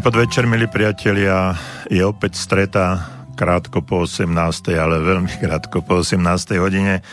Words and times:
Dobrý 0.00 0.16
podvečer, 0.16 0.48
milí 0.48 0.64
priatelia. 0.64 1.52
Je 1.92 2.00
opäť 2.00 2.32
streta 2.40 3.04
krátko 3.36 3.84
po 3.84 4.08
18. 4.08 4.32
ale 4.72 4.96
veľmi 4.96 5.28
krátko 5.36 5.84
po 5.84 6.00
18. 6.00 6.56
hodine. 6.56 7.04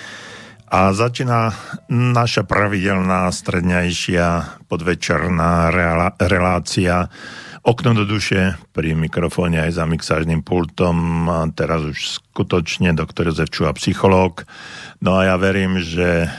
A 0.72 0.96
začína 0.96 1.52
naša 1.92 2.48
pravidelná 2.48 3.28
stredňajšia 3.28 4.64
podvečerná 4.72 5.68
relácia 6.16 7.12
Okno 7.60 7.92
do 7.92 8.08
duše 8.08 8.56
pri 8.72 8.96
mikrofóne 8.96 9.68
aj 9.68 9.76
za 9.76 9.84
mixážnym 9.84 10.40
pultom. 10.40 11.28
A 11.28 11.44
teraz 11.52 11.84
už 11.84 12.24
skutočne 12.24 12.96
doktor 12.96 13.28
Jozef 13.28 13.52
Čuha, 13.52 13.76
psychológ. 13.76 14.48
No 15.04 15.20
a 15.20 15.28
ja 15.28 15.36
verím, 15.36 15.84
že 15.84 16.32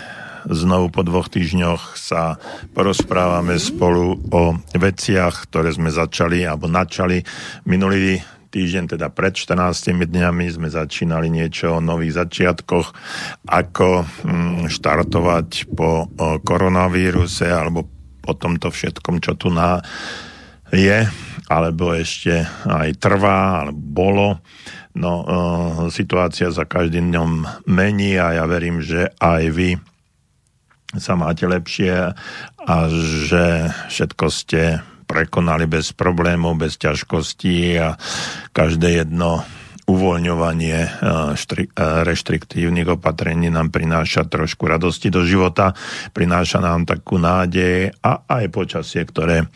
Znovu 0.47 0.95
po 0.95 1.03
dvoch 1.03 1.27
týždňoch 1.27 1.99
sa 1.99 2.39
porozprávame 2.77 3.59
spolu 3.59 4.21
o 4.31 4.55
veciach, 4.79 5.51
ktoré 5.51 5.75
sme 5.75 5.91
začali 5.91 6.47
alebo 6.47 6.71
načali 6.71 7.27
minulý 7.67 8.23
týždeň, 8.49 8.97
teda 8.97 9.13
pred 9.13 9.37
14 9.37 9.93
dňami 9.93 10.47
sme 10.49 10.69
začínali 10.73 11.29
niečo 11.29 11.77
o 11.77 11.85
nových 11.85 12.25
začiatkoch, 12.25 12.87
ako 13.45 13.89
mm, 14.05 14.73
štartovať 14.73 15.69
po 15.77 16.09
koronavíruse 16.41 17.45
alebo 17.45 17.85
po 18.25 18.33
tomto 18.37 18.73
všetkom, 18.73 19.21
čo 19.21 19.37
tu 19.37 19.53
na 19.53 19.81
je, 20.73 21.09
alebo 21.49 21.97
ešte 21.97 22.45
aj 22.69 23.01
trvá, 23.01 23.65
alebo 23.65 23.81
bolo. 23.81 24.29
No, 24.99 25.23
situácia 25.89 26.51
za 26.51 26.67
každým 26.67 27.15
dňom 27.15 27.31
mení 27.71 28.19
a 28.19 28.37
ja 28.37 28.45
verím, 28.45 28.83
že 28.83 29.15
aj 29.17 29.43
vy 29.55 29.69
sa 30.97 31.13
máte 31.21 31.45
lepšie 31.45 32.17
a 32.65 32.77
že 32.89 33.69
všetko 33.93 34.25
ste 34.33 34.81
prekonali 35.09 35.65
bez 35.69 35.93
problémov, 35.93 36.57
bez 36.61 36.77
ťažkostí 36.81 37.81
a 37.81 37.97
každé 38.53 39.05
jedno 39.05 39.45
uvoľňovanie 39.89 40.79
eh, 40.85 40.89
eh, 41.33 41.65
reštriktívnych 42.05 43.01
opatrení 43.01 43.49
nám 43.49 43.73
prináša 43.73 44.29
trošku 44.29 44.69
radosti 44.69 45.09
do 45.09 45.25
života, 45.25 45.73
prináša 46.13 46.61
nám 46.61 46.85
takú 46.85 47.17
nádej 47.17 47.97
a 48.05 48.29
aj 48.29 48.45
počasie, 48.53 49.09
ktoré 49.09 49.49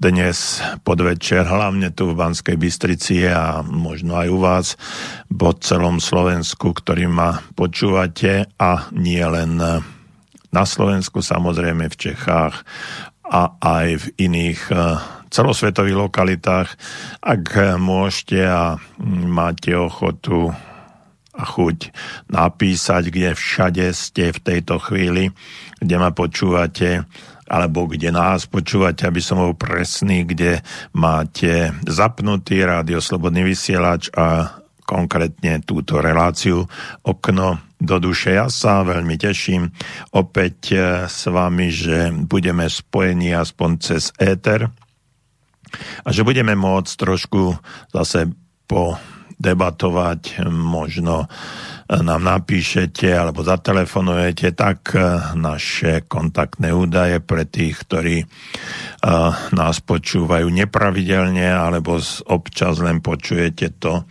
dnes 0.00 0.64
podvečer, 0.82 1.44
hlavne 1.44 1.92
tu 1.92 2.10
v 2.10 2.18
Banskej 2.18 2.56
Bystrici 2.56 3.28
a 3.28 3.60
možno 3.60 4.16
aj 4.16 4.28
u 4.32 4.38
vás 4.40 4.66
po 5.28 5.52
celom 5.60 6.00
Slovensku, 6.00 6.72
ktorý 6.72 7.12
ma 7.12 7.44
počúvate 7.52 8.48
a 8.56 8.88
nie 8.96 9.20
len 9.20 9.60
na 10.54 10.62
Slovensku, 10.62 11.18
samozrejme 11.18 11.90
v 11.90 11.98
Čechách 11.98 12.62
a 13.26 13.58
aj 13.58 13.88
v 13.98 14.06
iných 14.30 14.60
e, 14.70 14.74
celosvetových 15.34 15.98
lokalitách. 15.98 16.68
Ak 17.18 17.42
môžete 17.82 18.38
a 18.46 18.78
máte 19.26 19.74
ochotu 19.74 20.54
a 21.34 21.42
chuť 21.42 21.90
napísať, 22.30 23.10
kde 23.10 23.34
všade 23.34 23.90
ste 23.90 24.30
v 24.30 24.38
tejto 24.38 24.78
chvíli, 24.78 25.34
kde 25.82 25.96
ma 25.98 26.14
počúvate, 26.14 27.02
alebo 27.50 27.90
kde 27.90 28.14
nás 28.14 28.46
počúvate, 28.46 29.04
aby 29.04 29.18
som 29.18 29.42
bol 29.42 29.58
presný, 29.58 30.22
kde 30.22 30.62
máte 30.94 31.74
zapnutý 31.90 32.62
rádio 32.62 33.02
Slobodný 33.02 33.42
vysielač 33.42 34.14
a 34.14 34.62
konkrétne 34.84 35.64
túto 35.64 35.98
reláciu 35.98 36.68
Okno 37.02 37.74
do 37.80 37.96
duše. 38.00 38.36
Ja 38.36 38.48
sa 38.48 38.84
veľmi 38.84 39.16
teším 39.16 39.72
opäť 40.16 40.56
e, 40.72 40.78
s 41.08 41.28
vami, 41.28 41.68
že 41.68 42.12
budeme 42.14 42.68
spojení 42.68 43.36
aspoň 43.36 43.70
cez 43.80 44.12
éter 44.16 44.68
a 46.04 46.08
že 46.08 46.22
budeme 46.22 46.54
môcť 46.54 46.92
trošku 46.96 47.56
zase 47.92 48.30
po 48.64 48.96
debatovať, 49.34 50.46
možno 50.48 51.26
nám 51.90 52.22
napíšete 52.24 53.12
alebo 53.12 53.44
zatelefonujete, 53.44 54.56
tak 54.56 54.94
e, 54.94 54.98
naše 55.36 56.08
kontaktné 56.08 56.72
údaje 56.72 57.20
pre 57.20 57.44
tých, 57.44 57.84
ktorí 57.84 58.16
nás 59.52 59.84
počúvajú 59.84 60.48
nepravidelne 60.48 61.44
alebo 61.44 62.00
občas 62.24 62.80
len 62.80 63.04
počujete 63.04 63.76
to, 63.76 64.08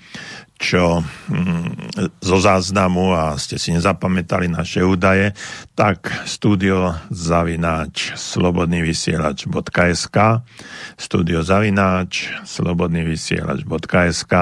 čo 0.64 1.04
mm, 1.04 2.00
zo 2.24 2.38
záznamu 2.40 3.12
a 3.12 3.36
ste 3.36 3.60
si 3.60 3.76
nezapamätali 3.76 4.48
naše 4.48 4.80
údaje, 4.80 5.36
tak 5.76 6.08
studio 6.24 6.96
zavináč 7.12 8.16
slobodnývysielač.sk 8.16 10.18
studio 10.96 11.44
zavináč 11.44 12.32
slobodnývysielač.sk 12.48 14.34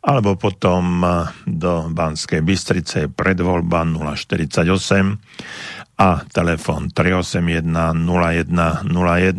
alebo 0.00 0.30
potom 0.40 1.04
do 1.44 1.92
Banskej 1.92 2.40
Bystrice 2.40 3.12
predvoľba 3.12 3.84
048 4.16 5.84
a 5.96 6.20
telefon 6.28 6.92
381 6.92 7.64
0101 8.04 9.32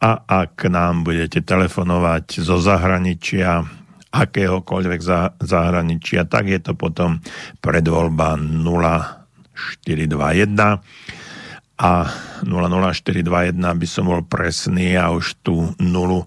a 0.00 0.10
ak 0.24 0.54
nám 0.68 1.04
budete 1.04 1.40
telefonovať 1.44 2.44
zo 2.44 2.60
zahraničia 2.60 3.77
akéhokoľvek 4.08 5.00
zahraničia, 5.42 6.24
tak 6.24 6.48
je 6.48 6.56
to 6.64 6.72
potom 6.72 7.20
predvoľba 7.60 8.40
0421 8.40 10.80
a 11.78 12.10
00421 12.42 13.54
by 13.54 13.86
som 13.86 14.10
bol 14.10 14.26
presný 14.26 14.98
a 14.98 15.14
už 15.14 15.38
tú 15.46 15.70
nulu 15.78 16.26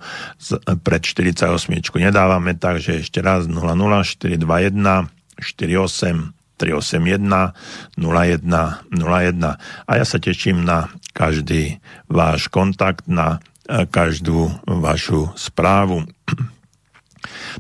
pred 0.80 1.04
48 1.04 1.52
nedávame, 2.00 2.56
takže 2.56 3.04
ešte 3.04 3.20
raz 3.20 3.52
00421 3.52 5.12
48 5.42 6.32
381 6.62 7.58
01 7.98 7.98
01 7.98 9.90
a 9.90 9.92
ja 9.98 10.06
sa 10.06 10.22
teším 10.22 10.62
na 10.62 10.94
každý 11.12 11.82
váš 12.06 12.46
kontakt, 12.54 13.10
na 13.10 13.42
každú 13.66 14.54
vašu 14.70 15.34
správu. 15.34 16.06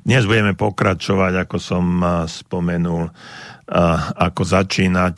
Dnes 0.07 0.23
budeme 0.23 0.55
pokračovať, 0.55 1.45
ako 1.47 1.57
som 1.59 1.85
spomenul, 2.25 3.11
ako 4.15 4.41
začínať, 4.43 5.15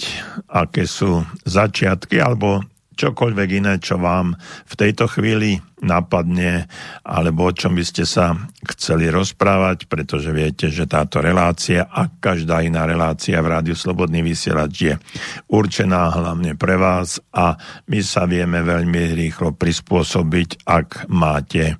aké 0.49 0.89
sú 0.89 1.21
začiatky, 1.45 2.17
alebo 2.17 2.65
čokoľvek 2.93 3.49
iné, 3.59 3.73
čo 3.81 3.99
vám 3.99 4.37
v 4.65 4.73
tejto 4.77 5.09
chvíli 5.09 5.57
napadne, 5.83 6.71
alebo 7.03 7.51
o 7.51 7.55
čom 7.55 7.75
by 7.75 7.83
ste 7.83 8.07
sa 8.07 8.31
chceli 8.63 9.11
rozprávať, 9.11 9.91
pretože 9.91 10.31
viete, 10.31 10.71
že 10.71 10.87
táto 10.87 11.19
relácia 11.19 11.83
a 11.83 12.07
každá 12.07 12.63
iná 12.63 12.87
relácia 12.87 13.43
v 13.43 13.51
Rádiu 13.51 13.75
Slobodný 13.75 14.23
vysielač 14.23 14.73
je 14.79 14.93
určená 15.51 16.15
hlavne 16.15 16.55
pre 16.55 16.79
vás 16.79 17.19
a 17.35 17.59
my 17.91 17.99
sa 17.99 18.23
vieme 18.23 18.63
veľmi 18.63 19.11
rýchlo 19.11 19.51
prispôsobiť, 19.53 20.63
ak 20.63 21.11
máte 21.11 21.75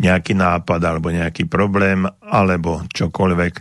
nejaký 0.00 0.32
nápad 0.38 0.80
alebo 0.80 1.12
nejaký 1.12 1.50
problém 1.50 2.06
alebo 2.22 2.86
čokoľvek, 2.88 3.54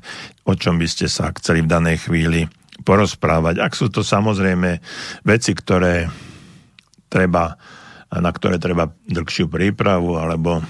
o 0.47 0.53
čom 0.53 0.77
by 0.77 0.87
ste 0.87 1.09
sa 1.09 1.33
chceli 1.35 1.65
v 1.65 1.71
danej 1.71 2.07
chvíli 2.07 2.45
porozprávať. 2.85 3.59
Ak 3.59 3.75
sú 3.75 3.91
to 3.91 4.05
samozrejme 4.05 4.79
veci, 5.27 5.51
ktoré 5.51 6.07
treba, 7.09 7.57
na 8.13 8.31
ktoré 8.31 8.61
treba 8.61 8.93
dlhšiu 9.09 9.49
prípravu 9.49 10.15
alebo 10.15 10.61
e, 10.61 10.63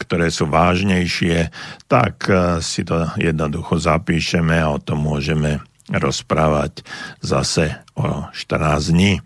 ktoré 0.00 0.32
sú 0.32 0.48
vážnejšie, 0.48 1.52
tak 1.86 2.26
e, 2.26 2.58
si 2.64 2.82
to 2.82 3.12
jednoducho 3.20 3.76
zapíšeme 3.76 4.56
a 4.56 4.72
o 4.74 4.82
tom 4.82 5.04
môžeme 5.04 5.60
rozprávať 5.90 6.86
zase 7.18 7.74
o 7.98 8.30
14 8.30 8.94
dní. 8.94 9.18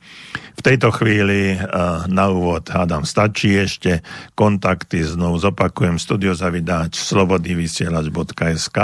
V 0.55 0.61
tejto 0.65 0.89
chvíli 0.97 1.55
eh, 1.55 1.61
na 2.09 2.25
úvod 2.33 2.65
hádam 2.73 3.05
stačí 3.05 3.53
ešte 3.53 4.01
kontakty, 4.33 5.05
znovu 5.05 5.37
zopakujem 5.37 6.01
studiozavidáč 6.01 6.97
slobodnyvysielač.sk 6.97 8.79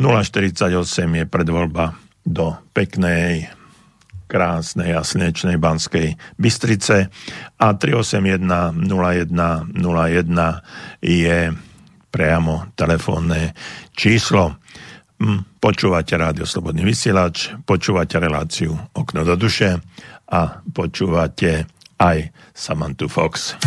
048 0.00 1.20
je 1.20 1.24
predvoľba 1.28 1.94
do 2.26 2.56
peknej 2.74 3.52
krásnej 4.30 4.94
a 4.94 5.02
slnečnej 5.02 5.58
Banskej 5.58 6.14
Bystrice 6.38 7.10
a 7.58 7.68
381 7.74 8.86
01 8.86 9.34
01 9.74 11.02
je 11.02 11.38
priamo 12.10 12.70
telefónne 12.78 13.50
číslo. 13.90 14.54
Hm, 15.18 15.58
počúvate 15.58 16.14
rádio 16.14 16.46
Slobodný 16.46 16.86
vysielač, 16.86 17.50
počúvate 17.66 18.22
reláciu 18.22 18.78
Okno 18.94 19.26
do 19.26 19.34
duše 19.34 19.82
a 20.30 20.62
počúvate 20.62 21.66
aj 21.98 22.30
Samantu 22.54 23.10
Fox. 23.10 23.58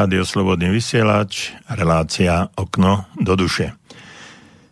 Rádio 0.00 0.24
Slobodný 0.24 0.72
vysielač, 0.72 1.52
relácia 1.68 2.48
Okno 2.56 3.12
do 3.20 3.36
duše. 3.36 3.76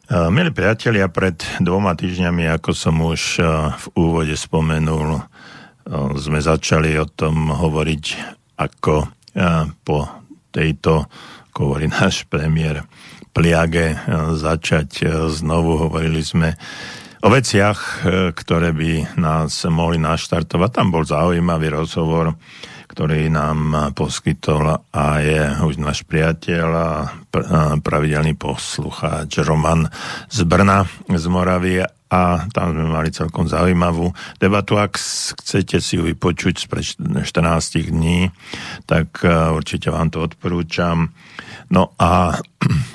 Milí 0.08 0.48
priatelia, 0.56 1.04
pred 1.12 1.36
dvoma 1.60 1.92
týždňami, 1.92 2.48
ako 2.56 2.72
som 2.72 2.96
už 2.96 3.36
v 3.76 3.86
úvode 3.92 4.32
spomenul, 4.32 5.20
sme 6.16 6.40
začali 6.40 6.96
o 6.96 7.04
tom 7.04 7.52
hovoriť, 7.52 8.04
ako 8.56 8.94
po 9.84 9.98
tejto, 10.48 11.04
ako 11.52 11.58
hovorí 11.60 11.92
náš 12.00 12.24
premiér, 12.24 12.88
pliage 13.36 14.00
začať 14.32 15.12
znovu. 15.28 15.76
Hovorili 15.76 16.24
sme 16.24 16.56
o 17.20 17.28
veciach, 17.28 18.00
ktoré 18.32 18.72
by 18.72 19.20
nás 19.20 19.68
mohli 19.68 20.00
naštartovať. 20.00 20.70
Tam 20.72 20.88
bol 20.88 21.04
zaujímavý 21.04 21.68
rozhovor 21.68 22.32
ktorý 22.98 23.30
nám 23.30 23.94
poskytol 23.94 24.74
a 24.90 25.22
je 25.22 25.38
už 25.62 25.78
náš 25.78 26.02
priateľ 26.02 26.66
a 26.66 26.88
pravidelný 27.78 28.34
poslucháč 28.34 29.38
Roman 29.46 29.86
z 30.26 30.42
Brna, 30.42 30.82
z 31.06 31.24
Moravie 31.30 31.86
a 32.10 32.50
tam 32.50 32.74
sme 32.74 32.90
mali 32.90 33.14
celkom 33.14 33.46
zaujímavú 33.46 34.10
debatu. 34.42 34.82
Ak 34.82 34.98
chcete 34.98 35.78
si 35.78 35.94
ju 35.94 36.10
vypočuť 36.10 36.58
z 36.58 36.66
14 37.22 37.86
dní, 37.86 38.34
tak 38.90 39.22
e, 39.22 39.30
určite 39.30 39.94
vám 39.94 40.10
to 40.10 40.26
odporúčam. 40.26 41.14
No 41.70 41.94
a 42.02 42.34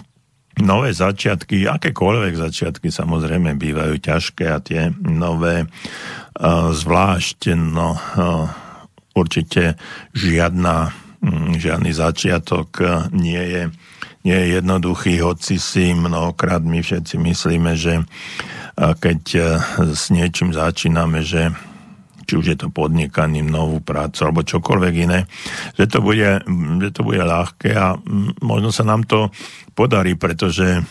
nové 0.67 0.91
začiatky, 0.91 1.63
akékoľvek 1.63 2.36
začiatky 2.36 2.91
samozrejme 2.91 3.55
bývajú 3.55 4.03
ťažké 4.03 4.51
a 4.51 4.60
tie 4.60 4.91
nové 5.01 5.63
uh, 5.65 6.69
zvlášť, 6.75 7.57
no 7.57 7.98
uh, 7.98 8.62
určite 9.13 9.77
žiadna, 10.13 10.91
mm, 11.22 11.58
žiadny 11.62 11.91
začiatok 11.93 12.70
e, 12.82 12.86
nie 13.13 13.39
je, 13.39 13.63
nie 14.25 14.38
je 14.38 14.48
jednoduchý, 14.60 15.22
hoci 15.22 15.62
si 15.62 15.93
mnohokrát 15.93 16.62
my 16.65 16.82
všetci 16.82 17.15
myslíme, 17.22 17.77
že 17.77 18.01
e, 18.01 18.03
keď 18.77 19.22
e, 19.34 19.41
s 19.93 20.10
niečím 20.10 20.51
začíname, 20.53 21.22
že 21.22 21.53
či 22.24 22.39
už 22.39 22.46
je 22.55 22.58
to 22.58 22.72
podnikaním, 22.72 23.51
novú 23.51 23.84
prácu 23.84 24.24
alebo 24.24 24.48
čokoľvek 24.48 24.93
iné, 24.96 25.27
že 25.75 25.86
to 25.91 26.00
bude, 26.00 26.41
že 26.79 26.89
to 26.96 27.01
bude 27.03 27.20
ľahké 27.20 27.72
a 27.75 27.96
mm, 28.00 28.41
možno 28.41 28.74
sa 28.74 28.84
nám 28.88 29.05
to 29.05 29.29
podarí, 29.77 30.17
pretože 30.17 30.82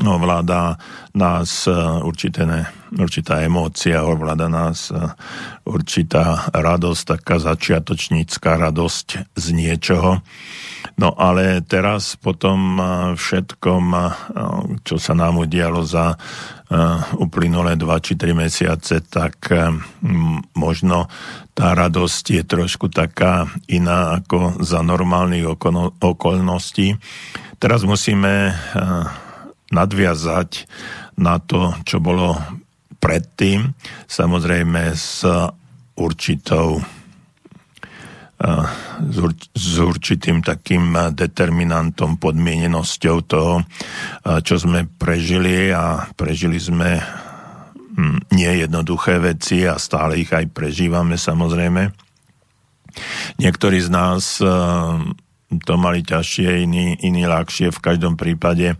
no, 0.00 0.18
vláda 0.18 0.76
nás 1.14 1.70
e, 1.70 1.72
určité, 2.02 2.42
ne, 2.42 2.66
určitá 2.98 3.40
emócia, 3.46 4.02
ovláda 4.02 4.50
nás 4.50 4.90
e, 4.90 4.98
určitá 5.64 6.50
radosť, 6.50 7.02
taká 7.18 7.38
začiatočnícká 7.38 8.58
radosť 8.58 9.36
z 9.38 9.46
niečoho. 9.54 10.20
No 10.94 11.10
ale 11.14 11.62
teraz 11.62 12.18
po 12.18 12.34
tom 12.34 12.78
e, 12.78 12.82
všetkom, 13.14 13.84
čo 14.82 14.96
sa 14.98 15.12
nám 15.14 15.40
udialo 15.42 15.86
za 15.86 16.18
uplynulé 17.20 17.78
2 17.78 17.86
či 18.02 18.18
3 18.18 18.34
mesiace, 18.34 18.98
tak 19.06 19.46
možno 20.58 21.06
tá 21.54 21.70
radosť 21.70 22.24
je 22.34 22.42
trošku 22.42 22.90
taká 22.90 23.46
iná 23.70 24.18
ako 24.18 24.58
za 24.58 24.82
normálnych 24.82 25.46
okolností. 26.02 26.98
Teraz 27.62 27.86
musíme 27.86 28.58
nadviazať 29.74 30.70
na 31.18 31.42
to, 31.42 31.74
čo 31.82 31.98
bolo 31.98 32.38
predtým, 33.02 33.74
samozrejme 34.06 34.94
s 34.94 35.26
určitou 35.98 36.80
s 39.54 39.74
určitým 39.78 40.44
takým 40.44 40.92
determinantom, 41.16 42.20
podmienenosťou 42.20 43.16
toho, 43.24 43.64
čo 44.44 44.54
sme 44.60 44.84
prežili 44.84 45.72
a 45.72 46.04
prežili 46.12 46.60
sme 46.60 46.98
hm, 46.98 48.34
nejednoduché 48.34 49.22
veci 49.22 49.64
a 49.64 49.80
stále 49.80 50.20
ich 50.20 50.34
aj 50.34 50.50
prežívame 50.52 51.16
samozrejme. 51.16 51.88
Niektorí 53.40 53.78
z 53.80 53.88
nás 53.90 54.38
to 55.62 55.78
mali 55.78 56.02
ťažšie, 56.02 56.64
iní, 56.64 56.96
iní 57.02 57.28
ľahšie. 57.28 57.70
V 57.74 57.80
každom 57.82 58.14
prípade 58.18 58.78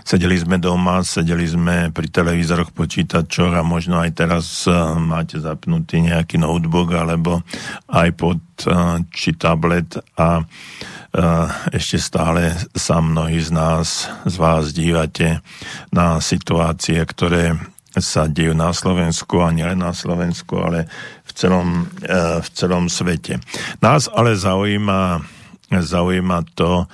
Sedeli 0.00 0.38
sme 0.38 0.56
doma, 0.56 1.02
sedeli 1.02 1.44
sme 1.44 1.90
pri 1.90 2.08
televízoroch, 2.08 2.72
počítačoch 2.72 3.52
a 3.58 3.66
možno 3.66 3.98
aj 4.00 4.10
teraz 4.16 4.46
uh, 4.66 4.96
máte 4.96 5.42
zapnutý 5.42 6.06
nejaký 6.06 6.40
notebook 6.40 6.94
alebo 6.94 7.42
iPod 7.90 8.40
uh, 8.66 9.02
či 9.10 9.34
tablet 9.36 9.98
a 10.16 10.40
uh, 10.40 11.46
ešte 11.74 11.98
stále 11.98 12.54
sa 12.72 13.02
mnohí 13.02 13.42
z 13.42 13.50
nás, 13.50 14.08
z 14.24 14.34
vás 14.38 14.70
dívate 14.72 15.42
na 15.90 16.22
situácie, 16.22 17.02
ktoré 17.02 17.58
sa 17.90 18.30
dejú 18.30 18.54
na 18.54 18.70
Slovensku 18.70 19.42
a 19.42 19.50
nielen 19.50 19.82
na 19.82 19.90
Slovensku, 19.90 20.62
ale 20.62 20.86
v 21.26 21.30
celom, 21.34 21.90
v 22.38 22.48
celom 22.54 22.86
svete. 22.86 23.42
Nás 23.82 24.06
ale 24.06 24.38
zaujíma 24.38 25.26
zaujíma 25.70 26.42
to, 26.58 26.90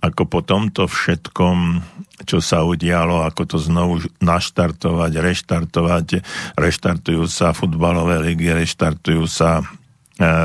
ako 0.00 0.22
po 0.24 0.40
tomto 0.40 0.88
všetkom 0.88 1.84
čo 2.24 2.38
sa 2.44 2.64
udialo, 2.64 3.24
ako 3.24 3.42
to 3.48 3.56
znovu 3.56 4.04
naštartovať, 4.20 5.12
reštartovať. 5.24 6.06
Reštartujú 6.52 7.24
sa 7.24 7.56
futbalové 7.56 8.20
ligy, 8.20 8.52
reštartujú 8.52 9.24
sa 9.24 9.60
e, 9.60 9.64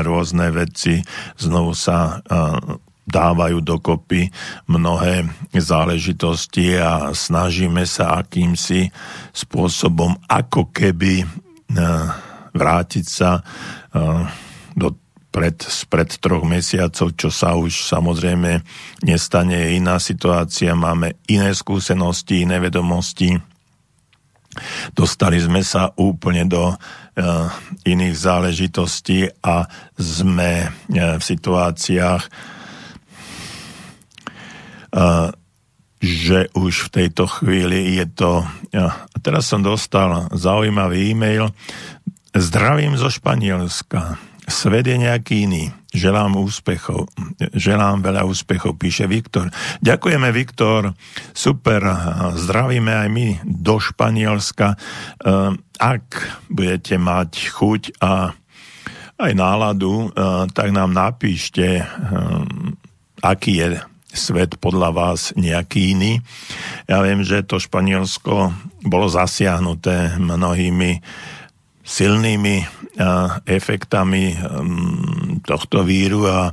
rôzne 0.00 0.48
veci, 0.56 1.04
znovu 1.36 1.76
sa 1.76 2.16
e, 2.16 2.32
dávajú 3.06 3.60
dokopy 3.62 4.32
mnohé 4.66 5.28
záležitosti 5.54 6.80
a 6.80 7.12
snažíme 7.14 7.86
sa 7.86 8.18
akýmsi 8.24 8.90
spôsobom 9.30 10.18
ako 10.26 10.74
keby 10.74 11.22
vrátiť 12.50 13.06
sa 13.06 13.46
do 14.74 14.88
pred, 15.36 15.60
pred 15.92 16.08
troch 16.16 16.48
mesiacov, 16.48 17.12
čo 17.12 17.28
sa 17.28 17.52
už 17.60 17.84
samozrejme 17.84 18.64
nestane, 19.04 19.52
je 19.52 19.76
iná 19.76 20.00
situácia, 20.00 20.72
máme 20.72 21.20
iné 21.28 21.52
skúsenosti, 21.52 22.48
iné 22.48 22.56
vedomosti. 22.56 23.36
Dostali 24.96 25.36
sme 25.36 25.60
sa 25.60 25.92
úplne 26.00 26.48
do 26.48 26.72
uh, 26.72 26.76
iných 27.84 28.16
záležitostí 28.16 29.28
a 29.44 29.68
sme 30.00 30.72
uh, 30.72 31.20
v 31.20 31.22
situáciách, 31.22 32.22
uh, 34.96 35.28
že 36.00 36.48
už 36.56 36.88
v 36.88 36.92
tejto 36.96 37.28
chvíli 37.28 38.00
je 38.00 38.08
to... 38.08 38.40
Uh, 38.72 38.88
teraz 39.20 39.52
som 39.52 39.60
dostal 39.60 40.32
zaujímavý 40.32 41.12
e-mail. 41.12 41.52
Zdravím 42.32 42.96
zo 42.96 43.12
Španielska 43.12 44.16
svet 44.46 44.86
je 44.86 44.96
nejaký 44.96 45.50
iný. 45.50 45.74
Želám 45.90 46.38
úspechov. 46.38 47.10
Želám 47.56 48.04
veľa 48.04 48.22
úspechov, 48.28 48.78
píše 48.78 49.10
Viktor. 49.10 49.50
Ďakujeme, 49.82 50.28
Viktor. 50.30 50.94
Super. 51.34 51.82
Zdravíme 52.36 52.92
aj 52.94 53.08
my 53.10 53.26
do 53.42 53.76
Španielska. 53.80 54.76
Ehm, 54.76 55.60
ak 55.76 56.04
budete 56.52 56.96
mať 57.00 57.30
chuť 57.50 57.82
a 58.04 58.30
aj 59.16 59.32
náladu, 59.32 60.12
ehm, 60.12 60.46
tak 60.52 60.70
nám 60.70 60.92
napíšte, 60.92 61.82
ehm, 61.82 62.76
aký 63.24 63.52
je 63.64 63.68
svet 64.16 64.56
podľa 64.56 64.90
vás 64.96 65.36
nejaký 65.36 65.92
iný. 65.92 66.12
Ja 66.88 67.04
viem, 67.04 67.20
že 67.20 67.44
to 67.44 67.60
Španielsko 67.60 68.52
bolo 68.84 69.06
zasiahnuté 69.12 70.16
mnohými 70.16 71.04
silnými 71.86 72.66
efektami 73.46 74.34
tohto 75.46 75.86
víru 75.86 76.26
a 76.26 76.50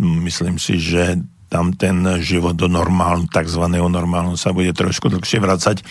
myslím 0.00 0.56
si, 0.56 0.80
že 0.80 1.20
tam 1.52 1.76
ten 1.76 2.00
život 2.24 2.56
do 2.56 2.64
normálnu, 2.64 3.28
takzvaného 3.28 3.84
normálnu 3.92 4.40
sa 4.40 4.56
bude 4.56 4.72
trošku 4.72 5.12
dlhšie 5.12 5.36
vracať. 5.36 5.84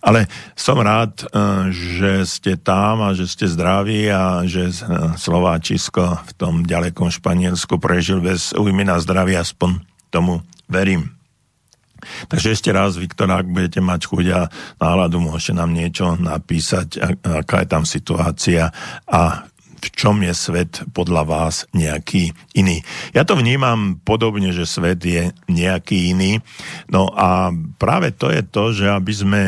Ale 0.00 0.24
som 0.56 0.80
rád, 0.80 1.28
že 1.68 2.24
ste 2.24 2.56
tam 2.56 3.04
a 3.04 3.12
že 3.12 3.28
ste 3.28 3.44
zdraví 3.44 4.08
a 4.08 4.48
že 4.48 4.72
Slováčisko 5.20 6.24
v 6.24 6.32
tom 6.40 6.64
ďalekom 6.64 7.12
Španielsku 7.12 7.76
prežil 7.76 8.24
bez 8.24 8.56
újmy 8.56 8.88
na 8.88 8.96
zdravie, 8.96 9.36
aspoň 9.36 9.84
tomu 10.08 10.40
verím. 10.72 11.17
Takže 12.28 12.54
ešte 12.54 12.70
raz, 12.70 12.94
Viktor, 12.94 13.26
ak 13.30 13.50
budete 13.50 13.82
mať 13.82 14.00
chuť 14.06 14.26
a 14.34 14.40
náladu, 14.78 15.18
môžete 15.18 15.58
nám 15.58 15.74
niečo 15.74 16.14
napísať, 16.18 17.18
aká 17.22 17.62
je 17.64 17.68
tam 17.68 17.84
situácia 17.84 18.70
a 19.06 19.48
v 19.78 19.86
čom 19.94 20.18
je 20.26 20.34
svet 20.34 20.82
podľa 20.90 21.22
vás 21.22 21.62
nejaký 21.70 22.34
iný. 22.58 22.82
Ja 23.14 23.22
to 23.22 23.38
vnímam 23.38 24.02
podobne, 24.02 24.50
že 24.50 24.66
svet 24.66 24.98
je 25.06 25.30
nejaký 25.46 26.10
iný. 26.10 26.42
No 26.90 27.14
a 27.14 27.54
práve 27.78 28.10
to 28.10 28.26
je 28.34 28.42
to, 28.42 28.74
že 28.74 28.90
aby 28.90 29.14
sme, 29.14 29.42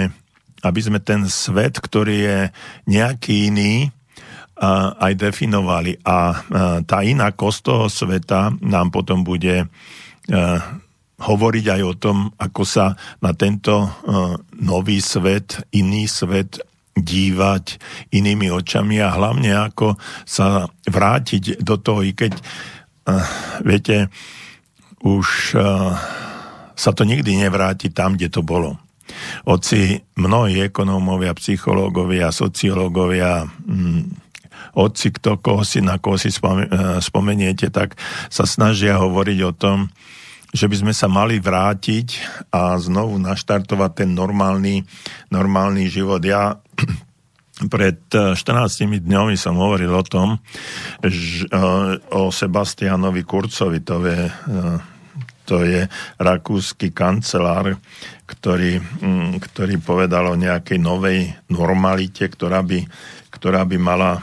aby 0.63 0.81
sme 0.87 1.03
ten 1.03 1.27
svet, 1.27 1.83
ktorý 1.83 2.17
je 2.23 2.39
nejaký 2.87 3.51
iný, 3.51 3.91
aj 5.01 5.17
definovali. 5.17 5.99
A 6.07 6.47
tá 6.87 6.99
iná 7.03 7.33
kost 7.35 7.67
toho 7.67 7.91
sveta 7.91 8.55
nám 8.61 8.93
potom 8.95 9.27
bude 9.27 9.67
hovoriť 11.21 11.67
aj 11.77 11.81
o 11.85 11.95
tom, 11.95 12.33
ako 12.41 12.63
sa 12.65 12.97
na 13.21 13.37
tento 13.37 13.93
nový 14.57 15.05
svet, 15.05 15.61
iný 15.77 16.09
svet 16.09 16.61
dívať 16.97 17.81
inými 18.13 18.51
očami 18.51 18.99
a 19.01 19.15
hlavne 19.15 19.53
ako 19.57 19.97
sa 20.27 20.69
vrátiť 20.89 21.63
do 21.63 21.77
toho, 21.81 22.05
i 22.05 22.13
keď, 22.13 22.35
viete, 23.65 24.11
už 25.01 25.57
sa 26.81 26.91
to 26.97 27.05
nikdy 27.05 27.37
nevráti 27.37 27.93
tam, 27.93 28.17
kde 28.17 28.33
to 28.33 28.41
bolo. 28.41 28.81
Oci 29.45 30.01
mnohí 30.17 30.73
ekonómovia, 30.73 31.37
psychológovia, 31.37 32.33
sociológovia, 32.33 33.45
hm, 33.45 34.31
otci, 34.75 35.13
kto, 35.13 35.37
koho 35.43 35.67
si, 35.67 35.83
na 35.83 35.99
koho 35.99 36.17
si 36.17 36.31
e, 36.31 36.37
spomeniete, 37.03 37.69
tak 37.75 37.99
sa 38.31 38.47
snažia 38.47 39.03
hovoriť 39.03 39.39
o 39.45 39.53
tom, 39.53 39.79
že 40.51 40.67
by 40.67 40.77
sme 40.83 40.93
sa 40.95 41.07
mali 41.07 41.39
vrátiť 41.39 42.09
a 42.51 42.75
znovu 42.75 43.23
naštartovať 43.23 43.91
ten 44.03 44.11
normálny, 44.11 44.83
normálny 45.31 45.87
život. 45.87 46.19
Ja 46.27 46.59
pred 47.75 48.03
14 48.11 48.43
e, 48.43 48.99
dňami 48.99 49.35
som 49.39 49.55
hovoril 49.55 49.95
o 49.95 50.03
tom, 50.03 50.43
že, 51.07 51.47
e, 51.47 51.63
o 52.19 52.35
Sebastianovi 52.35 53.23
Kurcovi, 53.23 53.79
to 53.87 54.03
je, 54.03 54.21
to 55.47 55.63
je 55.63 55.87
rakúsky 56.19 56.91
kancelár, 56.91 57.79
ktorý, 58.27 58.83
mm, 58.83 59.39
ktorý 59.39 59.79
povedal 59.79 60.35
o 60.35 60.41
nejakej 60.41 60.83
novej 60.83 61.31
normalite, 61.47 62.27
ktorá 62.27 62.67
by, 62.67 62.91
ktorá 63.31 63.63
by 63.63 63.79
mala, 63.79 64.19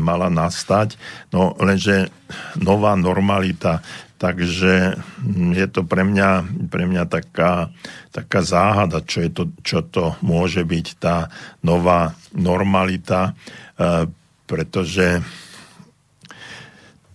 mala 0.00 0.32
nastať. 0.32 0.96
No 1.28 1.52
lenže 1.60 2.08
nová 2.56 2.96
normalita, 2.96 3.84
takže 4.22 5.02
je 5.34 5.66
to 5.66 5.82
pre 5.82 6.06
mňa, 6.06 6.46
pre 6.70 6.86
mňa 6.86 7.10
taká, 7.10 7.74
taká 8.14 8.46
záhada, 8.46 9.02
čo, 9.02 9.18
je 9.18 9.30
to, 9.34 9.44
čo 9.66 9.82
to 9.82 10.14
môže 10.22 10.62
byť 10.62 10.86
tá 11.02 11.26
nová 11.66 12.14
normalita, 12.30 13.34
e, 13.74 14.06
pretože 14.46 15.26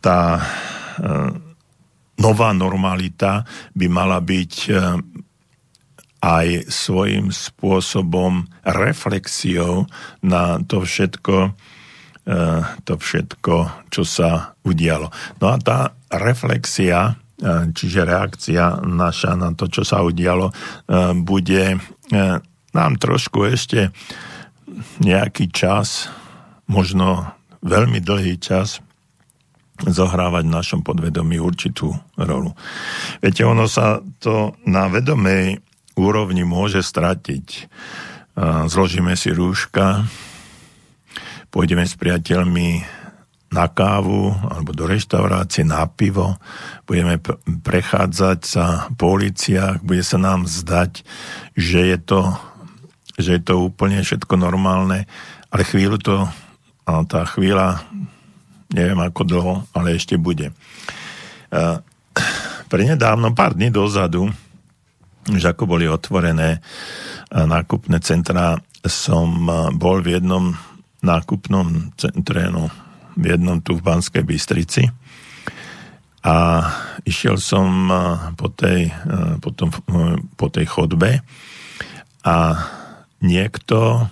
tá 0.03 0.35
e, 0.35 0.43
nová 2.19 2.51
normalita 2.51 3.47
by 3.71 3.87
mala 3.87 4.19
byť 4.19 4.53
aj 6.17 6.47
svojím 6.67 7.31
spôsobom 7.31 8.51
reflexiou 8.67 9.87
na 10.19 10.59
to 10.59 10.83
všetko, 10.83 11.55
e, 11.55 11.76
to 12.83 12.93
všetko, 12.99 13.87
čo 13.87 14.03
sa 14.03 14.51
udialo. 14.67 15.07
No 15.39 15.45
a 15.47 15.55
tá 15.63 15.95
reflexia, 16.11 17.15
e, 17.39 17.71
čiže 17.71 18.03
reakcia 18.03 18.83
naša 18.83 19.39
na 19.39 19.55
to, 19.55 19.71
čo 19.71 19.87
sa 19.87 20.03
udialo, 20.03 20.51
e, 20.51 20.53
bude 21.15 21.79
nám 22.75 22.91
trošku 22.99 23.47
ešte 23.47 23.95
nejaký 24.99 25.49
čas, 25.55 26.11
možno 26.67 27.31
veľmi 27.63 28.03
dlhý 28.03 28.35
čas, 28.39 28.83
zohrávať 29.77 30.43
v 30.49 30.55
našom 30.57 30.81
podvedomí 30.81 31.37
určitú 31.37 31.93
rolu. 32.17 32.57
Viete, 33.21 33.45
ono 33.45 33.69
sa 33.69 34.01
to 34.17 34.57
na 34.65 34.89
vedomej 34.89 35.61
úrovni 35.93 36.41
môže 36.41 36.81
stratiť. 36.81 37.69
Zložíme 38.69 39.13
si 39.13 39.29
rúška, 39.33 40.05
pôjdeme 41.57 41.89
s 41.89 41.97
priateľmi 41.97 42.85
na 43.49 43.65
kávu 43.65 44.29
alebo 44.45 44.77
do 44.77 44.85
reštaurácie, 44.85 45.65
na 45.65 45.89
pivo, 45.89 46.37
budeme 46.85 47.17
prechádzať 47.65 48.39
sa 48.45 48.85
po 48.93 49.17
uliciach, 49.17 49.81
bude 49.81 50.05
sa 50.05 50.21
nám 50.21 50.45
zdať, 50.45 51.01
že 51.57 51.81
je 51.81 51.97
to, 51.97 52.37
že 53.17 53.41
je 53.41 53.41
to 53.41 53.57
úplne 53.57 53.97
všetko 54.05 54.37
normálne, 54.37 55.09
ale 55.49 55.61
chvíľu 55.65 55.97
to, 55.97 56.29
tá 56.85 57.25
chvíľa, 57.25 57.81
neviem 58.69 59.01
ako 59.01 59.25
dlho, 59.25 59.53
ale 59.73 59.97
ešte 59.97 60.13
bude. 60.13 60.53
Pre 62.69 62.81
nedávno, 62.85 63.33
pár 63.33 63.57
dní 63.57 63.73
dozadu, 63.73 64.29
že 65.25 65.57
ako 65.57 65.65
boli 65.65 65.89
otvorené 65.89 66.61
nákupné 67.33 67.97
centra, 68.05 68.61
som 68.85 69.49
bol 69.73 70.05
v 70.05 70.21
jednom 70.21 70.53
nákupnom 71.01 71.93
centre, 71.97 72.49
no, 72.49 72.69
v 73.17 73.33
jednom 73.33 73.61
tu 73.61 73.77
v 73.77 73.85
Banskej 73.85 74.23
Bystrici 74.25 74.83
a 76.27 76.35
išiel 77.07 77.39
som 77.39 77.87
po 78.35 78.51
tej, 78.51 78.91
po, 79.39 79.49
tom, 79.55 79.71
po 80.35 80.47
tej 80.51 80.65
chodbe 80.67 81.23
a 82.27 82.35
niekto 83.23 84.09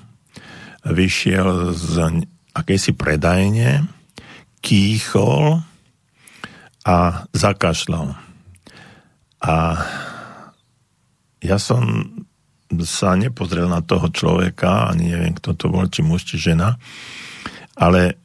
vyšiel 0.86 1.74
z 1.76 2.24
akejsi 2.56 2.96
predajne, 2.96 3.90
kýchol 4.64 5.60
a 6.86 6.98
zakašľal. 7.36 8.16
A 9.44 9.54
ja 11.44 11.58
som 11.60 12.10
sa 12.84 13.16
nepozrel 13.16 13.72
na 13.72 13.80
toho 13.80 14.12
človeka, 14.12 14.92
ani 14.92 15.16
neviem, 15.16 15.32
kto 15.32 15.56
to 15.56 15.72
bol, 15.72 15.88
či 15.88 16.04
muž, 16.04 16.28
či 16.28 16.36
žena, 16.36 16.76
ale 17.80 18.02
eh, 18.12 18.16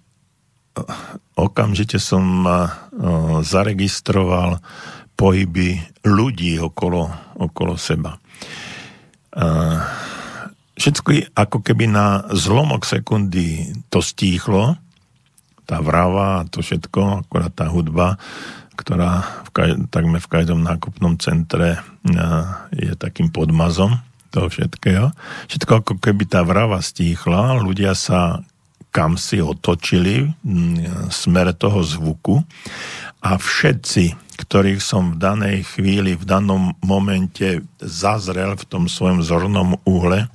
okamžite 1.39 2.03
som 2.03 2.25
eh, 2.43 2.57
zaregistroval 3.47 4.59
pohyby 5.15 5.79
ľudí 6.03 6.59
okolo, 6.59 7.07
okolo 7.39 7.79
seba. 7.79 8.19
Eh, 9.37 9.79
všetko 10.75 11.37
ako 11.39 11.63
keby 11.63 11.87
na 11.87 12.27
zlomok 12.35 12.83
sekundy 12.83 13.71
to 13.87 14.03
stíchlo, 14.03 14.75
tá 15.69 15.79
vrava 15.79 16.43
a 16.43 16.47
to 16.51 16.67
všetko, 16.67 17.29
akorát 17.29 17.55
tá 17.55 17.71
hudba 17.71 18.19
ktorá 18.81 19.45
v 19.45 19.51
takmer 19.93 20.25
v 20.25 20.33
každom 20.33 20.65
nákupnom 20.65 21.21
centre 21.21 21.85
je 22.73 22.97
takým 22.97 23.29
podmazom 23.29 24.01
toho 24.31 24.47
všetkého. 24.49 25.11
Všetko 25.51 25.73
ako 25.83 25.95
keby 25.99 26.25
tá 26.31 26.47
vrava 26.47 26.79
stíchla, 26.79 27.59
ľudia 27.61 27.99
sa 27.99 28.43
kam 28.91 29.15
si 29.15 29.39
otočili 29.39 30.35
smer 31.15 31.55
toho 31.55 31.79
zvuku 31.87 32.43
a 33.23 33.39
všetci, 33.39 34.35
ktorých 34.35 34.83
som 34.83 35.15
v 35.15 35.21
danej 35.23 35.59
chvíli, 35.63 36.19
v 36.19 36.27
danom 36.27 36.75
momente 36.83 37.63
zazrel 37.79 38.59
v 38.59 38.67
tom 38.67 38.91
svojom 38.91 39.23
zornom 39.23 39.79
úhle 39.87 40.27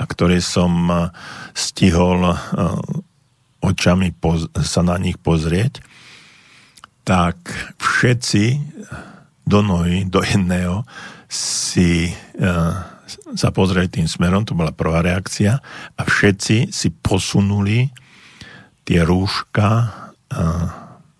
a 0.00 0.02
ktorý 0.08 0.40
som 0.40 0.88
stihol 1.52 2.32
očami 3.60 4.08
sa 4.64 4.80
na 4.80 4.96
nich 4.96 5.20
pozrieť, 5.20 5.84
tak 7.04 7.36
všetci 7.76 8.56
do 9.44 9.60
nohy, 9.60 10.08
do 10.08 10.22
jedného 10.22 10.86
si 11.28 12.14
uh, 12.38 12.91
sa 13.36 13.50
pozreli 13.50 13.88
tým 13.90 14.08
smerom, 14.08 14.46
to 14.46 14.56
bola 14.56 14.74
prvá 14.74 15.02
reakcia, 15.02 15.58
a 15.96 16.02
všetci 16.02 16.70
si 16.70 16.88
posunuli 16.90 17.90
tie 18.82 19.02
rúška 19.04 19.68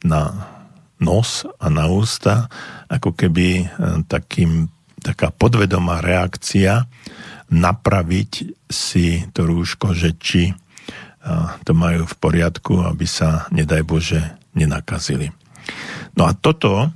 na 0.03 0.23
nos 1.03 1.45
a 1.59 1.67
na 1.69 1.85
ústa, 1.91 2.49
ako 2.87 3.13
keby 3.13 3.67
uh, 3.67 4.03
takým, 4.07 4.71
taká 5.03 5.35
podvedomá 5.35 6.01
reakcia 6.01 6.87
napraviť 7.53 8.33
si 8.71 9.27
to 9.37 9.45
rúško, 9.45 9.93
že 9.93 10.17
či 10.17 10.43
to 11.63 11.71
majú 11.71 12.03
v 12.03 12.17
poriadku, 12.19 12.83
aby 12.83 13.07
sa, 13.07 13.47
nedaj 13.55 13.87
Bože, 13.87 14.19
nenakazili. 14.59 15.31
No 16.19 16.27
a 16.27 16.35
toto, 16.35 16.91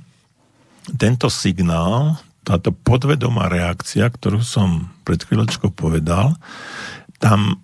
tento 0.99 1.31
signál, 1.31 2.19
táto 2.47 2.71
podvedomá 2.71 3.51
reakcia, 3.51 4.07
ktorú 4.07 4.39
som 4.39 4.87
pred 5.03 5.19
chvíľočkou 5.19 5.75
povedal, 5.75 6.39
tam 7.19 7.59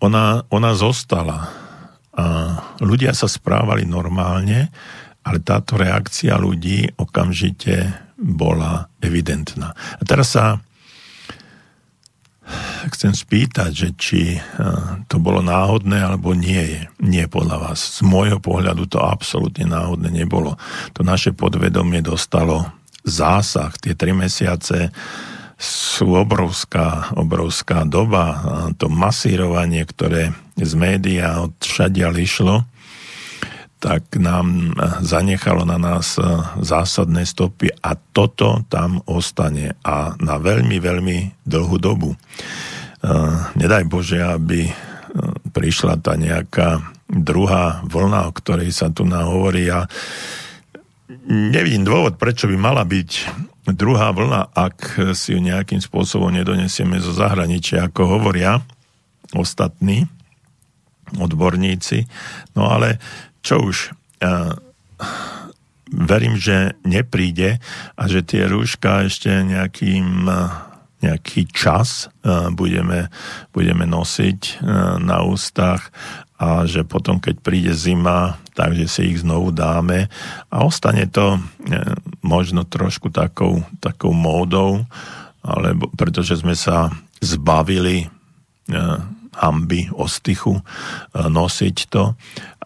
ona, 0.00 0.48
ona 0.48 0.72
zostala. 0.72 1.52
A 2.16 2.24
ľudia 2.80 3.12
sa 3.12 3.28
správali 3.28 3.84
normálne, 3.84 4.72
ale 5.20 5.38
táto 5.44 5.76
reakcia 5.76 6.40
ľudí 6.40 6.96
okamžite 6.96 7.92
bola 8.16 8.88
evidentná. 9.04 9.76
A 9.76 10.02
teraz 10.08 10.32
sa 10.32 10.56
chcem 12.90 13.14
spýtať, 13.14 13.70
že 13.70 13.88
či 13.94 14.22
eh, 14.34 14.42
to 15.06 15.22
bolo 15.22 15.44
náhodné 15.44 16.02
alebo 16.02 16.34
nie 16.34 16.58
je. 16.58 16.82
Nie 17.04 17.30
podľa 17.30 17.70
vás. 17.70 18.00
Z 18.00 18.02
môjho 18.02 18.42
pohľadu 18.42 18.90
to 18.90 18.98
absolútne 18.98 19.68
náhodné 19.68 20.10
nebolo. 20.10 20.58
To 20.98 21.06
naše 21.06 21.36
podvedomie 21.36 22.02
dostalo 22.02 22.81
zásah. 23.02 23.74
Tie 23.78 23.94
tri 23.94 24.14
mesiace 24.14 24.94
sú 25.62 26.18
obrovská, 26.18 27.14
obrovská 27.14 27.86
doba. 27.86 28.42
To 28.82 28.90
masírovanie, 28.90 29.86
ktoré 29.86 30.34
z 30.58 30.72
média 30.74 31.38
od 31.38 31.54
všadiaľ 31.62 32.14
išlo, 32.18 32.56
tak 33.82 34.14
nám 34.14 34.78
zanechalo 35.02 35.66
na 35.66 35.74
nás 35.74 36.14
zásadné 36.62 37.26
stopy 37.26 37.70
a 37.82 37.98
toto 37.98 38.62
tam 38.70 39.02
ostane 39.10 39.74
a 39.82 40.14
na 40.22 40.38
veľmi, 40.38 40.78
veľmi 40.78 41.18
dlhú 41.42 41.76
dobu. 41.82 42.14
Nedaj 43.58 43.82
Bože, 43.90 44.22
aby 44.22 44.70
prišla 45.50 45.98
tá 45.98 46.14
nejaká 46.14 46.78
druhá 47.10 47.82
vlna, 47.82 48.30
o 48.30 48.32
ktorej 48.32 48.70
sa 48.70 48.88
tu 48.88 49.02
nahovorí 49.02 49.66
a 49.68 49.90
nevidím 51.28 51.84
dôvod, 51.84 52.16
prečo 52.16 52.48
by 52.48 52.56
mala 52.56 52.82
byť 52.86 53.10
druhá 53.72 54.10
vlna, 54.10 54.52
ak 54.52 55.12
si 55.14 55.36
ju 55.36 55.40
nejakým 55.40 55.78
spôsobom 55.78 56.32
nedonesieme 56.34 56.98
zo 56.98 57.14
zahraničia, 57.14 57.86
ako 57.88 58.18
hovoria 58.18 58.58
ostatní 59.32 60.08
odborníci. 61.16 62.08
No 62.58 62.72
ale 62.72 62.98
čo 63.44 63.62
už, 63.62 63.92
uh, 64.24 64.54
verím, 65.92 66.40
že 66.40 66.74
nepríde 66.82 67.60
a 67.96 68.02
že 68.08 68.24
tie 68.24 68.48
rúška 68.48 69.06
ešte 69.06 69.28
nejakým 69.28 70.24
nejaký 71.02 71.50
čas 71.50 72.06
budeme, 72.54 73.10
budeme 73.50 73.84
nosiť 73.90 74.62
na 75.02 75.26
ústach 75.26 75.90
a 76.42 76.66
že 76.66 76.82
potom, 76.82 77.22
keď 77.22 77.38
príde 77.38 77.70
zima, 77.70 78.42
takže 78.58 78.90
si 78.90 79.14
ich 79.14 79.22
znovu 79.22 79.54
dáme. 79.54 80.10
A 80.50 80.66
ostane 80.66 81.06
to 81.06 81.38
e, 81.38 81.40
možno 82.26 82.66
trošku 82.66 83.14
takou, 83.14 83.62
takou 83.78 84.10
módou, 84.10 84.82
alebo 85.46 85.86
pretože 85.94 86.42
sme 86.42 86.58
sa 86.58 86.90
zbavili 87.22 88.02
e, 88.02 88.06
hamby, 89.38 89.86
ostychu 89.94 90.58
e, 90.58 90.62
nosiť 91.30 91.76
to. 91.86 92.18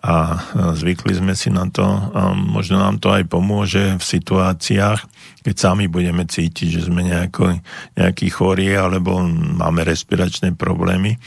A 0.07 0.39
zvykli 0.79 1.19
sme 1.19 1.35
si 1.35 1.51
na 1.51 1.67
to 1.67 1.83
a 1.83 2.31
možno 2.31 2.79
nám 2.79 3.03
to 3.03 3.11
aj 3.11 3.27
pomôže 3.27 3.99
v 3.99 4.05
situáciách, 4.05 5.03
keď 5.43 5.55
sami 5.59 5.91
budeme 5.91 6.23
cítiť, 6.23 6.69
že 6.79 6.87
sme 6.87 7.03
nejako, 7.03 7.59
nejaký 7.99 8.31
chorí 8.31 8.71
alebo 8.71 9.19
máme 9.27 9.83
respiračné 9.83 10.55
problémy, 10.55 11.19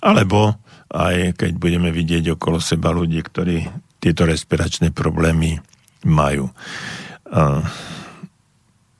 alebo 0.00 0.56
aj 0.92 1.40
keď 1.40 1.52
budeme 1.56 1.88
vidieť 1.88 2.36
okolo 2.36 2.60
seba 2.60 2.92
ľudí, 2.92 3.24
ktorí 3.24 3.64
tieto 3.96 4.28
respiračné 4.28 4.92
problémy 4.92 5.56
majú. 6.04 6.52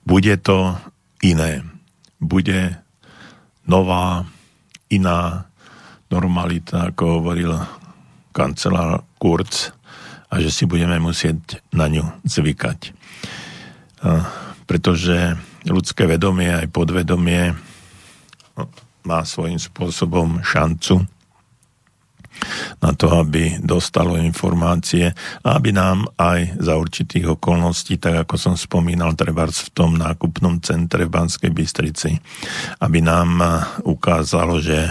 Bude 0.03 0.35
to 0.41 0.73
iné. 1.21 1.61
Bude 2.17 2.81
nová, 3.69 4.25
iná 4.89 5.45
normalita, 6.09 6.91
ako 6.91 7.21
hovoril 7.21 7.53
kancelár 8.33 9.05
Kurz, 9.21 9.71
a 10.33 10.41
že 10.41 10.49
si 10.49 10.65
budeme 10.65 10.97
musieť 10.97 11.61
na 11.77 11.93
ňu 11.93 12.09
zvykať. 12.25 12.97
Pretože 14.65 15.37
ľudské 15.69 16.09
vedomie 16.09 16.49
aj 16.49 16.73
podvedomie 16.73 17.53
má 19.05 19.21
svojím 19.29 19.61
spôsobom 19.61 20.41
šancu 20.41 21.05
na 22.83 22.91
to, 22.97 23.11
aby 23.23 23.59
dostalo 23.63 24.19
informácie 24.19 25.15
a 25.45 25.49
aby 25.57 25.71
nám 25.71 26.09
aj 26.19 26.59
za 26.59 26.75
určitých 26.75 27.39
okolností, 27.39 27.99
tak 28.03 28.27
ako 28.27 28.35
som 28.35 28.55
spomínal, 28.59 29.15
treba 29.15 29.47
v 29.47 29.71
tom 29.73 29.95
nákupnom 29.97 30.59
centre 30.65 31.07
v 31.07 31.15
Banskej 31.15 31.51
Bystrici, 31.55 32.11
aby 32.83 32.99
nám 32.99 33.41
ukázalo, 33.87 34.59
že 34.59 34.91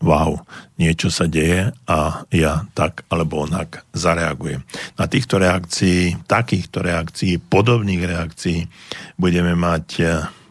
wow, 0.00 0.38
niečo 0.76 1.08
sa 1.08 1.24
deje 1.24 1.72
a 1.88 2.28
ja 2.28 2.68
tak 2.76 3.08
alebo 3.08 3.48
onak 3.48 3.82
zareagujem. 3.96 4.60
Na 5.00 5.08
týchto 5.08 5.40
reakcií, 5.40 6.28
takýchto 6.28 6.84
reakcií, 6.84 7.40
podobných 7.40 8.04
reakcií 8.04 8.68
budeme 9.16 9.56
mať 9.56 9.86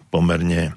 pomerne 0.10 0.74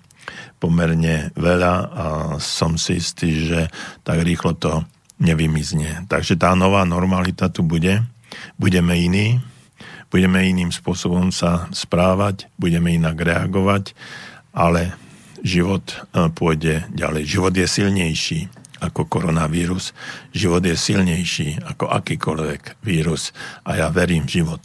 pomerne 0.59 1.31
veľa 1.39 1.75
a 1.89 2.07
som 2.43 2.75
si 2.75 2.99
istý, 2.99 3.47
že 3.47 3.61
tak 4.03 4.23
rýchlo 4.23 4.55
to 4.59 4.83
nevymizne. 5.19 6.07
Takže 6.07 6.39
tá 6.39 6.55
nová 6.55 6.87
normalita 6.87 7.51
tu 7.51 7.67
bude. 7.67 8.03
Budeme 8.59 8.95
iní, 8.99 9.43
budeme 10.11 10.47
iným 10.47 10.71
spôsobom 10.71 11.35
sa 11.35 11.67
správať, 11.75 12.47
budeme 12.59 12.95
inak 12.95 13.19
reagovať, 13.19 13.95
ale 14.55 14.95
život 15.43 15.85
e, 15.91 16.29
pôjde 16.31 16.87
ďalej. 16.95 17.23
Život 17.27 17.55
je 17.55 17.67
silnejší 17.67 18.41
ako 18.79 19.11
koronavírus. 19.11 19.91
Život 20.31 20.63
je 20.63 20.79
silnejší 20.79 21.63
ako 21.67 21.91
akýkoľvek 21.91 22.83
vírus 22.87 23.35
a 23.67 23.75
ja 23.75 23.87
verím 23.91 24.27
v 24.27 24.43
život. 24.43 24.63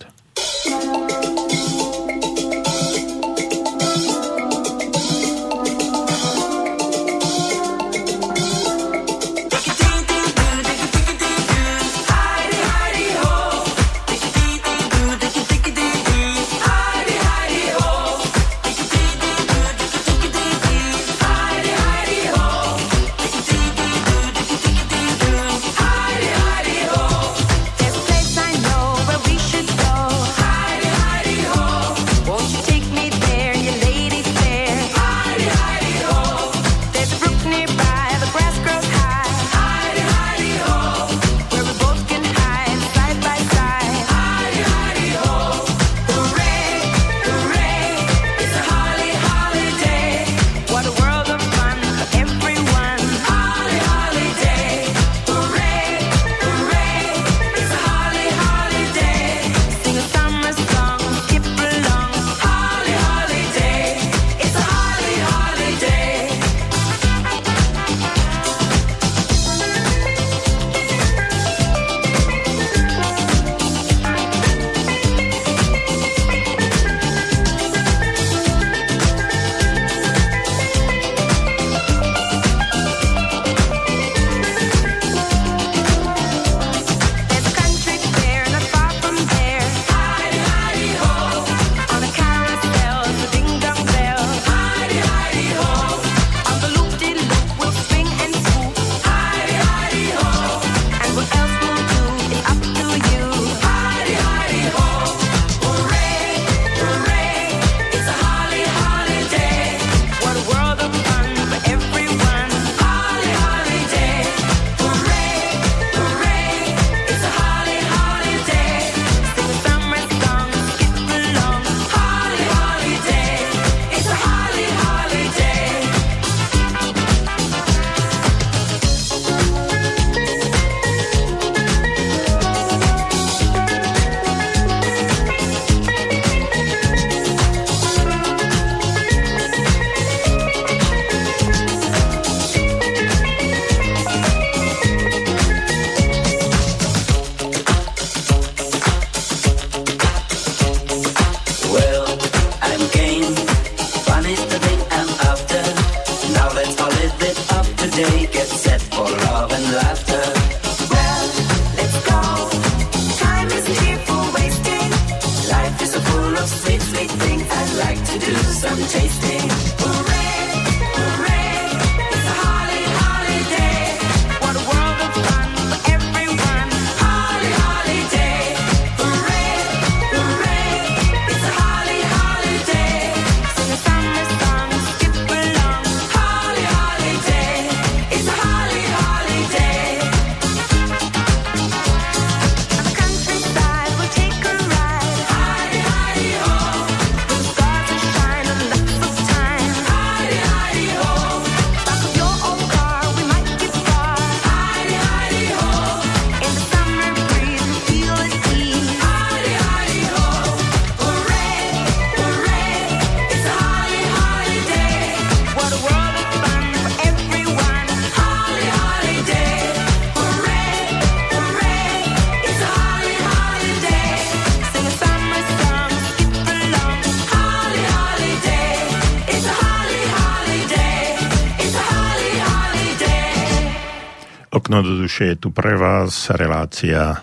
Duše 234.82 235.38
je 235.38 235.38
tu 235.38 235.54
pre 235.54 235.78
vás 235.78 236.34
relácia 236.34 237.22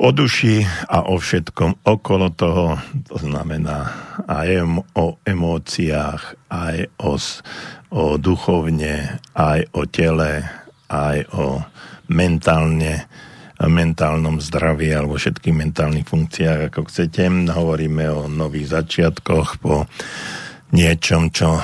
o 0.00 0.08
duši 0.16 0.64
a 0.88 1.04
o 1.12 1.20
všetkom 1.20 1.84
okolo 1.84 2.32
toho, 2.32 2.80
to 3.04 3.20
znamená 3.20 3.92
aj 4.24 4.64
o 4.96 5.20
emóciách, 5.28 6.48
aj 6.48 6.88
o, 7.04 7.20
o 7.92 8.04
duchovne, 8.16 9.20
aj 9.36 9.68
o 9.76 9.84
tele, 9.84 10.48
aj 10.88 11.28
o 11.36 11.60
mentálne, 12.08 13.04
mentálnom 13.60 14.40
zdraví 14.40 14.88
alebo 14.88 15.20
všetkých 15.20 15.52
mentálnych 15.52 16.08
funkciách, 16.08 16.72
ako 16.72 16.88
chcete. 16.88 17.28
Hovoríme 17.52 18.08
o 18.08 18.24
nových 18.24 18.72
začiatkoch 18.72 19.60
po 19.60 19.84
niečom, 20.72 21.28
čo 21.28 21.60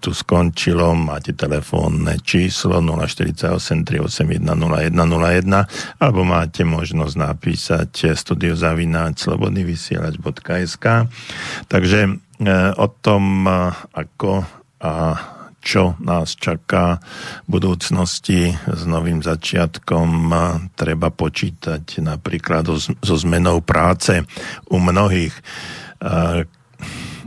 tu 0.00 0.10
skončilo. 0.14 0.96
Máte 0.96 1.36
telefónne 1.36 2.16
číslo 2.24 2.80
048 2.80 3.84
381 3.84 4.40
0101 4.46 6.00
alebo 6.00 6.20
máte 6.24 6.64
možnosť 6.64 7.14
napísať 7.16 8.16
studiozavináč 8.16 9.26
slobodnyvysielač.sk 9.26 10.86
Takže 11.68 12.00
e, 12.06 12.10
o 12.76 12.86
tom, 13.04 13.44
ako 13.92 14.60
a 14.80 15.12
čo 15.60 15.92
nás 16.00 16.40
čaká 16.40 16.96
v 17.44 17.48
budúcnosti 17.60 18.56
s 18.56 18.82
novým 18.88 19.20
začiatkom, 19.20 20.32
treba 20.72 21.12
počítať 21.12 22.00
napríklad 22.00 22.64
so 22.80 23.16
zmenou 23.20 23.60
práce 23.60 24.24
u 24.72 24.80
mnohých. 24.80 25.36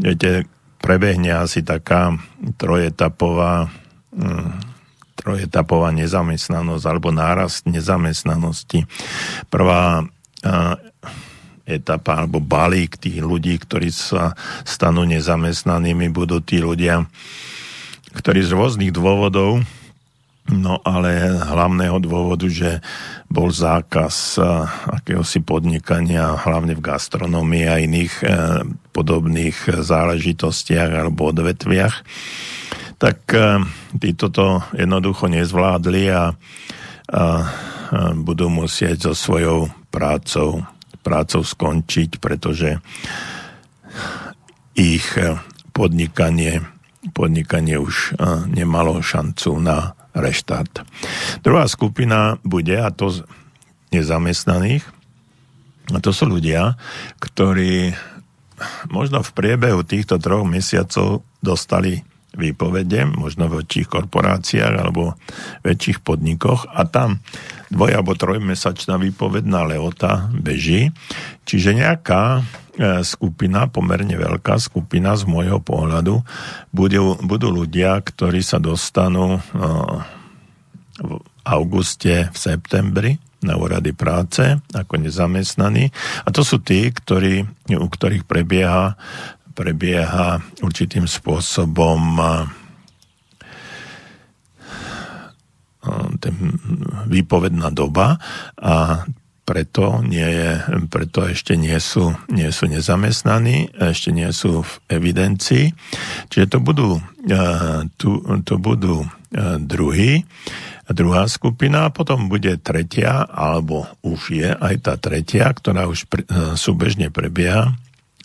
Viete, 0.02 0.50
prebehne 0.84 1.40
asi 1.40 1.64
taká 1.64 2.20
trojetapová, 2.60 3.72
hm, 4.12 4.60
trojetapová 5.16 5.96
nezamestnanosť 5.96 6.84
alebo 6.84 7.16
nárast 7.16 7.64
nezamestnanosti. 7.64 8.84
Prvá 9.48 10.04
etapa 11.64 12.20
alebo 12.20 12.44
balík 12.44 13.00
tých 13.00 13.24
ľudí, 13.24 13.56
ktorí 13.56 13.88
sa 13.88 14.36
stanú 14.68 15.08
nezamestnanými, 15.08 16.12
budú 16.12 16.44
tí 16.44 16.60
ľudia, 16.60 17.08
ktorí 18.12 18.44
z 18.44 18.52
rôznych 18.52 18.92
dôvodov 18.92 19.64
No 20.44 20.84
ale 20.84 21.40
hlavného 21.40 22.04
dôvodu, 22.04 22.52
že 22.52 22.84
bol 23.32 23.48
zákaz 23.48 24.44
akéhosi 24.92 25.40
podnikania, 25.40 26.36
hlavne 26.36 26.76
v 26.76 26.84
gastronomii 26.84 27.66
a 27.72 27.80
iných 27.80 28.14
e, 28.20 28.26
podobných 28.92 29.56
záležitostiach 29.80 30.92
alebo 31.00 31.32
odvetviach, 31.32 31.96
tak 33.00 33.24
e, 33.32 33.64
títo 33.96 34.28
to 34.28 34.60
jednoducho 34.76 35.32
nezvládli 35.32 36.12
a, 36.12 36.36
a 36.36 37.24
budú 38.20 38.52
musieť 38.52 39.12
so 39.12 39.14
svojou 39.16 39.72
prácou, 39.96 40.68
prácou 41.08 41.40
skončiť, 41.40 42.20
pretože 42.20 42.84
ich 44.76 45.08
podnikanie, 45.72 46.66
podnikanie 47.16 47.78
už 47.78 48.18
nemalo 48.50 49.00
šancu 49.00 49.62
na 49.62 49.94
reštart. 50.14 50.86
Druhá 51.42 51.66
skupina 51.68 52.38
bude, 52.46 52.78
a 52.78 52.90
to 52.94 53.12
nezamestnaných, 53.94 54.86
a 55.92 56.00
to 56.00 56.16
sú 56.16 56.30
ľudia, 56.30 56.80
ktorí 57.20 57.92
možno 58.88 59.20
v 59.20 59.36
priebehu 59.36 59.84
týchto 59.84 60.16
troch 60.22 60.48
mesiacov 60.48 61.26
dostali 61.44 62.06
výpovede, 62.34 63.06
možno 63.14 63.46
v 63.46 63.62
väčších 63.62 63.88
korporáciách 63.90 64.74
alebo 64.74 65.14
väčších 65.62 66.02
podnikoch 66.02 66.66
a 66.70 66.86
tam 66.90 67.22
dvoj- 67.70 67.96
alebo 67.98 68.18
trojmesačná 68.18 68.98
výpovedná 68.98 69.66
leota 69.70 70.30
beží. 70.34 70.90
Čiže 71.46 71.78
nejaká 71.78 72.42
E, 72.74 73.06
skupina, 73.06 73.70
pomerne 73.70 74.18
veľká 74.18 74.58
skupina 74.58 75.14
z 75.14 75.30
môjho 75.30 75.62
pohľadu, 75.62 76.26
budú, 76.74 77.22
budú 77.22 77.54
ľudia, 77.54 78.02
ktorí 78.02 78.42
sa 78.42 78.58
dostanú 78.58 79.38
e, 79.38 79.42
v 80.98 81.22
auguste, 81.46 82.34
v 82.34 82.38
septembri 82.38 83.22
na 83.46 83.62
úrady 83.62 83.94
práce 83.94 84.58
ako 84.74 85.06
nezamestnaní. 85.06 85.94
A 86.26 86.34
to 86.34 86.42
sú 86.42 86.66
tí, 86.66 86.90
ktorí, 86.90 87.46
u 87.78 87.88
ktorých 87.94 88.26
prebieha, 88.26 88.98
prebieha 89.54 90.42
určitým 90.66 91.06
spôsobom 91.06 92.02
ten 96.20 96.36
výpovedná 97.12 97.68
doba 97.70 98.18
a 98.56 99.04
preto, 99.44 100.00
nie 100.00 100.24
je, 100.24 100.52
preto 100.88 101.28
ešte 101.28 101.60
nie 101.60 101.76
sú, 101.76 102.16
nie 102.32 102.48
sú 102.48 102.72
nezamestnaní, 102.72 103.76
ešte 103.76 104.16
nie 104.16 104.32
sú 104.32 104.64
v 104.64 104.74
evidencii. 104.88 105.76
Čiže 106.32 106.48
to 106.48 106.58
budú, 106.64 107.04
tu, 108.00 108.24
to 108.48 108.56
budú 108.56 109.04
druhý, 109.60 110.24
druhá 110.88 111.28
skupina, 111.28 111.92
a 111.92 111.94
potom 111.94 112.32
bude 112.32 112.56
tretia, 112.64 113.28
alebo 113.28 113.84
už 114.00 114.32
je 114.32 114.50
aj 114.56 114.76
tá 114.80 114.96
tretia, 114.96 115.52
ktorá 115.52 115.92
už 115.92 116.08
súbežne 116.56 117.12
prebieha. 117.12 117.76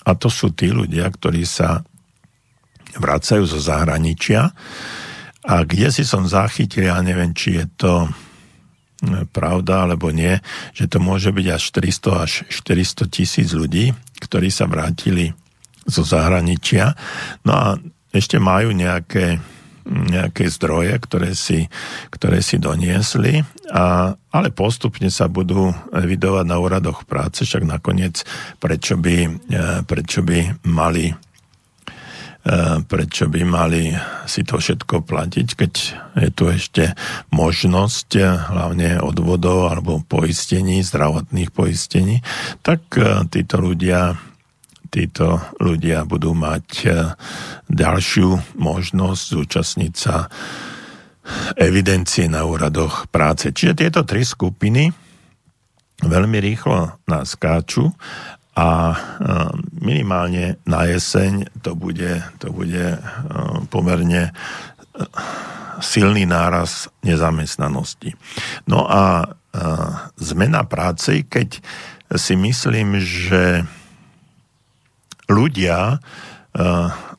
A 0.08 0.16
to 0.16 0.32
sú 0.32 0.56
tí 0.56 0.72
ľudia, 0.72 1.04
ktorí 1.12 1.44
sa 1.44 1.84
vracajú 2.96 3.44
zo 3.44 3.60
zahraničia. 3.60 4.56
A 5.44 5.54
kde 5.68 5.92
si 5.92 6.02
som 6.08 6.24
zachytil, 6.24 6.88
ja 6.88 6.96
neviem, 7.04 7.36
či 7.36 7.60
je 7.60 7.66
to 7.76 7.92
pravda 9.30 9.86
alebo 9.86 10.10
nie, 10.10 10.34
že 10.74 10.90
to 10.90 10.98
môže 10.98 11.30
byť 11.30 11.46
až 11.54 11.62
400 11.70 12.24
až 12.24 12.32
400 12.50 13.06
tisíc 13.06 13.54
ľudí, 13.54 13.94
ktorí 14.18 14.50
sa 14.50 14.66
vrátili 14.66 15.30
zo 15.86 16.02
zahraničia. 16.02 16.98
No 17.46 17.52
a 17.54 17.66
ešte 18.10 18.42
majú 18.42 18.74
nejaké, 18.74 19.38
nejaké 19.88 20.52
zdroje, 20.52 20.92
ktoré 21.00 21.32
si, 21.32 21.66
ktoré 22.12 22.44
si 22.44 22.60
doniesli, 22.60 23.42
a, 23.72 24.12
ale 24.30 24.48
postupne 24.52 25.08
sa 25.08 25.26
budú 25.26 25.72
evidovať 25.96 26.44
na 26.44 26.56
úradoch 26.60 27.08
práce, 27.08 27.48
však 27.48 27.64
nakoniec 27.64 28.22
prečo 28.60 29.00
by, 29.00 29.16
e, 29.26 29.30
prečo 29.88 30.20
by 30.20 30.68
mali 30.68 31.10
E, 32.48 32.80
prečo 32.86 33.28
by 33.28 33.44
mali 33.44 33.92
si 34.24 34.40
to 34.40 34.56
všetko 34.56 35.04
platiť, 35.04 35.48
keď 35.52 35.72
je 36.16 36.30
tu 36.32 36.48
ešte 36.48 36.96
možnosť, 37.28 38.08
e, 38.16 38.24
hlavne 38.24 38.88
odvodov 39.04 39.68
alebo 39.68 40.00
poistení, 40.00 40.80
zdravotných 40.80 41.50
poistení, 41.52 42.24
tak 42.64 42.94
títo 43.28 43.60
ľudia 43.60 44.16
títo 44.88 45.38
ľudia 45.60 46.08
budú 46.08 46.32
mať 46.32 46.88
ďalšiu 47.68 48.58
možnosť 48.58 49.22
zúčastniť 49.36 49.92
sa 49.92 50.26
evidencie 51.60 52.24
na 52.24 52.48
úradoch 52.48 53.04
práce. 53.12 53.52
Čiže 53.52 53.84
tieto 53.84 54.00
tri 54.02 54.24
skupiny 54.24 54.88
veľmi 56.00 56.38
rýchlo 56.40 56.96
naskáču 57.04 57.92
a 58.56 58.96
minimálne 59.78 60.56
na 60.64 60.88
jeseň 60.88 61.52
to 61.62 61.76
bude, 61.76 62.24
to 62.42 62.48
bude 62.50 62.98
pomerne 63.70 64.32
silný 65.78 66.26
náraz 66.26 66.90
nezamestnanosti. 67.06 68.18
No 68.66 68.88
a 68.88 69.30
zmena 70.18 70.66
práce, 70.66 71.22
keď 71.22 71.60
si 72.18 72.34
myslím, 72.34 72.98
že 72.98 73.62
ľudia 75.28 76.00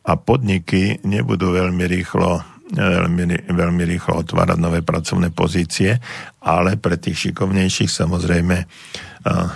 a 0.03 0.13
podniky 0.17 1.05
nebudú 1.05 1.53
veľmi 1.53 1.85
rýchlo 1.85 2.41
veľmi, 2.69 3.49
veľmi 3.49 3.83
rýchlo 3.85 4.21
otvárať 4.21 4.57
nové 4.61 4.85
pracovné 4.85 5.33
pozície, 5.33 5.97
ale 6.45 6.77
pre 6.77 7.01
tých 7.01 7.29
šikovnejších 7.29 7.89
samozrejme 7.89 8.69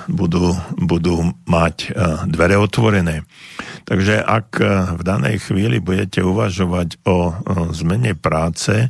budú, 0.09 0.57
budú 0.81 1.31
mať 1.45 1.93
dvere 2.25 2.57
otvorené. 2.57 3.21
Takže 3.85 4.17
ak 4.17 4.49
v 4.97 5.01
danej 5.05 5.45
chvíli 5.45 5.77
budete 5.77 6.25
uvažovať 6.25 7.05
o 7.05 7.37
zmene 7.71 8.17
práce 8.17 8.89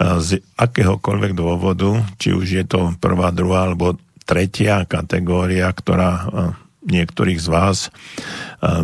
z 0.00 0.30
akéhokoľvek 0.58 1.32
dôvodu, 1.36 1.94
či 2.18 2.34
už 2.34 2.46
je 2.50 2.64
to 2.66 2.98
prvá, 2.98 3.30
druhá 3.30 3.70
alebo 3.70 3.96
tretia 4.26 4.82
kategória, 4.82 5.70
ktorá 5.70 6.26
niektorých 6.90 7.40
z 7.40 7.48
vás 7.48 7.78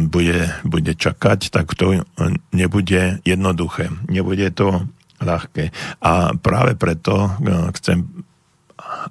bude, 0.07 0.55
bude 0.63 0.93
čakať, 0.97 1.51
tak 1.51 1.75
to 1.75 2.07
nebude 2.55 3.21
jednoduché. 3.27 3.91
Nebude 4.09 4.49
to 4.55 4.87
ľahké. 5.21 5.75
A 6.01 6.37
práve 6.39 6.79
preto 6.79 7.35
chcem 7.77 8.25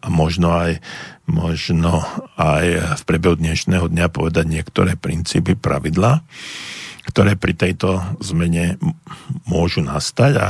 a 0.02 0.08
možno 0.08 0.54
aj, 0.56 0.80
možno 1.28 2.06
aj 2.38 2.96
v 2.96 3.04
priebehu 3.04 3.36
dnešného 3.36 3.90
dňa 3.92 4.08
povedať 4.14 4.46
niektoré 4.48 4.96
princípy, 4.96 5.58
pravidla, 5.58 6.24
ktoré 7.10 7.36
pri 7.36 7.54
tejto 7.58 8.02
zmene 8.22 8.80
môžu 9.50 9.82
nastať 9.84 10.32
a 10.40 10.50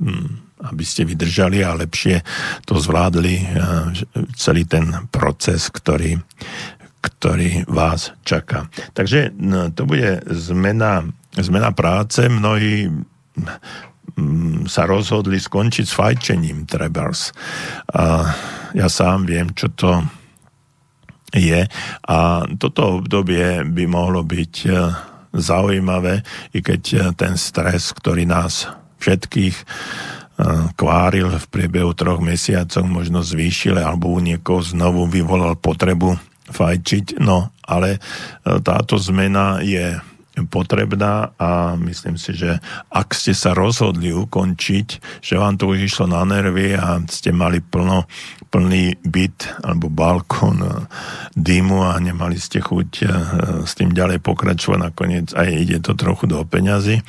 hm, 0.00 0.42
aby 0.62 0.84
ste 0.86 1.02
vydržali 1.02 1.66
a 1.66 1.74
lepšie 1.74 2.22
to 2.62 2.78
zvládli 2.78 3.42
celý 4.38 4.62
ten 4.62 5.10
proces, 5.10 5.66
ktorý, 5.66 6.22
ktorý 7.02 7.66
vás 7.66 8.14
čaká. 8.22 8.70
Takže 8.94 9.34
to 9.74 9.82
bude 9.84 10.22
zmena, 10.30 11.02
zmena 11.34 11.74
práce. 11.74 12.22
Mnohí 12.30 12.86
mm, 14.14 14.70
sa 14.70 14.86
rozhodli 14.86 15.42
skončiť 15.42 15.84
s 15.84 15.98
fajčením 15.98 16.62
trebars. 16.70 17.34
A 17.90 18.30
ja 18.72 18.86
sám 18.86 19.26
viem, 19.26 19.50
čo 19.50 19.74
to 19.74 19.98
je. 21.34 21.66
A 22.06 22.18
toto 22.54 23.02
obdobie 23.02 23.66
by 23.66 23.84
mohlo 23.90 24.22
byť 24.22 24.54
e, 24.62 24.70
zaujímavé, 25.32 26.22
i 26.52 26.60
keď 26.60 26.82
e, 26.92 26.96
ten 27.16 27.34
stres, 27.40 27.90
ktorý 27.96 28.28
nás 28.28 28.68
všetkých 29.00 29.56
e, 29.56 29.64
kváril 30.76 31.32
v 31.32 31.46
priebehu 31.48 31.96
troch 31.96 32.20
mesiacov, 32.20 32.84
možno 32.84 33.24
zvýšil 33.24 33.80
alebo 33.80 34.12
u 34.12 34.20
niekoho 34.20 34.60
znovu 34.60 35.08
vyvolal 35.08 35.56
potrebu 35.56 36.31
fajčiť, 36.52 37.18
no 37.24 37.50
ale 37.64 37.96
e, 37.96 38.00
táto 38.60 39.00
zmena 39.00 39.64
je 39.64 39.96
potrebná 40.48 41.36
a 41.36 41.76
myslím 41.76 42.16
si, 42.16 42.32
že 42.32 42.56
ak 42.88 43.12
ste 43.12 43.36
sa 43.36 43.52
rozhodli 43.52 44.16
ukončiť, 44.16 45.20
že 45.20 45.36
vám 45.36 45.60
to 45.60 45.68
už 45.68 45.92
išlo 45.92 46.08
na 46.08 46.24
nervy 46.24 46.72
a 46.72 47.04
ste 47.04 47.36
mali 47.36 47.60
plno, 47.60 48.08
plný 48.48 48.96
byt 49.04 49.60
alebo 49.60 49.92
balkón 49.92 50.64
e, 50.64 50.72
dýmu 51.36 51.84
a 51.84 52.00
nemali 52.00 52.40
ste 52.40 52.64
chuť 52.64 52.90
e, 53.00 53.04
s 53.68 53.72
tým 53.76 53.92
ďalej 53.92 54.24
pokračovať, 54.24 54.78
nakoniec 54.80 55.26
aj 55.36 55.48
ide 55.52 55.78
to 55.84 55.92
trochu 55.96 56.24
do 56.28 56.40
peňazí, 56.44 57.04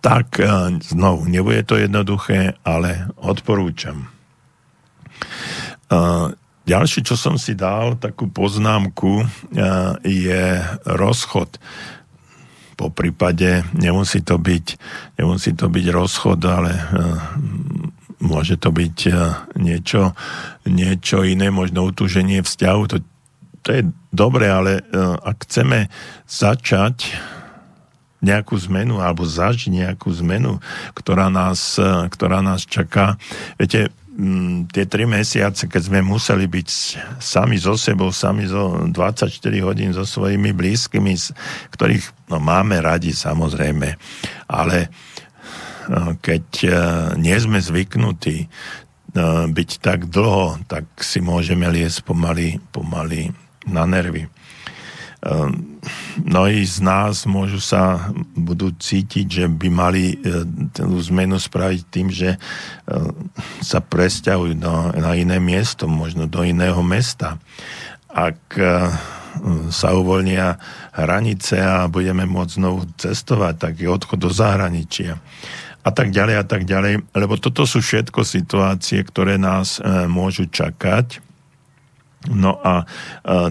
tak 0.00 0.40
znovu, 0.82 1.28
nebude 1.28 1.62
to 1.68 1.76
jednoduché, 1.76 2.56
ale 2.64 3.08
odporúčam. 3.20 4.08
Ďalšie, 6.62 7.02
čo 7.02 7.18
som 7.18 7.34
si 7.42 7.58
dal, 7.58 7.98
takú 7.98 8.30
poznámku, 8.30 9.22
e, 9.22 9.26
je 10.06 10.62
rozchod. 10.86 11.58
Po 12.78 12.86
prípade 12.94 13.66
nemusí 13.74 14.22
to 14.22 14.38
byť, 14.38 14.66
nemusí 15.18 15.58
to 15.58 15.66
byť 15.66 15.86
rozchod, 15.90 16.38
ale 16.46 16.72
e, 16.78 16.82
môže 18.22 18.54
to 18.62 18.70
byť 18.70 18.98
e, 19.10 19.12
niečo, 19.58 20.14
niečo 20.70 21.26
iné, 21.26 21.50
možno 21.50 21.82
utúženie 21.82 22.46
vzťahu. 22.46 22.82
To, 22.94 22.96
to 23.66 23.68
je 23.74 23.82
dobre, 24.14 24.46
ale 24.46 24.86
ak 25.22 25.42
chceme 25.46 25.90
začať 26.30 27.10
nejakú 28.22 28.54
zmenu 28.70 29.02
alebo 29.02 29.26
zažiť 29.26 29.82
nejakú 29.82 30.14
zmenu, 30.22 30.62
ktorá 30.94 31.26
nás, 31.26 31.74
ktorá 32.06 32.38
nás 32.38 32.62
čaká. 32.62 33.18
Viete, 33.58 33.90
tie 34.68 34.84
tri 34.84 35.08
mesiace, 35.08 35.64
keď 35.64 35.82
sme 35.88 36.00
museli 36.04 36.44
byť 36.44 36.68
sami 37.16 37.56
so 37.56 37.80
sebou, 37.80 38.12
sami 38.12 38.44
zo 38.44 38.84
24 38.92 39.32
hodín 39.64 39.96
so 39.96 40.04
svojimi 40.04 40.52
blízkymi, 40.52 41.16
ktorých 41.72 42.28
no, 42.28 42.36
máme 42.36 42.76
radi 42.84 43.16
samozrejme, 43.16 43.96
ale 44.52 44.92
no, 45.88 46.20
keď 46.20 46.44
e, 46.60 46.68
nie 47.16 47.36
sme 47.40 47.56
zvyknutí 47.56 48.36
e, 48.44 48.46
byť 49.48 49.70
tak 49.80 50.12
dlho, 50.12 50.60
tak 50.68 50.84
si 51.00 51.24
môžeme 51.24 51.64
liesť 51.72 52.04
pomaly, 52.04 52.60
pomaly 52.68 53.32
na 53.64 53.88
nervy. 53.88 54.28
Ehm, 55.22 55.78
mnohí 56.18 56.66
z 56.66 56.82
nás 56.82 57.30
môžu 57.30 57.62
sa, 57.62 58.10
budú 58.34 58.74
cítiť, 58.74 59.26
že 59.30 59.44
by 59.46 59.68
mali 59.70 60.18
e, 60.18 60.42
tú 60.74 60.98
zmenu 60.98 61.38
spraviť 61.38 61.82
tým, 61.94 62.10
že 62.10 62.34
e, 62.34 62.38
sa 63.62 63.78
presťahujú 63.78 64.58
do, 64.58 64.90
na 64.98 65.14
iné 65.14 65.38
miesto, 65.38 65.86
možno 65.86 66.26
do 66.26 66.42
iného 66.42 66.82
mesta. 66.82 67.38
Ak 68.10 68.58
e, 68.58 68.90
sa 69.70 69.88
uvoľnia 69.94 70.58
hranice 70.90 71.54
a 71.62 71.86
budeme 71.86 72.26
môcť 72.26 72.58
znovu 72.58 72.90
cestovať, 72.98 73.54
tak 73.62 73.72
je 73.78 73.86
odchod 73.86 74.18
do 74.26 74.30
zahraničia. 74.34 75.22
A 75.86 75.88
tak 75.94 76.10
ďalej 76.10 76.34
a 76.42 76.44
tak 76.46 76.66
ďalej, 76.66 77.06
lebo 77.14 77.38
toto 77.38 77.62
sú 77.62 77.78
všetko 77.78 78.26
situácie, 78.26 79.02
ktoré 79.02 79.34
nás 79.34 79.82
môžu 80.06 80.46
čakať 80.46 81.31
No 82.30 82.60
a, 82.62 82.86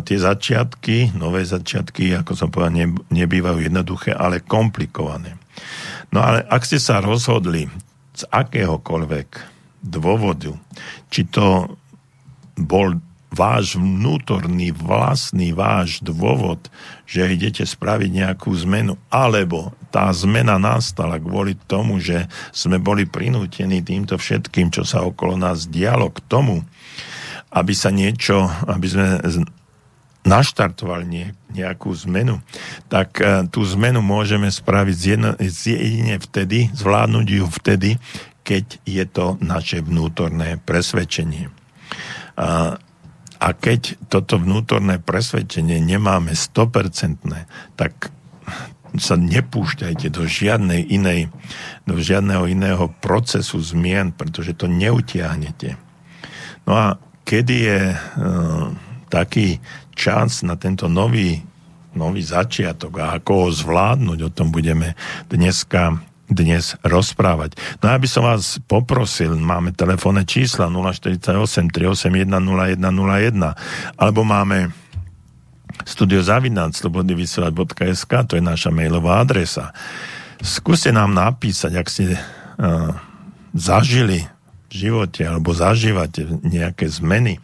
tie 0.07 0.17
začiatky, 0.19 1.11
nové 1.19 1.43
začiatky, 1.43 2.15
ako 2.23 2.31
som 2.37 2.47
povedal, 2.47 2.71
ne, 2.71 2.87
nebývajú 3.11 3.67
jednoduché, 3.67 4.15
ale 4.15 4.39
komplikované. 4.39 5.35
No 6.15 6.23
ale 6.23 6.43
ak 6.47 6.63
ste 6.63 6.79
sa 6.79 7.03
rozhodli 7.03 7.67
z 8.15 8.23
akéhokoľvek 8.31 9.27
dôvodu, 9.83 10.55
či 11.11 11.27
to 11.27 11.75
bol 12.55 12.95
váš 13.31 13.79
vnútorný, 13.79 14.75
vlastný 14.75 15.55
váš 15.55 16.03
dôvod, 16.03 16.67
že 17.07 17.31
idete 17.31 17.63
spraviť 17.63 18.11
nejakú 18.11 18.51
zmenu, 18.67 18.99
alebo 19.07 19.71
tá 19.87 20.11
zmena 20.11 20.59
nastala 20.59 21.15
kvôli 21.15 21.55
tomu, 21.67 22.03
že 22.03 22.27
sme 22.51 22.75
boli 22.75 23.07
prinútení 23.07 23.79
týmto 23.79 24.19
všetkým, 24.19 24.67
čo 24.75 24.83
sa 24.83 25.07
okolo 25.07 25.39
nás 25.39 25.71
dialo 25.71 26.11
k 26.11 26.19
tomu, 26.27 26.67
aby 27.51 27.73
sa 27.75 27.91
niečo, 27.91 28.47
aby 28.67 28.87
sme 28.87 29.07
naštartovali 30.21 31.05
nie, 31.05 31.27
nejakú 31.51 31.91
zmenu, 32.07 32.39
tak 32.87 33.17
uh, 33.19 33.43
tú 33.49 33.65
zmenu 33.75 33.99
môžeme 34.05 34.47
spraviť 34.53 34.97
jedine 35.65 36.15
vtedy, 36.21 36.69
zvládnuť 36.77 37.27
ju 37.27 37.45
vtedy, 37.49 37.91
keď 38.45 38.65
je 38.85 39.05
to 39.09 39.37
naše 39.41 39.81
vnútorné 39.81 40.61
presvedčenie. 40.61 41.49
Uh, 42.37 42.77
a 43.41 43.47
keď 43.57 43.97
toto 44.05 44.37
vnútorné 44.37 45.01
presvedčenie 45.01 45.81
nemáme 45.81 46.37
100%, 46.37 47.25
tak 47.73 48.13
sa 48.99 49.15
nepúšťajte 49.17 50.13
do 50.13 50.29
žiadnej 50.29 50.83
inej, 50.85 51.33
do 51.89 51.97
žiadneho 51.97 52.45
iného 52.45 52.91
procesu 53.01 53.57
zmien, 53.57 54.13
pretože 54.13 54.53
to 54.53 54.69
neutiahnete. 54.69 55.79
No 56.69 56.73
a 56.77 56.85
kedy 57.31 57.55
je 57.63 57.81
uh, 57.95 58.67
taký 59.07 59.63
čas 59.95 60.43
na 60.43 60.59
tento 60.59 60.91
nový, 60.91 61.39
nový 61.95 62.19
začiatok 62.19 62.99
a 62.99 63.15
ako 63.15 63.31
ho 63.31 63.49
zvládnuť, 63.55 64.19
o 64.27 64.33
tom 64.35 64.51
budeme 64.51 64.99
dneska 65.31 66.03
dnes 66.27 66.75
rozprávať. 66.83 67.55
No 67.79 67.91
aby 67.91 68.07
som 68.07 68.27
vás 68.27 68.59
poprosil, 68.67 69.35
máme 69.35 69.71
telefónne 69.71 70.27
čísla 70.27 70.67
048 70.67 71.71
381 71.71 72.27
0101 72.27 73.99
alebo 73.99 74.23
máme 74.23 74.71
studiozavináč 75.83 76.83
slobodnyvysielač.sk 76.83 78.11
to 78.27 78.39
je 78.39 78.43
naša 78.43 78.71
mailová 78.71 79.23
adresa. 79.23 79.75
Skúste 80.39 80.91
nám 80.95 81.11
napísať, 81.15 81.71
ak 81.79 81.87
ste 81.87 82.15
uh, 82.15 82.95
zažili 83.51 84.23
živote 84.71 85.27
alebo 85.27 85.51
zažívate 85.51 86.23
nejaké 86.41 86.87
zmeny, 86.87 87.37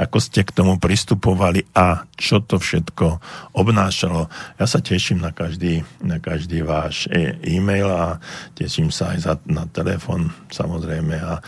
ako 0.00 0.16
ste 0.16 0.40
k 0.42 0.56
tomu 0.56 0.80
pristupovali 0.80 1.68
a 1.76 2.08
čo 2.16 2.40
to 2.40 2.56
všetko 2.56 3.20
obnášalo. 3.52 4.32
Ja 4.56 4.66
sa 4.66 4.80
teším 4.80 5.20
na 5.20 5.30
každý, 5.30 5.84
na 6.00 6.16
každý 6.16 6.64
váš 6.64 7.04
e- 7.12 7.36
e-mail 7.44 7.86
a 7.92 8.16
teším 8.56 8.88
sa 8.88 9.12
aj 9.12 9.18
za, 9.20 9.34
na 9.44 9.68
telefon 9.68 10.32
samozrejme 10.48 11.14
a 11.20 11.44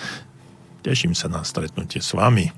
teším 0.84 1.16
sa 1.16 1.32
na 1.32 1.40
stretnutie 1.40 2.04
s 2.04 2.12
vami. 2.12 2.52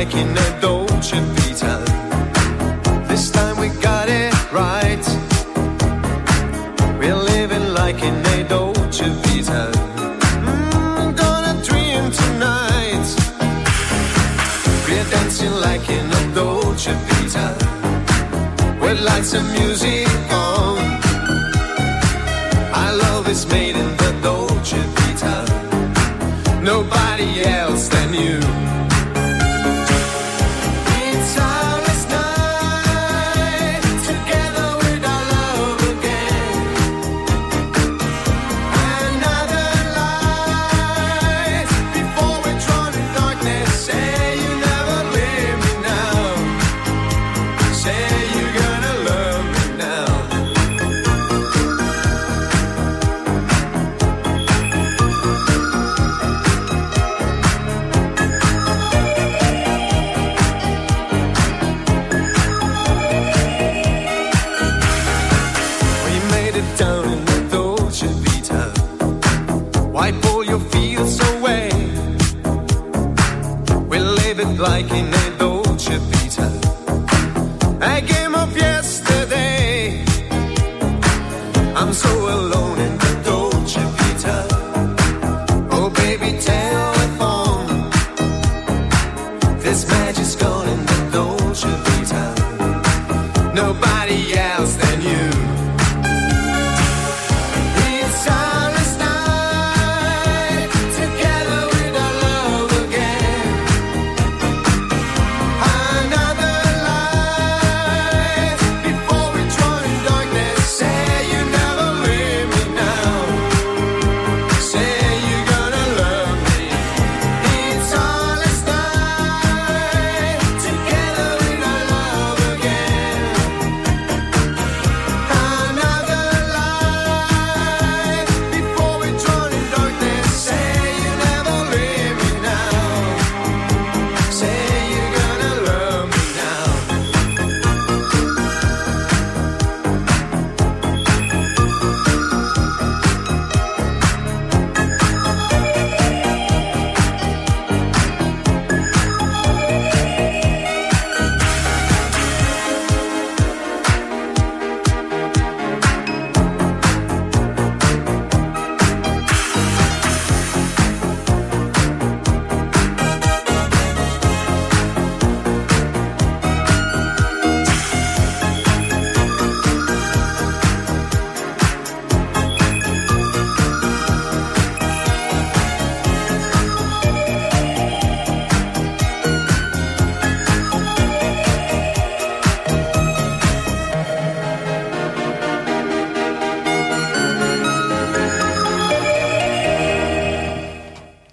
like 0.00 0.14
in 0.14 0.30
a 0.30 0.60
Dolce 0.62 1.20
Vita. 1.36 1.74
This 3.06 3.30
time 3.30 3.58
we 3.60 3.68
got 3.82 4.08
it 4.08 4.32
right. 4.50 5.04
We're 6.98 7.22
living 7.32 7.74
like 7.74 8.02
in 8.02 8.16
a 8.34 8.48
Dolce 8.48 9.08
Vita. 9.24 9.62
Mm, 10.48 11.14
gonna 11.22 11.54
dream 11.68 12.04
tonight. 12.22 13.06
We're 14.86 15.08
dancing 15.14 15.54
like 15.66 15.86
in 15.90 16.06
a 16.20 16.34
Dolce 16.34 16.94
Vita. 17.08 17.48
With 18.80 19.00
lights 19.02 19.34
and 19.34 19.48
music 19.52 20.08
on. 20.32 20.78
Our 22.80 22.92
love 23.04 23.28
is 23.28 23.46
made 23.48 23.76
in 23.76 23.90
the 24.02 24.10
Dolce 24.22 24.80
Vita. 24.96 25.34
Nobody 26.62 27.42
else. 27.44 27.59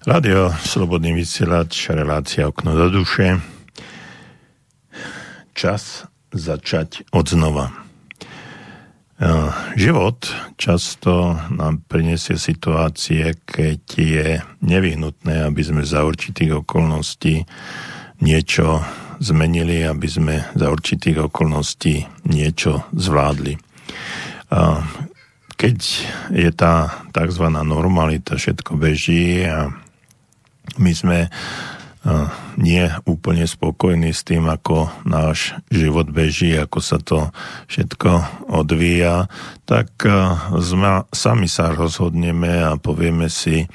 Rádio 0.08 0.56
Slobodný 0.64 1.12
vysielač, 1.12 1.92
relácia 1.92 2.48
Okno 2.48 2.72
do 2.72 2.88
duše. 2.88 3.44
Čas 5.52 6.08
začať 6.32 7.04
od 7.12 7.28
znova. 7.28 7.68
E, 7.68 7.72
život 9.76 10.32
často 10.56 11.36
nám 11.52 11.84
prinesie 11.92 12.40
situácie, 12.40 13.36
keď 13.44 13.84
je 14.00 14.28
nevyhnutné, 14.64 15.44
aby 15.44 15.60
sme 15.60 15.84
za 15.84 16.08
určitých 16.08 16.64
okolností 16.64 17.44
niečo 18.24 18.80
zmenili, 19.20 19.84
aby 19.84 20.08
sme 20.08 20.40
za 20.56 20.72
určitých 20.72 21.28
okolností 21.28 22.08
niečo 22.32 22.88
zvládli. 22.96 23.60
E, 23.60 23.62
keď 25.60 25.78
je 26.32 26.52
tá 26.56 26.96
tzv. 27.12 27.44
normalita, 27.52 28.40
všetko 28.40 28.72
beží 28.80 29.44
a 29.44 29.84
my 30.76 30.92
sme 30.92 31.20
nie 32.56 32.88
úplne 33.04 33.44
spokojní 33.44 34.16
s 34.16 34.24
tým, 34.24 34.48
ako 34.48 34.88
náš 35.04 35.60
život 35.68 36.08
beží, 36.08 36.56
ako 36.56 36.80
sa 36.80 37.04
to 37.04 37.36
všetko 37.68 38.24
odvíja, 38.48 39.28
tak 39.68 39.92
sme, 40.56 41.04
sami 41.12 41.52
sa 41.52 41.76
rozhodneme 41.76 42.64
a 42.64 42.80
povieme 42.80 43.28
si, 43.28 43.68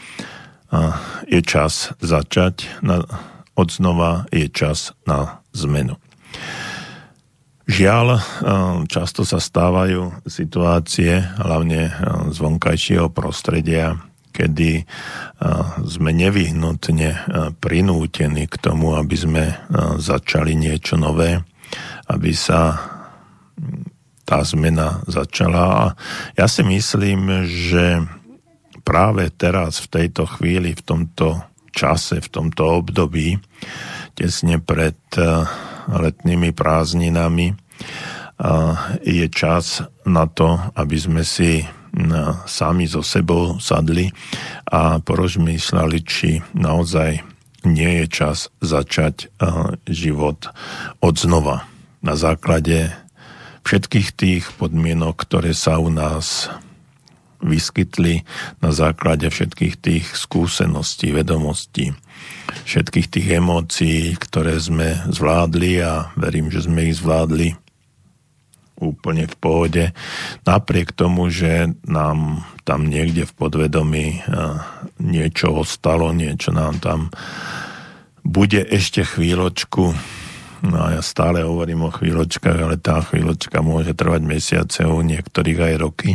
je 1.28 1.40
čas 1.44 1.92
začať, 2.00 2.80
na, 2.80 3.04
od 3.52 3.68
znova 3.68 4.24
je 4.32 4.48
čas 4.48 4.96
na 5.04 5.44
zmenu. 5.52 6.00
Žiaľ, 7.68 8.06
často 8.88 9.28
sa 9.28 9.38
stávajú 9.38 10.24
situácie, 10.24 11.20
hlavne 11.36 11.92
z 12.32 12.36
vonkajšieho 12.40 13.12
prostredia, 13.12 14.00
kedy 14.32 14.88
sme 15.84 16.10
nevyhnutne 16.10 17.28
prinútení 17.60 18.48
k 18.48 18.56
tomu, 18.56 18.96
aby 18.96 19.14
sme 19.14 19.44
začali 20.00 20.56
niečo 20.56 20.96
nové, 20.96 21.44
aby 22.08 22.32
sa 22.32 22.80
tá 24.24 24.40
zmena 24.42 25.04
začala. 25.04 25.64
A 25.68 25.84
ja 26.34 26.48
si 26.48 26.64
myslím, 26.64 27.44
že 27.44 28.00
práve 28.82 29.28
teraz, 29.30 29.84
v 29.84 30.00
tejto 30.00 30.24
chvíli, 30.26 30.72
v 30.72 30.82
tomto 30.82 31.44
čase, 31.70 32.24
v 32.24 32.28
tomto 32.28 32.82
období, 32.82 33.36
tesne 34.16 34.56
pred 34.58 34.96
letnými 35.88 36.54
prázdninami 36.54 37.54
je 39.02 39.26
čas 39.30 39.86
na 40.02 40.26
to, 40.26 40.58
aby 40.74 40.96
sme 40.98 41.22
si 41.22 41.62
sami 42.48 42.88
so 42.88 43.04
sebou 43.04 43.60
sadli 43.60 44.08
a 44.64 44.98
porozmýšľali, 44.98 45.98
či 46.02 46.40
naozaj 46.56 47.20
nie 47.68 48.02
je 48.02 48.06
čas 48.10 48.48
začať 48.64 49.30
život 49.86 50.50
od 50.98 51.14
znova. 51.14 51.68
Na 52.02 52.18
základe 52.18 52.90
všetkých 53.62 54.08
tých 54.16 54.44
podmienok, 54.58 55.14
ktoré 55.22 55.54
sa 55.54 55.78
u 55.78 55.86
nás 55.92 56.50
vyskytli 57.42 58.22
na 58.62 58.70
základe 58.70 59.26
všetkých 59.26 59.74
tých 59.78 60.06
skúseností, 60.14 61.10
vedomostí, 61.10 61.94
všetkých 62.66 63.06
tých 63.10 63.28
emócií, 63.42 64.14
ktoré 64.14 64.58
sme 64.62 65.02
zvládli 65.10 65.82
a 65.82 66.14
verím, 66.14 66.50
že 66.54 66.66
sme 66.66 66.90
ich 66.90 67.02
zvládli 67.02 67.58
úplne 68.82 69.30
v 69.30 69.36
pohode. 69.38 69.84
Napriek 70.42 70.90
tomu, 70.90 71.30
že 71.30 71.70
nám 71.86 72.42
tam 72.66 72.90
niekde 72.90 73.22
v 73.24 73.32
podvedomí 73.38 74.06
niečo 74.98 75.62
ostalo, 75.62 76.10
niečo 76.10 76.50
nám 76.50 76.82
tam 76.82 77.00
bude 78.22 78.62
ešte 78.62 79.02
chvíľočku 79.02 79.94
No 80.62 80.78
a 80.78 80.94
ja 80.94 81.02
stále 81.02 81.42
hovorím 81.42 81.90
o 81.90 81.94
chvíľočkách, 81.94 82.58
ale 82.62 82.78
tá 82.78 83.02
chvíľočka 83.02 83.58
môže 83.66 83.98
trvať 83.98 84.22
mesiace, 84.22 84.86
u 84.86 85.02
niektorých 85.02 85.58
aj 85.58 85.74
roky 85.74 86.14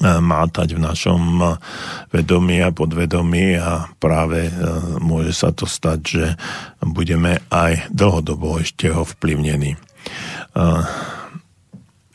mátať 0.00 0.78
v 0.78 0.84
našom 0.84 1.42
vedomí 2.14 2.62
a 2.62 2.70
podvedomí 2.70 3.58
a 3.58 3.90
práve 3.98 4.46
e, 4.46 4.52
môže 5.02 5.34
sa 5.34 5.50
to 5.50 5.66
stať, 5.66 5.98
že 6.04 6.26
budeme 6.84 7.42
aj 7.50 7.90
dlhodobo 7.90 8.62
ešte 8.62 8.94
ho 8.94 9.02
vplyvnení. 9.02 9.74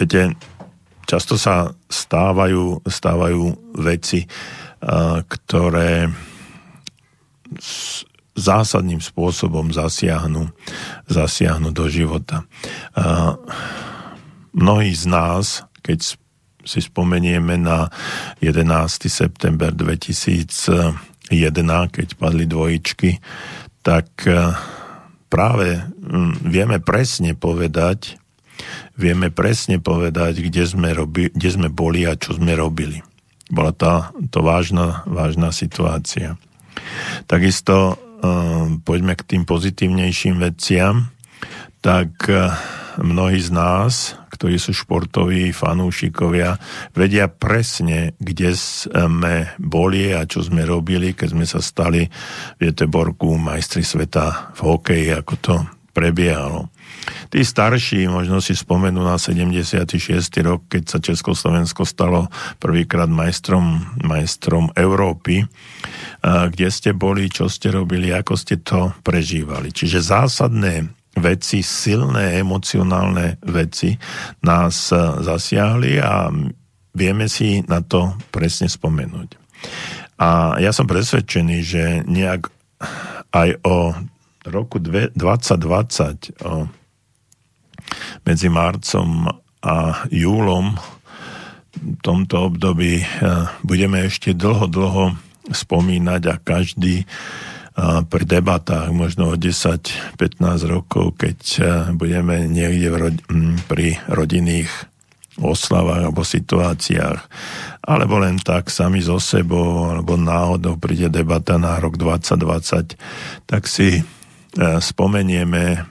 Viete, 0.04 0.36
často 1.08 1.40
sa 1.40 1.72
stávajú, 1.88 2.84
stávajú 2.84 3.72
veci, 3.80 4.28
ktoré 5.32 6.12
zásadným 8.36 9.00
spôsobom 9.00 9.72
zasiahnu, 9.72 10.52
zasiahnu 11.08 11.72
do 11.72 11.88
života. 11.88 12.44
Mnohí 14.52 14.92
z 14.92 15.08
nás, 15.08 15.64
keď 15.80 16.20
si 16.68 16.80
spomenieme 16.84 17.56
na 17.56 17.88
11. 18.44 19.08
september 19.08 19.72
2001, 19.72 21.32
keď 21.96 22.08
padli 22.20 22.44
dvojičky, 22.44 23.24
tak 23.80 24.12
práve 25.32 25.68
vieme 26.44 26.84
presne 26.84 27.40
povedať, 27.40 28.20
vieme 28.98 29.34
presne 29.34 29.78
povedať, 29.82 30.44
kde 30.44 30.64
sme, 30.66 30.90
robi, 30.94 31.30
kde 31.34 31.50
sme 31.50 31.68
boli 31.70 32.06
a 32.06 32.18
čo 32.18 32.38
sme 32.38 32.54
robili. 32.58 33.02
Bola 33.50 33.76
tá, 33.76 34.10
to 34.32 34.42
vážna, 34.42 35.06
vážna 35.06 35.54
situácia. 35.54 36.40
Takisto 37.30 38.02
Ehm, 38.24 38.80
poďme 38.88 39.20
k 39.20 39.36
tým 39.36 39.44
pozitívnejším 39.44 40.40
veciam, 40.40 41.12
tak 41.84 42.24
eh, 42.32 42.56
mnohí 43.04 43.36
z 43.44 43.52
nás, 43.52 44.16
ktorí 44.32 44.56
sú 44.56 44.72
športoví 44.72 45.52
fanúšikovia, 45.52 46.56
vedia 46.96 47.28
presne, 47.28 48.16
kde 48.24 48.56
sme 48.56 49.52
boli 49.60 50.16
a 50.16 50.24
čo 50.24 50.40
sme 50.40 50.64
robili, 50.64 51.12
keď 51.12 51.28
sme 51.36 51.44
sa 51.44 51.60
stali 51.60 52.08
v 52.58 52.72
Jeteborku 52.72 53.36
majstri 53.36 53.84
sveta 53.84 54.56
v 54.56 54.60
hokeji, 54.72 55.08
ako 55.12 55.34
to 55.44 55.56
prebiehalo. 55.94 56.74
Tí 57.30 57.46
starší 57.46 58.10
možno 58.10 58.42
si 58.42 58.58
spomenú 58.58 59.02
na 59.06 59.18
76. 59.22 59.98
rok, 60.42 60.66
keď 60.70 60.84
sa 60.90 60.98
Československo 61.02 61.86
stalo 61.86 62.30
prvýkrát 62.58 63.10
majstrom, 63.10 63.98
majstrom 64.02 64.74
Európy 64.74 65.46
kde 66.24 66.68
ste 66.72 66.96
boli, 66.96 67.28
čo 67.28 67.52
ste 67.52 67.68
robili, 67.76 68.16
ako 68.16 68.34
ste 68.40 68.64
to 68.64 68.96
prežívali. 69.04 69.76
Čiže 69.76 70.00
zásadné 70.00 70.88
veci, 71.20 71.60
silné 71.60 72.40
emocionálne 72.40 73.44
veci 73.52 73.92
nás 74.48 74.96
zasiahli 75.20 76.00
a 76.00 76.32
vieme 76.96 77.28
si 77.28 77.60
na 77.68 77.84
to 77.84 78.16
presne 78.32 78.72
spomenúť. 78.72 79.30
A 80.24 80.56
ja 80.64 80.72
som 80.72 80.88
presvedčený, 80.88 81.58
že 81.60 81.84
nejak 82.08 82.48
aj 83.36 83.50
o 83.68 83.92
roku 84.48 84.80
2020, 84.80 85.16
o, 86.44 86.68
medzi 88.24 88.48
marcom 88.48 89.28
a 89.64 90.08
júlom 90.12 90.76
v 91.74 91.98
tomto 92.06 92.54
období 92.54 93.02
e, 93.02 93.06
budeme 93.66 94.06
ešte 94.08 94.36
dlho, 94.36 94.70
dlho 94.70 95.06
spomínať 95.52 96.22
a 96.32 96.36
každý 96.40 97.04
pri 98.06 98.24
debatách 98.30 98.94
možno 98.94 99.34
o 99.34 99.36
10-15 99.36 100.14
rokov, 100.70 101.18
keď 101.18 101.38
budeme 101.98 102.46
niekde 102.46 102.88
v 102.94 102.98
rod- 103.02 103.24
pri 103.66 103.98
rodinných 104.06 104.70
oslavách 105.42 106.06
alebo 106.06 106.22
situáciách, 106.22 107.20
alebo 107.82 108.22
len 108.22 108.38
tak 108.38 108.70
sami 108.70 109.02
so 109.02 109.18
sebou, 109.18 109.90
alebo 109.90 110.14
náhodou 110.14 110.78
príde 110.78 111.10
debata 111.10 111.58
na 111.58 111.82
rok 111.82 111.98
2020, 111.98 112.94
tak 113.50 113.66
si 113.66 113.98
e, 113.98 114.04
spomenieme, 114.58 115.82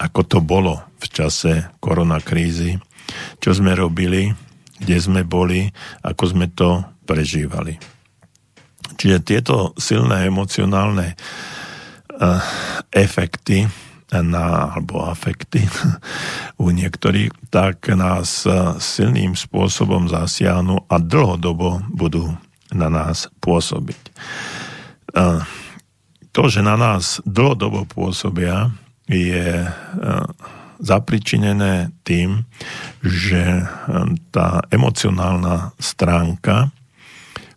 ako 0.00 0.20
to 0.24 0.38
bolo 0.40 0.80
v 0.96 1.06
čase 1.12 1.52
koronakrízy, 1.80 2.80
čo 3.40 3.50
sme 3.52 3.76
robili, 3.76 4.32
kde 4.80 4.96
sme 5.00 5.24
boli, 5.24 5.68
ako 6.04 6.24
sme 6.36 6.46
to 6.52 6.84
prežívali. 7.08 7.76
Čiže 8.96 9.18
tieto 9.24 9.56
silné 9.76 10.28
emocionálne 10.28 11.16
uh, 11.16 12.40
efekty 12.92 13.68
na, 14.12 14.72
alebo 14.72 15.04
afekty 15.04 15.64
u 16.64 16.72
niektorých, 16.72 17.52
tak 17.52 17.92
nás 17.92 18.48
uh, 18.48 18.76
silným 18.80 19.36
spôsobom 19.36 20.08
zasiahnu 20.08 20.88
a 20.88 20.96
dlhodobo 20.96 21.84
budú 21.92 22.32
na 22.72 22.88
nás 22.90 23.28
pôsobiť. 23.40 24.00
To, 26.36 26.52
že 26.52 26.60
na 26.60 26.76
nás 26.76 27.24
dlhodobo 27.24 27.88
pôsobia, 27.88 28.68
je 29.08 29.64
zapričinené 30.76 31.88
tým, 32.04 32.44
že 33.00 33.64
tá 34.28 34.60
emocionálna 34.68 35.72
stránka 35.80 36.68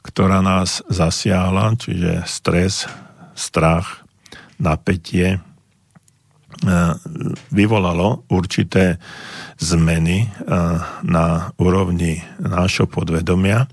ktorá 0.10 0.42
nás 0.42 0.82
zasiahla, 0.90 1.78
čiže 1.78 2.26
stres, 2.26 2.90
strach, 3.38 4.02
napätie, 4.58 5.38
e, 5.38 5.40
vyvolalo 7.52 8.28
určité 8.28 9.00
zmeny 9.60 10.24
e, 10.24 10.28
na 11.08 11.56
úrovni 11.56 12.20
nášho 12.40 12.88
podvedomia. 12.88 13.68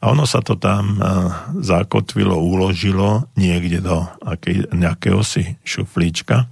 A 0.00 0.04
ono 0.08 0.24
sa 0.24 0.40
to 0.40 0.56
tam 0.56 0.96
e, 0.96 0.98
zakotvilo, 1.60 2.32
uložilo 2.32 3.28
niekde 3.36 3.84
do 3.84 4.08
nejakého 4.72 5.20
si 5.20 5.60
šuflíčka. 5.64 6.48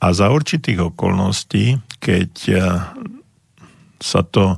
A 0.00 0.06
za 0.16 0.32
určitých 0.32 0.92
okolností, 0.92 1.76
keď 2.00 2.32
sa 4.00 4.20
to 4.24 4.56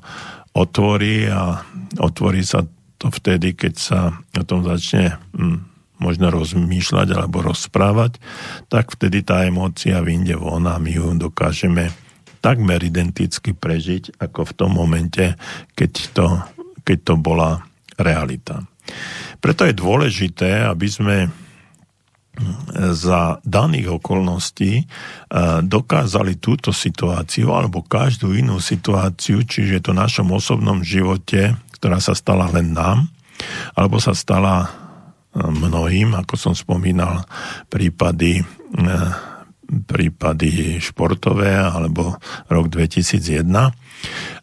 otvorí 0.55 1.27
a 1.27 1.59
otvorí 1.99 2.47
sa 2.47 2.63
to 3.03 3.11
vtedy, 3.11 3.59
keď 3.59 3.75
sa 3.75 4.01
o 4.39 4.43
tom 4.47 4.63
začne 4.63 5.19
hm, 5.35 5.72
možno 6.03 6.35
rozmýšľať 6.35 7.15
alebo 7.15 7.47
rozprávať, 7.47 8.19
tak 8.67 8.91
vtedy 8.99 9.23
tá 9.23 9.47
emócia 9.47 10.03
vyjde 10.03 10.35
von 10.35 10.67
a 10.67 10.83
my 10.83 10.91
ju 10.91 11.15
dokážeme 11.15 11.95
takmer 12.43 12.83
identicky 12.83 13.55
prežiť, 13.55 14.19
ako 14.19 14.51
v 14.51 14.53
tom 14.59 14.75
momente, 14.75 15.39
keď 15.79 15.93
to, 16.11 16.27
keď 16.83 16.99
to 17.07 17.15
bola 17.15 17.63
realita. 17.95 18.67
Preto 19.39 19.63
je 19.63 19.79
dôležité, 19.79 20.67
aby 20.67 20.89
sme 20.91 21.17
za 22.97 23.39
daných 23.45 24.01
okolností 24.01 24.89
dokázali 25.63 26.41
túto 26.41 26.73
situáciu 26.73 27.53
alebo 27.53 27.85
každú 27.85 28.33
inú 28.33 28.57
situáciu, 28.57 29.45
čiže 29.45 29.85
to 29.85 29.93
našom 29.93 30.33
osobnom 30.33 30.81
živote, 30.81 31.55
ktorá 31.77 32.01
sa 32.01 32.17
stala 32.17 32.49
len 32.49 32.73
nám, 32.73 33.07
alebo 33.77 34.01
sa 34.01 34.17
stala 34.17 34.82
mnohým, 35.35 36.13
ako 36.13 36.35
som 36.37 36.53
spomínal, 36.53 37.25
prípady, 37.73 38.45
e, 38.45 38.45
prípady 39.89 40.77
športové 40.77 41.57
alebo 41.57 42.21
rok 42.53 42.69
2001, 42.69 43.73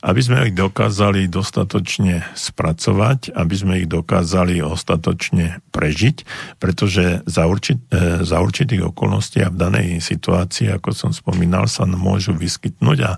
aby 0.01 0.21
sme 0.23 0.49
ich 0.49 0.55
dokázali 0.55 1.29
dostatočne 1.29 2.25
spracovať, 2.33 3.35
aby 3.37 3.55
sme 3.55 3.73
ich 3.83 3.87
dokázali 3.91 4.63
ostatočne 4.65 5.61
prežiť, 5.69 6.25
pretože 6.57 7.21
za, 7.29 7.45
určit, 7.45 7.77
e, 7.93 8.25
za 8.25 8.41
určitých 8.41 8.89
okolností 8.89 9.45
a 9.45 9.53
v 9.53 9.59
danej 9.61 9.87
situácii, 10.01 10.73
ako 10.73 10.89
som 10.95 11.11
spomínal, 11.13 11.69
sa 11.69 11.85
môžu 11.85 12.33
vyskytnúť 12.33 12.99
a 13.05 13.11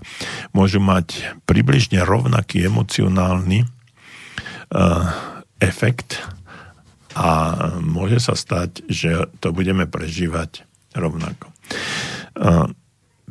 môžu 0.52 0.82
mať 0.82 1.40
približne 1.48 2.04
rovnaký 2.04 2.66
emocionálny 2.66 3.64
uh, 3.64 5.08
efekt 5.62 6.18
a 7.16 7.30
môže 7.80 8.18
sa 8.20 8.36
stať, 8.36 8.84
že 8.88 9.28
to 9.40 9.52
budeme 9.52 9.84
prežívať 9.88 10.64
rovnako. 10.96 11.52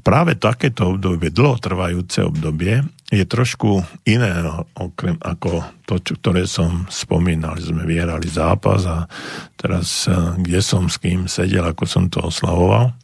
Práve 0.02 0.34
takéto 0.34 0.98
obdobie, 0.98 1.30
dlhotrvajúce 1.30 2.26
obdobie, 2.26 2.82
je 3.12 3.22
trošku 3.28 3.84
iné 4.08 4.34
okrem 4.74 5.20
ako 5.20 5.62
to, 5.86 6.00
čo, 6.02 6.16
ktoré 6.18 6.48
som 6.50 6.90
spomínal. 6.90 7.60
Sme 7.60 7.86
vyhrali 7.86 8.26
zápas 8.26 8.88
a 8.88 9.06
teraz 9.60 10.10
kde 10.42 10.64
som 10.64 10.90
s 10.90 10.98
kým 10.98 11.30
sedel, 11.30 11.68
ako 11.68 11.84
som 11.86 12.10
to 12.10 12.24
oslavoval. 12.24 12.96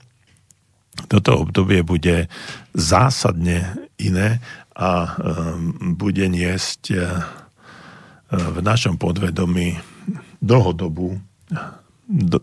Toto 1.05 1.43
obdobie 1.45 1.86
bude 1.86 2.25
zásadne 2.73 3.78
iné 4.01 4.41
a 4.73 5.19
bude 5.93 6.25
niesť 6.25 6.82
v 8.32 8.57
našom 8.63 8.97
podvedomí 8.97 9.78
dlhodobú, 10.47 11.19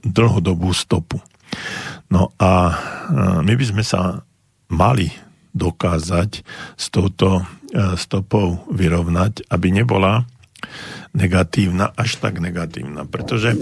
dlhodobú 0.05 0.70
stopu. 0.76 1.24
No 2.12 2.28
a 2.36 2.76
my 3.40 3.52
by 3.57 3.64
sme 3.64 3.80
sa 3.80 4.20
mali 4.68 5.09
dokázať 5.55 6.42
s 6.74 6.86
touto 6.90 7.40
e, 7.40 7.42
stopou 7.94 8.66
vyrovnať, 8.74 9.46
aby 9.55 9.70
nebola 9.70 10.26
negatívna, 11.14 11.94
až 11.94 12.18
tak 12.18 12.42
negatívna. 12.42 13.07
Pretože 13.07 13.55
e, 13.55 13.59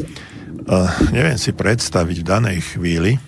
neviem 1.12 1.36
si 1.36 1.52
predstaviť 1.52 2.16
v 2.24 2.28
danej 2.28 2.58
chvíli, 2.74 3.20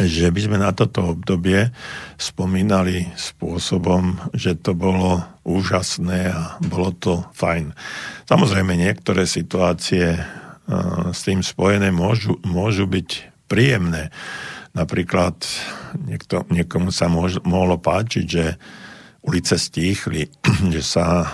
že 0.00 0.32
by 0.32 0.40
sme 0.40 0.56
na 0.56 0.72
toto 0.72 1.12
obdobie 1.12 1.68
spomínali 2.16 3.12
spôsobom, 3.12 4.16
že 4.32 4.56
to 4.56 4.72
bolo 4.72 5.20
úžasné 5.44 6.32
a 6.32 6.56
bolo 6.64 6.96
to 6.96 7.20
fajn. 7.36 7.76
Samozrejme, 8.24 8.72
niektoré 8.72 9.28
situácie 9.28 10.16
s 11.12 11.20
tým 11.26 11.44
spojené 11.44 11.92
môžu, 11.92 12.40
môžu 12.46 12.88
byť 12.88 13.08
príjemné. 13.50 14.08
Napríklad 14.72 15.36
niekto, 16.00 16.48
niekomu 16.48 16.88
sa 16.88 17.12
môž, 17.12 17.44
mohlo 17.44 17.76
páčiť, 17.76 18.24
že 18.24 18.56
ulice 19.20 19.60
stíchli, 19.60 20.32
že 20.74 20.80
sa 20.80 21.28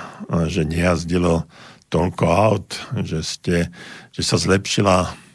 že 0.51 0.67
nejazdilo 0.67 1.47
toľko 1.89 2.25
aut, 2.29 2.69
že, 3.07 3.25
ste, 3.25 3.57
že 4.13 4.23
sa 4.27 4.37
zlepšila 4.37 5.28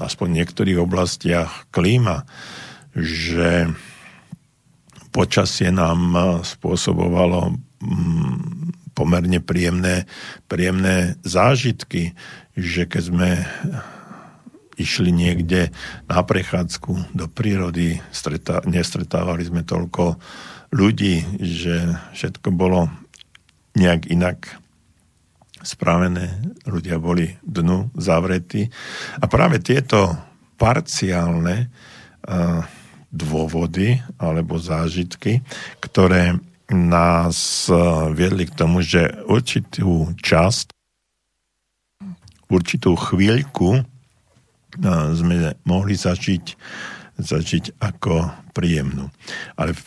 aspoň 0.00 0.26
v 0.30 0.36
niektorých 0.42 0.78
oblastiach 0.80 1.68
klíma, 1.72 2.28
že 2.96 3.72
počasie 5.16 5.72
nám 5.72 6.12
spôsobovalo 6.44 7.56
pomerne 8.92 9.40
príjemné, 9.40 10.04
príjemné 10.48 11.16
zážitky, 11.24 12.12
že 12.56 12.88
keď 12.88 13.02
sme 13.04 13.30
išli 14.76 15.08
niekde 15.08 15.72
na 16.04 16.20
prechádzku 16.20 17.16
do 17.16 17.26
prírody, 17.32 18.00
stretá, 18.12 18.60
nestretávali 18.68 19.48
sme 19.48 19.64
toľko 19.64 20.20
ľudí, 20.72 21.24
že 21.40 21.96
všetko 22.12 22.48
bolo 22.52 22.92
nejak 23.76 24.08
inak 24.12 24.60
spravené, 25.66 26.54
ľudia 26.62 27.02
boli 27.02 27.34
dnu 27.42 27.90
zavretí. 27.98 28.70
A 29.18 29.26
práve 29.26 29.58
tieto 29.58 30.14
parciálne 30.54 31.66
uh, 31.66 32.62
dôvody 33.10 33.98
alebo 34.22 34.62
zážitky, 34.62 35.42
ktoré 35.82 36.38
nás 36.70 37.70
eh, 37.70 37.78
viedli 38.10 38.46
k 38.46 38.56
tomu, 38.56 38.82
že 38.82 39.06
určitú 39.26 40.10
časť, 40.18 40.74
určitú 42.50 42.98
chvíľku 42.98 43.80
eh, 43.80 43.84
sme 45.14 45.54
mohli 45.62 45.94
zažiť, 45.94 46.44
zažiť 47.16 47.78
ako 47.78 48.30
príjemnú. 48.50 49.08
Ale 49.54 49.72
v, 49.72 49.80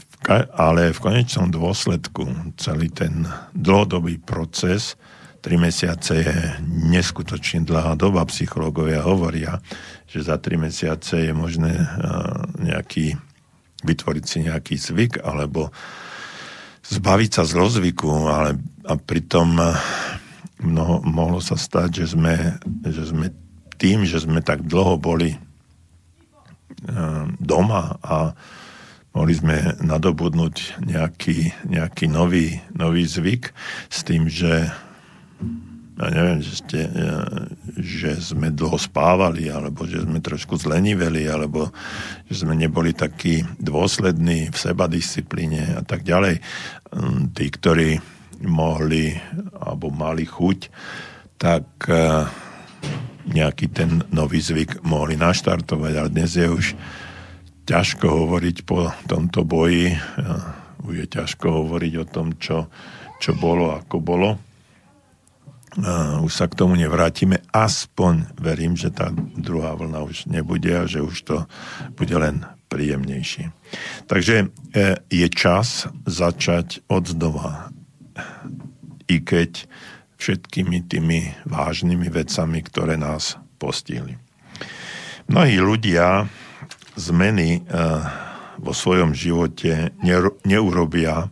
ale 0.55 0.95
v 0.95 1.03
konečnom 1.03 1.51
dôsledku 1.51 2.55
celý 2.55 2.87
ten 2.91 3.27
dlhodobý 3.51 4.19
proces, 4.23 4.95
tri 5.39 5.55
mesiace 5.55 6.13
je 6.19 6.35
neskutočne 6.67 7.63
dlhá 7.63 7.95
doba, 7.95 8.27
psychológovia 8.27 9.03
hovoria, 9.07 9.63
že 10.05 10.27
za 10.27 10.35
tri 10.35 10.59
mesiace 10.59 11.31
je 11.31 11.33
možné 11.33 11.73
eh, 11.73 11.87
nejaký, 12.59 13.15
vytvoriť 13.83 14.23
si 14.27 14.37
nejaký 14.45 14.75
zvyk 14.75 15.23
alebo 15.23 15.71
zbaviť 16.89 17.29
sa 17.31 17.43
zlozvyku, 17.47 18.11
ale 18.27 18.59
a 18.83 18.93
pritom 18.99 19.49
eh, 19.59 19.71
mnoho, 20.59 20.99
mohlo 21.07 21.39
sa 21.39 21.55
stať, 21.55 22.03
že 22.03 22.19
sme, 22.19 22.59
že 22.83 23.07
sme 23.07 23.31
tým, 23.79 24.03
že 24.03 24.19
sme 24.19 24.43
tak 24.43 24.67
dlho 24.67 24.99
boli 24.99 25.31
eh, 25.31 25.39
doma 27.39 27.95
a 28.03 28.35
mohli 29.15 29.33
sme 29.33 29.79
nadobudnúť 29.79 30.83
nejaký, 30.83 31.65
nejaký 31.65 32.05
nový, 32.11 32.59
nový 32.75 33.07
zvyk 33.07 33.55
s 33.89 34.03
tým, 34.05 34.27
že 34.29 34.69
ja 35.99 36.07
neviem, 36.15 36.39
že, 36.39 36.63
ste, 36.63 36.79
že 37.75 38.15
sme 38.23 38.55
dlho 38.55 38.79
spávali, 38.79 39.51
alebo 39.51 39.83
že 39.83 39.99
sme 39.99 40.23
trošku 40.23 40.55
zleniveli, 40.55 41.27
alebo 41.27 41.75
že 42.31 42.47
sme 42.47 42.55
neboli 42.55 42.95
takí 42.95 43.43
dôslední 43.59 44.47
v 44.47 44.55
sebadisciplíne 44.55 45.75
a 45.75 45.83
tak 45.83 46.07
ďalej. 46.07 46.39
Hm, 46.95 47.35
tí, 47.35 47.45
ktorí 47.51 47.99
mohli 48.47 49.19
alebo 49.59 49.91
mali 49.91 50.23
chuť, 50.23 50.59
tak 51.35 51.67
eh, 51.91 52.23
nejaký 53.27 53.67
ten 53.75 53.99
nový 54.15 54.39
zvyk 54.39 54.87
mohli 54.87 55.19
naštartovať, 55.19 55.93
ale 55.99 56.09
dnes 56.15 56.31
je 56.31 56.47
už 56.47 56.65
ťažko 57.67 58.07
hovoriť 58.07 58.57
po 58.63 58.87
tomto 59.03 59.43
boji, 59.43 59.91
eh, 59.91 59.99
už 60.87 60.93
je 60.95 61.07
ťažko 61.11 61.67
hovoriť 61.67 61.93
o 61.99 62.05
tom, 62.07 62.39
čo, 62.39 62.71
čo 63.19 63.35
bolo, 63.35 63.75
ako 63.75 63.99
bolo 63.99 64.48
už 66.25 66.31
sa 66.33 66.49
k 66.49 66.57
tomu 66.57 66.73
nevrátime. 66.73 67.45
Aspoň 67.53 68.33
verím, 68.41 68.73
že 68.73 68.89
tá 68.89 69.13
druhá 69.37 69.77
vlna 69.77 70.01
už 70.05 70.25
nebude 70.25 70.71
a 70.73 70.89
že 70.89 71.03
už 71.05 71.17
to 71.21 71.37
bude 71.93 72.13
len 72.15 72.45
príjemnejšie. 72.69 73.49
Takže 74.05 74.35
e, 74.45 74.47
je 75.09 75.27
čas 75.29 75.89
začať 76.05 76.85
od 76.89 77.09
znova. 77.09 77.73
I 79.09 79.21
keď 79.25 79.65
všetkými 80.21 80.85
tými 80.85 81.33
vážnymi 81.49 82.11
vecami, 82.11 82.59
ktoré 82.61 82.99
nás 82.99 83.39
postihli. 83.57 84.19
Mnohí 85.31 85.57
ľudia 85.57 86.29
zmeny 86.99 87.61
e, 87.65 87.79
vo 88.59 88.73
svojom 88.75 89.15
živote 89.15 89.95
neurobia 90.43 91.31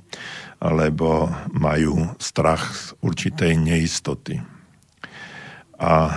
alebo 0.57 1.29
majú 1.53 2.17
strach 2.17 2.73
z 2.73 2.83
určitej 3.05 3.53
neistoty. 3.61 4.41
A 5.77 6.09
e, 6.09 6.15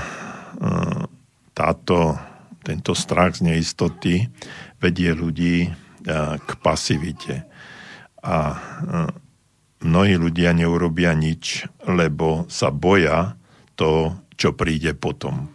táto, 1.52 2.16
tento 2.64 2.96
strach 2.96 3.36
z 3.36 3.52
neistoty 3.52 4.24
vedie 4.80 5.12
ľudí 5.12 5.68
e, 5.68 5.70
k 6.40 6.50
pasivite. 6.64 7.44
A 8.24 8.36
e, 8.48 8.56
mnohí 9.84 10.16
ľudia 10.16 10.56
neurobia 10.56 11.12
nič, 11.12 11.68
lebo 11.84 12.48
sa 12.48 12.72
boja 12.72 13.36
to, 13.76 14.16
čo 14.40 14.56
príde 14.56 14.96
potom. 14.96 15.52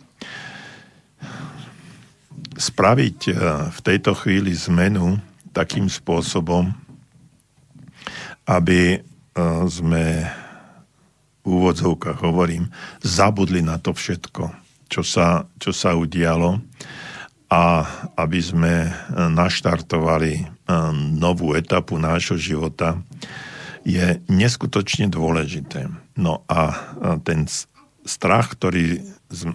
Spraviť 2.56 3.20
v 3.68 3.80
tejto 3.84 4.16
chvíli 4.16 4.56
zmenu 4.56 5.20
takým 5.52 5.92
spôsobom, 5.92 6.72
aby 8.46 8.98
e, 8.98 9.00
sme 9.68 10.26
v 11.46 11.48
úvodzovkách 11.50 12.26
hovorím, 12.26 12.74
zabudli 13.06 13.62
na 13.62 13.78
to 13.78 13.94
všetko, 13.94 14.50
čo 14.90 15.06
sa, 15.06 15.46
čo 15.62 15.70
sa 15.70 15.94
udialo 15.94 16.58
a 17.54 17.86
aby 18.18 18.40
sme 18.42 18.90
naštartovali 19.14 20.50
novú 21.14 21.54
etapu 21.54 22.02
nášho 22.02 22.42
života, 22.42 22.98
je 23.86 24.18
neskutočne 24.26 25.06
dôležité. 25.14 25.86
No 26.18 26.42
a 26.50 26.74
ten 27.22 27.46
strach, 28.02 28.58
ktorý, 28.58 29.06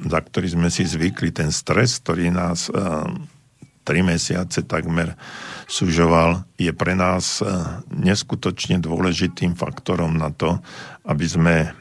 za 0.06 0.20
ktorý 0.22 0.54
sme 0.54 0.70
si 0.70 0.86
zvykli, 0.86 1.34
ten 1.34 1.50
stres, 1.50 1.98
ktorý 1.98 2.30
nás 2.30 2.70
tri 3.90 4.06
mesiace 4.06 4.62
takmer 4.62 5.18
sužoval, 5.66 6.46
je 6.54 6.70
pre 6.70 6.94
nás 6.94 7.42
neskutočne 7.90 8.78
dôležitým 8.78 9.58
faktorom 9.58 10.14
na 10.14 10.30
to, 10.30 10.62
aby 11.10 11.26
sme 11.26 11.74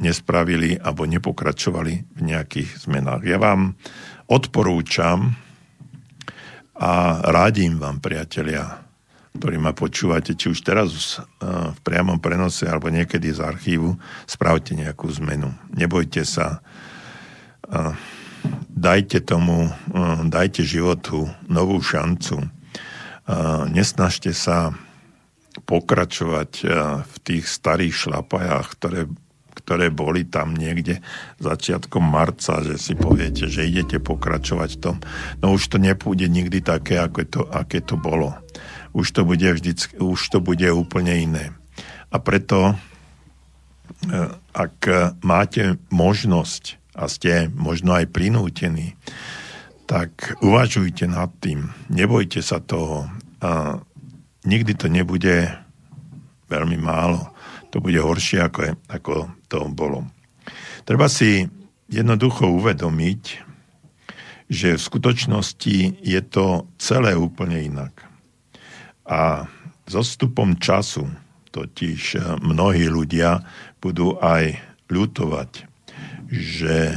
nespravili 0.00 0.80
alebo 0.80 1.04
nepokračovali 1.04 2.16
v 2.16 2.20
nejakých 2.24 2.88
zmenách. 2.88 3.28
Ja 3.28 3.36
vám 3.36 3.76
odporúčam 4.32 5.36
a 6.80 7.20
rádim 7.28 7.76
vám, 7.76 8.00
priatelia, 8.00 8.80
ktorí 9.36 9.60
ma 9.60 9.76
počúvate, 9.76 10.32
či 10.32 10.48
už 10.48 10.64
teraz 10.64 11.20
v 11.44 11.78
priamom 11.84 12.16
prenose 12.16 12.64
alebo 12.64 12.88
niekedy 12.88 13.28
z 13.28 13.44
archívu, 13.44 14.00
spravte 14.24 14.72
nejakú 14.72 15.04
zmenu. 15.20 15.52
Nebojte 15.76 16.24
sa, 16.24 16.64
dajte 18.68 19.20
tomu, 19.20 19.68
dajte 20.28 20.64
životu 20.64 21.28
novú 21.46 21.80
šancu. 21.84 22.48
Nesnažte 23.70 24.32
sa 24.32 24.74
pokračovať 25.66 26.50
v 27.04 27.14
tých 27.22 27.44
starých 27.46 27.94
šlapajách, 28.08 28.66
ktoré 28.78 29.02
ktoré 29.60 29.92
boli 29.92 30.24
tam 30.24 30.56
niekde 30.56 31.04
začiatkom 31.38 32.00
marca, 32.00 32.64
že 32.64 32.80
si 32.80 32.96
poviete, 32.96 33.46
že 33.46 33.68
idete 33.68 34.00
pokračovať 34.00 34.70
v 34.74 34.80
tom. 34.80 34.96
No 35.44 35.52
už 35.54 35.68
to 35.68 35.76
nepôjde 35.76 36.26
nikdy 36.32 36.64
také, 36.64 36.96
ako 36.96 37.18
to, 37.28 37.42
aké 37.52 37.84
to 37.84 38.00
bolo. 38.00 38.32
Už 38.96 39.12
to 39.12 39.22
bude 39.22 39.44
vždycky, 39.44 40.00
už 40.00 40.18
to 40.32 40.38
bude 40.40 40.64
úplne 40.72 41.12
iné. 41.12 41.44
A 42.10 42.18
preto, 42.18 42.72
e, 42.72 42.74
ak 44.50 44.76
máte 45.22 45.78
možnosť 45.92 46.79
a 46.94 47.06
ste 47.06 47.50
možno 47.52 47.94
aj 47.94 48.10
prinútení, 48.10 48.98
tak 49.86 50.38
uvažujte 50.42 51.10
nad 51.10 51.30
tým. 51.42 51.70
Nebojte 51.90 52.42
sa 52.42 52.62
toho. 52.62 53.10
A 53.42 53.82
nikdy 54.46 54.78
to 54.78 54.86
nebude 54.86 55.50
veľmi 56.50 56.78
málo 56.78 57.30
to 57.70 57.78
bude 57.78 57.96
horšie, 57.96 58.42
ako, 58.42 58.60
je, 58.66 58.72
ako 58.90 59.14
to 59.46 59.70
bolo. 59.70 60.10
Treba 60.82 61.06
si 61.06 61.46
jednoducho 61.86 62.50
uvedomiť, 62.50 63.22
že 64.50 64.74
v 64.74 64.82
skutočnosti 64.82 66.02
je 66.02 66.20
to 66.26 66.66
celé 66.82 67.14
úplne 67.14 67.62
inak. 67.62 67.94
A 69.06 69.46
so 69.86 70.02
stupom 70.02 70.58
času 70.58 71.06
totiž 71.54 72.18
mnohí 72.42 72.90
ľudia 72.90 73.42
budú 73.78 74.18
aj 74.18 74.58
ľutovať, 74.90 75.69
že 76.30 76.94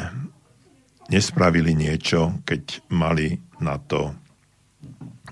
nespravili 1.09 1.73
niečo, 1.73 2.39
keď 2.45 2.85
mali 2.93 3.41
na 3.59 3.81
to, 3.81 4.13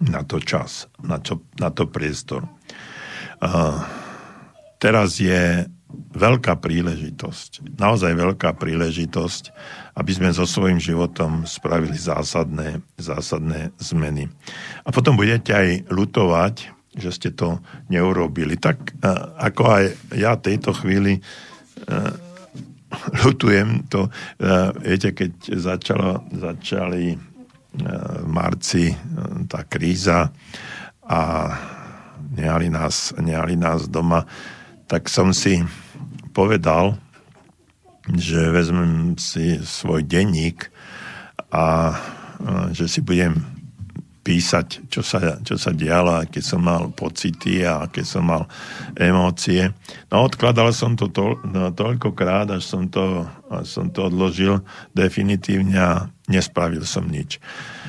na 0.02 0.26
to 0.26 0.42
čas, 0.42 0.90
na, 1.06 1.22
čo, 1.22 1.46
na 1.62 1.70
to 1.70 1.86
priestor. 1.86 2.50
Uh, 3.42 3.82
teraz 4.82 5.22
je 5.22 5.66
veľká 6.12 6.60
príležitosť, 6.60 7.78
naozaj 7.78 8.16
veľká 8.16 8.56
príležitosť, 8.56 9.44
aby 9.96 10.12
sme 10.12 10.30
so 10.32 10.48
svojím 10.48 10.80
životom 10.80 11.44
spravili 11.44 11.96
zásadné, 11.96 12.80
zásadné 12.96 13.76
zmeny. 13.80 14.32
A 14.88 14.90
potom 14.90 15.20
budete 15.20 15.52
aj 15.52 15.92
lutovať, 15.92 16.56
že 16.96 17.12
ste 17.12 17.30
to 17.32 17.60
neurobili. 17.88 18.60
Tak 18.60 19.00
ako 19.40 19.64
aj 19.64 19.84
ja 20.16 20.36
tejto 20.36 20.76
chvíli 20.76 21.24
lutujem 23.24 23.88
to, 23.88 24.12
viete, 24.84 25.16
keď 25.16 25.32
začalo, 25.56 26.28
začali 26.32 27.16
v 27.72 28.28
marci 28.28 28.92
tá 29.48 29.64
kríza 29.64 30.28
a 31.08 31.22
nehali 32.36 32.68
nás, 32.68 33.16
nehali 33.20 33.56
nás 33.56 33.88
doma, 33.88 34.28
tak 34.88 35.08
som 35.08 35.32
si 35.32 35.64
povedal, 36.36 37.00
že 38.12 38.52
vezmem 38.52 39.16
si 39.16 39.60
svoj 39.64 40.04
denník 40.04 40.68
a 41.52 41.96
že 42.72 42.88
si 42.88 43.00
budem 43.00 43.40
písať, 44.22 44.86
čo 44.90 45.02
sa, 45.02 45.42
čo 45.42 45.58
sa 45.58 45.74
dialo, 45.74 46.22
aké 46.22 46.46
som 46.46 46.62
mal 46.62 46.94
pocity 46.94 47.66
a 47.66 47.90
aké 47.90 48.06
som 48.06 48.30
mal 48.30 48.46
emócie. 48.94 49.74
No 50.14 50.26
odkladal 50.30 50.70
som 50.72 50.94
to, 50.94 51.10
to 51.10 51.42
no, 51.46 51.74
toľkokrát, 51.74 52.54
až 52.54 52.64
som 52.64 52.86
to, 52.86 53.26
až 53.50 53.66
som 53.66 53.90
to 53.90 54.08
odložil 54.08 54.62
definitívne 54.94 55.78
a 55.78 55.92
nespravil 56.30 56.86
som 56.86 57.10
nič. 57.10 57.42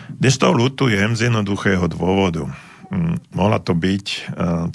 Dnes 0.08 0.40
to 0.40 0.48
lutujem 0.52 1.12
z 1.16 1.28
jednoduchého 1.28 1.84
dôvodu 1.88 2.48
Mm, 2.92 3.16
mohla 3.32 3.56
to 3.56 3.72
byť 3.72 4.06
e, 4.12 4.18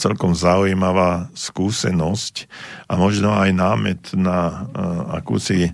celkom 0.02 0.34
zaujímavá 0.34 1.30
skúsenosť 1.38 2.50
a 2.90 2.98
možno 2.98 3.30
aj 3.30 3.54
námet 3.54 4.02
na 4.18 4.50
e, 4.50 4.82
akúsi 5.22 5.70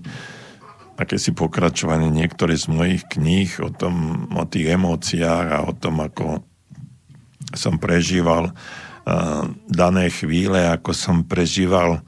akési 0.94 1.34
pokračovanie 1.34 2.10
niektoré 2.10 2.54
z 2.54 2.70
mojich 2.70 3.02
kníh 3.10 3.50
o, 3.62 3.70
tom, 3.70 4.26
o 4.34 4.46
tých 4.46 4.78
emóciách 4.78 5.46
a 5.50 5.58
o 5.66 5.72
tom, 5.74 6.02
ako 6.02 6.42
som 7.54 7.78
prežíval 7.78 8.50
uh, 8.50 9.44
dané 9.66 10.10
chvíle, 10.10 10.70
ako 10.70 10.90
som 10.94 11.26
prežíval 11.26 12.02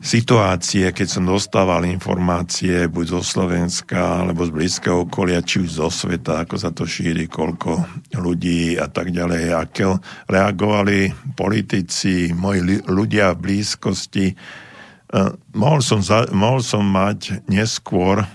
situácie, 0.00 0.88
keď 0.96 1.08
som 1.08 1.28
dostával 1.28 1.84
informácie 1.84 2.88
buď 2.88 3.20
zo 3.20 3.22
Slovenska, 3.22 4.24
alebo 4.24 4.48
z 4.48 4.52
blízkeho 4.56 5.04
okolia, 5.04 5.44
či 5.44 5.60
už 5.60 5.76
zo 5.76 5.88
sveta, 5.92 6.48
ako 6.48 6.56
sa 6.56 6.72
to 6.72 6.88
šíri, 6.88 7.28
koľko 7.28 7.84
ľudí 8.16 8.80
a 8.80 8.88
tak 8.88 9.12
ďalej, 9.12 9.52
ako 9.52 10.00
reagovali 10.24 11.12
politici, 11.36 12.32
moji 12.32 12.80
ľudia 12.88 13.36
v 13.36 13.40
blízkosti. 13.44 14.26
Uh, 15.10 15.34
mohol, 15.50 15.82
som 15.82 15.98
za, 15.98 16.30
mohol 16.30 16.62
som 16.62 16.86
mať 16.86 17.42
neskôr 17.50 18.22
uh, 18.22 18.28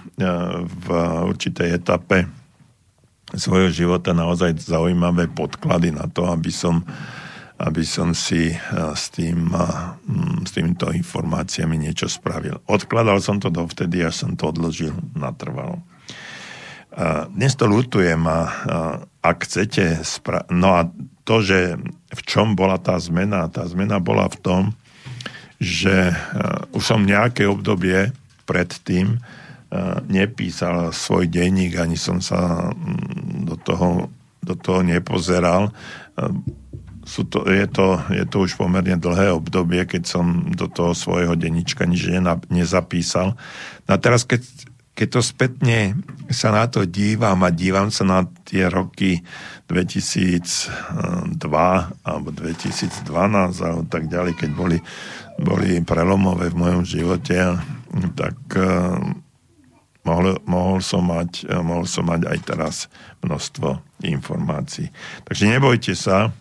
v 0.67 0.85
určitej 1.31 1.79
etape 1.79 2.27
svojho 3.31 3.71
života 3.71 4.11
naozaj 4.11 4.59
zaujímavé 4.59 5.31
podklady 5.31 5.95
na 5.95 6.11
to, 6.11 6.27
aby 6.27 6.51
som 6.51 6.83
aby 7.55 7.87
som 7.87 8.11
si 8.11 8.51
eh, 8.51 8.59
s, 8.91 9.11
tým, 9.15 9.47
eh, 9.51 9.59
mm, 10.07 10.43
s 10.43 10.51
týmito 10.51 10.91
informáciami 10.91 11.79
niečo 11.79 12.11
spravil. 12.11 12.59
Odkladal 12.67 13.23
som 13.23 13.39
to 13.39 13.47
dovtedy, 13.47 14.03
až 14.03 14.27
som 14.27 14.31
to 14.35 14.51
odložil 14.51 14.95
natrvalo. 15.15 15.79
Dnes 17.35 17.51
to 17.59 17.67
lutujem 17.67 18.23
a 18.23 18.39
ak 19.19 19.43
chcete... 19.43 19.99
Spra- 20.07 20.47
no 20.47 20.79
a 20.79 20.87
to, 21.27 21.43
že 21.43 21.75
v 22.07 22.21
čom 22.23 22.55
bola 22.55 22.79
tá 22.79 22.95
zmena? 23.03 23.51
Tá 23.51 23.67
zmena 23.67 23.99
bola 23.99 24.31
v 24.31 24.37
tom, 24.39 24.61
že 25.61 26.11
eh, 26.11 26.75
už 26.75 26.83
som 26.83 27.03
nejaké 27.03 27.47
obdobie 27.47 28.11
predtým 28.45 29.19
nepísal 30.07 30.95
svoj 30.95 31.27
denník, 31.27 31.75
ani 31.75 31.99
som 31.99 32.23
sa 32.23 32.71
mm, 32.71 33.43
do 33.43 33.59
toho, 33.59 34.07
do 34.39 34.55
toho 34.55 34.79
nepozeral 34.85 35.75
sú 37.05 37.21
to, 37.29 37.45
je, 37.45 37.69
to, 37.69 38.01
je 38.09 38.25
to 38.25 38.37
už 38.49 38.57
pomerne 38.57 38.97
dlhé 38.97 39.29
obdobie, 39.29 39.85
keď 39.85 40.03
som 40.09 40.49
do 40.49 40.65
toho 40.65 40.97
svojho 40.97 41.37
denníčka 41.37 41.85
nič 41.85 42.09
nezapísal. 42.49 43.37
No 43.85 43.89
a 43.93 43.97
teraz, 44.01 44.25
keď, 44.25 44.41
keď 44.95 45.07
to 45.11 45.21
spätne 45.21 45.99
sa 46.31 46.55
na 46.55 46.71
to 46.71 46.87
dívam 46.87 47.43
a 47.43 47.51
dívam 47.51 47.91
sa 47.91 48.07
na 48.07 48.23
tie 48.47 48.71
roky 48.71 49.19
2002 49.67 51.35
alebo 52.07 52.27
2012 52.31 53.03
alebo 53.59 53.83
tak 53.91 54.07
ďalej, 54.07 54.33
keď 54.39 54.49
boli, 54.55 54.79
boli 55.35 55.83
prelomové 55.83 56.47
v 56.47 56.59
mojom 56.63 56.83
živote, 56.87 57.59
tak 58.15 58.39
uh, 58.55 58.95
mohol, 60.07 60.39
mohol, 60.47 60.79
som 60.79 61.03
mať, 61.03 61.43
mohol 61.59 61.83
som 61.83 62.07
mať 62.07 62.31
aj 62.31 62.39
teraz 62.47 62.75
množstvo 63.19 63.99
informácií. 64.07 64.87
Takže 65.27 65.43
nebojte 65.51 65.91
sa, 65.91 66.31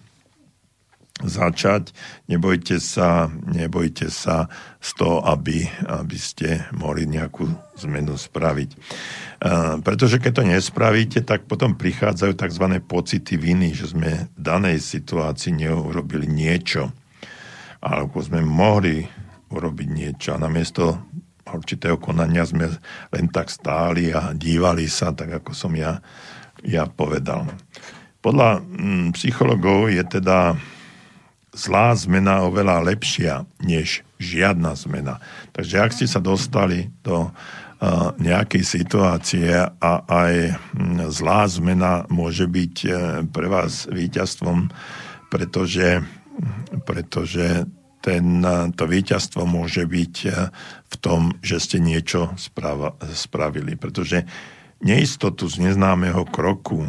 začať. 1.23 1.95
Nebojte 2.27 2.83
sa, 2.83 3.31
nebojte 3.31 4.11
sa 4.11 4.51
z 4.83 4.91
toho, 4.99 5.23
aby, 5.23 5.63
aby 5.87 6.19
ste 6.19 6.67
mohli 6.75 7.07
nejakú 7.07 7.47
zmenu 7.87 8.19
spraviť. 8.19 8.71
Uh, 8.75 9.79
pretože 9.85 10.19
keď 10.19 10.33
to 10.35 10.45
nespravíte, 10.51 11.21
tak 11.23 11.47
potom 11.47 11.79
prichádzajú 11.79 12.33
tzv. 12.35 12.67
pocity 12.83 13.39
viny, 13.39 13.79
že 13.79 13.95
sme 13.95 14.27
v 14.35 14.41
danej 14.41 14.83
situácii 14.83 15.55
neurobili 15.55 16.27
niečo, 16.27 16.91
alebo 17.79 18.19
sme 18.19 18.43
mohli 18.43 19.07
urobiť 19.55 19.89
niečo 19.93 20.35
a 20.35 20.43
namiesto 20.43 20.99
určitého 21.47 22.01
konania 22.03 22.43
sme 22.43 22.67
len 23.15 23.27
tak 23.31 23.47
stáli 23.47 24.11
a 24.11 24.35
dívali 24.35 24.91
sa, 24.91 25.15
tak 25.15 25.45
ako 25.45 25.55
som 25.55 25.71
ja 25.79 26.03
ja 26.65 26.89
povedal. 26.89 27.45
Podľa 28.25 28.65
mm, 28.65 29.07
psychologov 29.21 29.93
je 29.93 30.01
teda 30.01 30.57
zlá 31.55 31.95
zmena 31.95 32.45
oveľa 32.45 32.83
lepšia 32.83 33.47
než 33.63 34.03
žiadna 34.19 34.75
zmena. 34.75 35.23
Takže 35.55 35.75
ak 35.81 35.91
ste 35.95 36.07
sa 36.11 36.19
dostali 36.19 36.91
do 37.07 37.31
nejakej 38.19 38.65
situácie 38.65 39.51
a 39.61 39.93
aj 40.07 40.35
mm, 40.73 41.11
zlá 41.13 41.45
zmena 41.51 42.09
môže 42.09 42.49
byť 42.49 42.75
e, 42.85 42.91
pre 43.29 43.47
vás 43.51 43.91
víťazstvom, 43.91 44.73
pretože, 45.29 46.01
pretože 46.87 47.67
ten, 48.05 48.45
to 48.77 48.85
víťazstvo 48.85 49.49
môže 49.49 49.89
byť 49.89 50.15
v 50.93 50.97
tom, 51.01 51.41
že 51.41 51.57
ste 51.57 51.81
niečo 51.81 52.37
spravili. 53.17 53.81
Pretože 53.81 54.29
neistotu 54.85 55.49
z 55.49 55.65
neznámeho 55.65 56.29
kroku, 56.29 56.85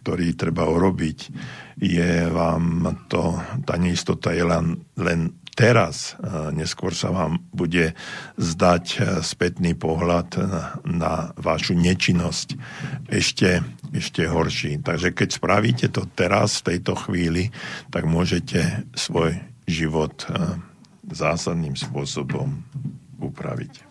ktorý 0.00 0.34
treba 0.34 0.68
urobiť, 0.68 1.18
je 1.80 2.28
vám 2.28 2.92
to, 3.08 3.40
tá 3.64 3.74
neistota 3.80 4.36
je 4.36 4.44
len, 4.44 4.84
len 5.00 5.40
teraz, 5.60 6.16
neskôr 6.56 6.96
sa 6.96 7.12
vám 7.12 7.44
bude 7.52 7.92
zdať 8.40 8.84
e, 8.96 8.98
spätný 9.20 9.76
pohľad 9.76 10.28
na, 10.40 10.62
na 10.88 11.12
vašu 11.36 11.76
nečinnosť 11.76 12.56
ešte, 13.12 13.60
ešte 13.92 14.24
horší. 14.24 14.80
Takže 14.80 15.12
keď 15.12 15.28
spravíte 15.28 15.86
to 15.92 16.08
teraz, 16.16 16.64
v 16.64 16.76
tejto 16.76 16.96
chvíli, 16.96 17.52
tak 17.92 18.08
môžete 18.08 18.88
svoj 18.96 19.36
život 19.68 20.24
e, 20.28 20.56
zásadným 21.12 21.76
spôsobom 21.76 22.64
upraviť. 23.20 23.84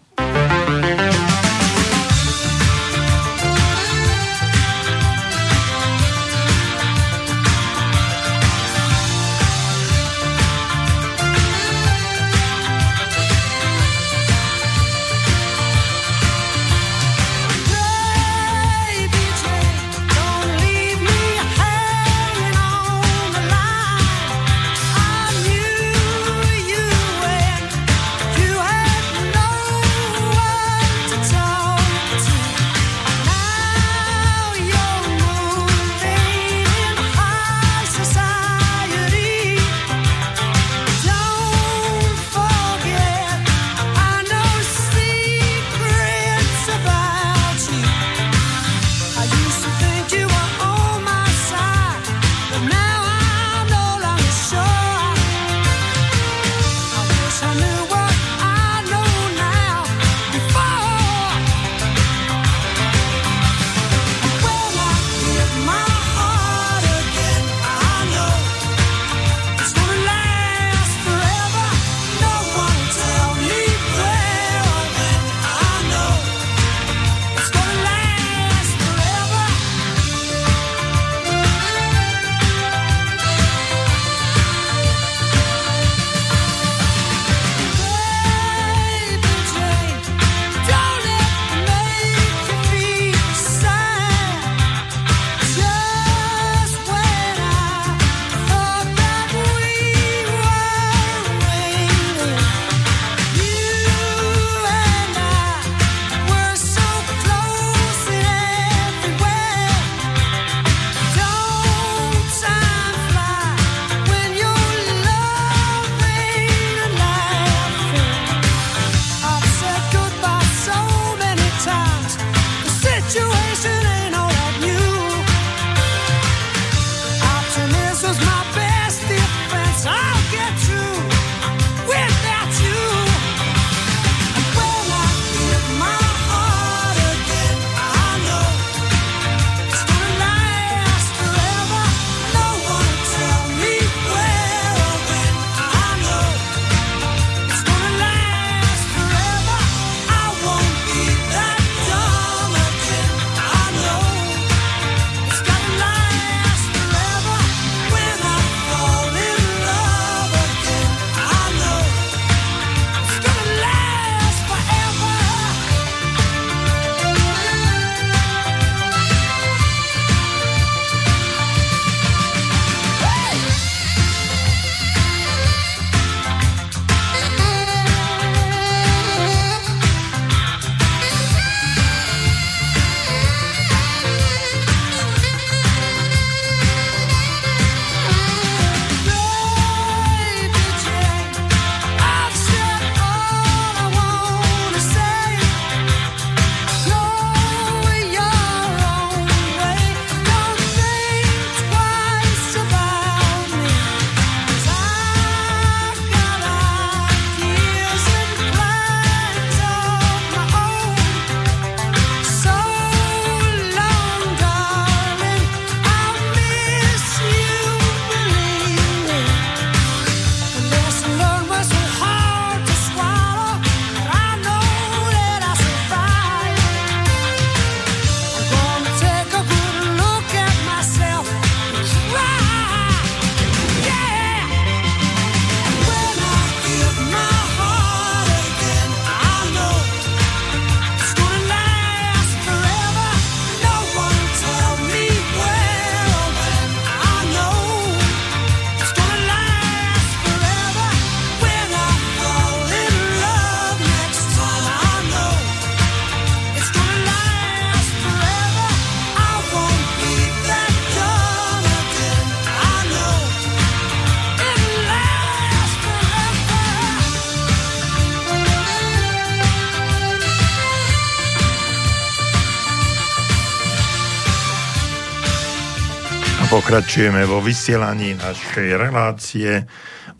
Pokračujeme 276.70 277.26
vo 277.26 277.41
vysielaní 277.41 278.13
našej 278.13 278.78
relácie 278.78 279.65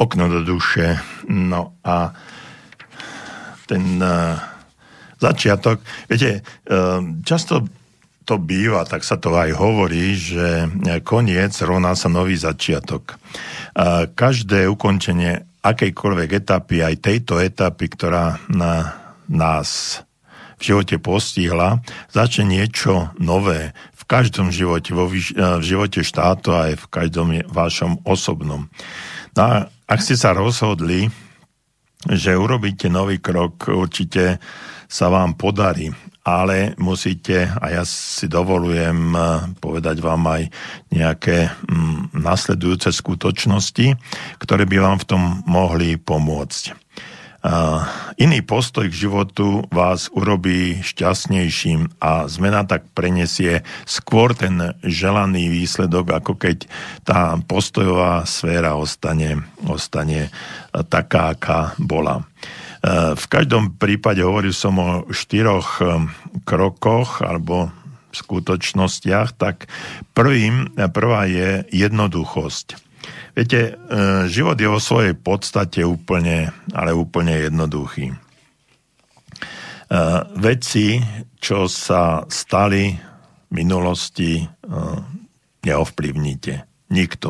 Okno 0.02 0.26
do 0.34 0.42
duše. 0.42 0.98
No 1.30 1.78
a 1.86 2.10
ten 3.70 4.02
uh, 4.02 4.34
začiatok, 5.22 5.78
viete, 6.10 6.42
uh, 6.42 7.06
často 7.22 7.70
to 8.26 8.42
býva, 8.42 8.82
tak 8.90 9.06
sa 9.06 9.22
to 9.22 9.30
aj 9.38 9.54
hovorí, 9.62 10.18
že 10.18 10.66
koniec 11.06 11.54
rovná 11.62 11.94
sa 11.94 12.10
nový 12.10 12.34
začiatok. 12.34 13.22
Uh, 13.78 14.10
každé 14.10 14.66
ukončenie 14.74 15.46
akejkoľvek 15.62 16.30
etapy, 16.34 16.82
aj 16.82 16.98
tejto 16.98 17.38
etapy, 17.38 17.94
ktorá 17.94 18.42
na 18.50 18.98
nás 19.30 20.02
v 20.60 20.62
živote 20.76 21.00
postihla, 21.00 21.80
začne 22.12 22.60
niečo 22.60 23.16
nové, 23.22 23.72
každom 24.10 24.50
živote, 24.50 24.98
vo 24.98 25.06
vyš- 25.06 25.38
v 25.38 25.64
živote 25.64 26.02
štátu 26.02 26.50
aj 26.58 26.82
v 26.82 26.86
každom 26.90 27.30
vašom 27.46 28.02
osobnom. 28.10 28.66
No 29.38 29.42
a 29.46 29.70
ak 29.86 30.00
ste 30.02 30.18
sa 30.18 30.34
rozhodli, 30.34 31.14
že 32.10 32.34
urobíte 32.34 32.90
nový 32.90 33.22
krok, 33.22 33.70
určite 33.70 34.42
sa 34.90 35.14
vám 35.14 35.38
podarí, 35.38 35.94
ale 36.26 36.74
musíte, 36.82 37.46
a 37.46 37.70
ja 37.70 37.84
si 37.86 38.26
dovolujem 38.26 39.14
povedať 39.62 40.02
vám 40.02 40.26
aj 40.26 40.42
nejaké 40.90 41.54
mm, 41.70 42.18
nasledujúce 42.18 42.90
skutočnosti, 42.90 43.94
ktoré 44.42 44.64
by 44.66 44.78
vám 44.82 44.98
v 45.06 45.08
tom 45.08 45.22
mohli 45.46 46.02
pomôcť 46.02 46.89
iný 48.20 48.40
postoj 48.44 48.92
k 48.92 49.00
životu 49.08 49.64
vás 49.72 50.12
urobí 50.12 50.84
šťastnejším 50.84 52.04
a 52.04 52.28
zmena 52.28 52.68
tak 52.68 52.84
prenesie 52.92 53.64
skôr 53.88 54.36
ten 54.36 54.76
želaný 54.84 55.48
výsledok, 55.48 56.20
ako 56.20 56.36
keď 56.36 56.68
tá 57.08 57.40
postojová 57.40 58.28
sféra 58.28 58.76
ostane, 58.76 59.40
ostane 59.64 60.36
taká, 60.92 61.32
aká 61.32 61.60
bola. 61.80 62.28
V 63.16 63.26
každom 63.28 63.76
prípade 63.76 64.24
hovoril 64.24 64.56
som 64.56 64.76
o 64.80 64.90
štyroch 65.12 65.84
krokoch 66.44 67.24
alebo 67.24 67.72
skutočnostiach, 68.10 69.38
tak 69.38 69.70
prvým, 70.16 70.76
prvá 70.92 71.28
je 71.30 71.64
jednoduchosť. 71.72 72.89
Viete, 73.36 73.60
e, 73.62 73.74
život 74.28 74.60
je 74.60 74.68
vo 74.68 74.82
svojej 74.82 75.16
podstate 75.16 75.86
úplne, 75.86 76.52
ale 76.74 76.92
úplne 76.92 77.48
jednoduchý. 77.48 78.12
E, 78.12 78.16
veci, 80.38 81.00
čo 81.40 81.70
sa 81.72 82.26
stali 82.28 82.94
v 83.50 83.52
minulosti, 83.54 84.44
e, 84.44 84.46
neovplyvníte. 85.66 86.54
Nikto. 86.90 87.30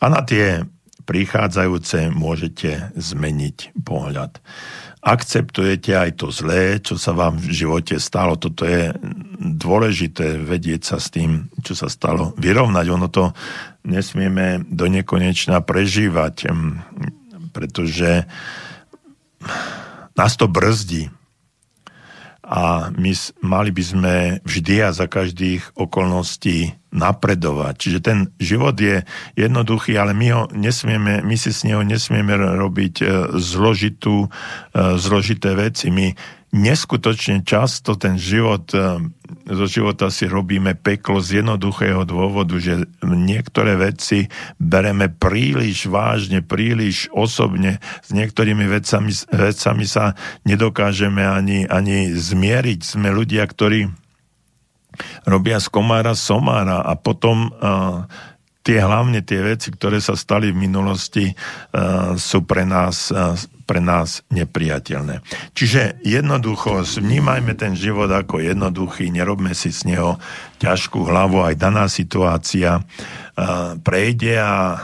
A 0.00 0.04
na 0.12 0.20
tie 0.22 0.60
prichádzajúce 1.04 2.12
môžete 2.12 2.92
zmeniť 2.96 3.76
pohľad. 3.84 4.40
Akceptujete 5.04 5.92
aj 5.92 6.10
to 6.16 6.32
zlé, 6.32 6.80
čo 6.80 6.96
sa 6.96 7.12
vám 7.12 7.36
v 7.36 7.52
živote 7.52 8.00
stalo. 8.00 8.40
Toto 8.40 8.64
je 8.64 8.88
dôležité 9.36 10.40
vedieť 10.40 10.80
sa 10.80 10.96
s 10.96 11.12
tým, 11.12 11.52
čo 11.60 11.76
sa 11.76 11.92
stalo. 11.92 12.32
Vyrovnať. 12.40 12.86
Ono 12.88 13.12
to 13.12 13.36
nesmieme 13.84 14.64
do 14.64 14.88
nekonečna 14.88 15.60
prežívať, 15.60 16.48
pretože 17.52 18.24
nás 20.16 20.32
to 20.40 20.48
brzdí. 20.48 21.12
A 22.54 22.94
my 22.94 23.10
mali 23.42 23.74
by 23.74 23.82
sme 23.82 24.14
vždy 24.46 24.86
a 24.86 24.94
za 24.94 25.10
každých 25.10 25.74
okolností 25.74 26.78
napredovať. 26.94 27.74
Čiže 27.74 27.98
ten 27.98 28.18
život 28.38 28.78
je 28.78 29.02
jednoduchý, 29.34 29.98
ale 29.98 30.14
my 30.14 30.26
ho 30.30 30.42
nesmieme, 30.54 31.26
my 31.26 31.34
si 31.34 31.50
s 31.50 31.66
neho 31.66 31.82
nesmieme 31.82 32.38
robiť 32.38 32.94
e, 33.02 33.04
zložitú, 33.42 34.30
e, 34.30 34.98
zložité 35.02 35.58
veci. 35.58 35.90
My 35.90 36.14
neskutočne 36.54 37.42
často 37.42 37.98
ten 37.98 38.14
život, 38.14 38.70
eh, 38.70 39.02
zo 39.42 39.66
života 39.66 40.08
si 40.08 40.30
robíme 40.30 40.78
peklo 40.78 41.18
z 41.18 41.42
jednoduchého 41.42 42.06
dôvodu, 42.06 42.56
že 42.56 42.86
niektoré 43.02 43.74
veci 43.76 44.30
bereme 44.56 45.10
príliš 45.10 45.90
vážne, 45.90 46.40
príliš 46.40 47.10
osobne. 47.10 47.82
S 48.06 48.10
niektorými 48.14 48.64
vecami, 48.66 49.12
vecami 49.30 49.84
sa 49.84 50.14
nedokážeme 50.46 51.22
ani, 51.22 51.66
ani 51.66 52.14
zmieriť. 52.14 52.80
Sme 52.84 53.10
ľudia, 53.10 53.44
ktorí 53.44 53.90
robia 55.26 55.58
z 55.58 55.68
komára 55.70 56.14
somára 56.14 56.82
a 56.82 56.94
potom 56.94 57.50
uh, 57.50 58.06
tie 58.64 58.80
hlavne 58.80 59.20
tie 59.20 59.44
veci, 59.44 59.68
ktoré 59.74 60.00
sa 60.00 60.16
stali 60.16 60.54
v 60.54 60.60
minulosti, 60.70 61.34
uh, 61.34 62.14
sú 62.16 62.46
pre 62.46 62.64
nás, 62.64 63.10
uh, 63.10 63.34
pre 63.64 63.80
nás 63.80 64.20
nepriateľné. 64.28 65.24
Čiže 65.56 66.04
jednoducho 66.04 66.84
vnímajme 66.84 67.56
ten 67.56 67.72
život 67.72 68.12
ako 68.12 68.44
jednoduchý, 68.44 69.08
nerobme 69.08 69.56
si 69.56 69.72
z 69.72 69.96
neho 69.96 70.20
ťažkú 70.60 71.08
hlavu, 71.08 71.40
aj 71.42 71.56
daná 71.56 71.88
situácia 71.88 72.84
prejde 73.82 74.38
a 74.38 74.78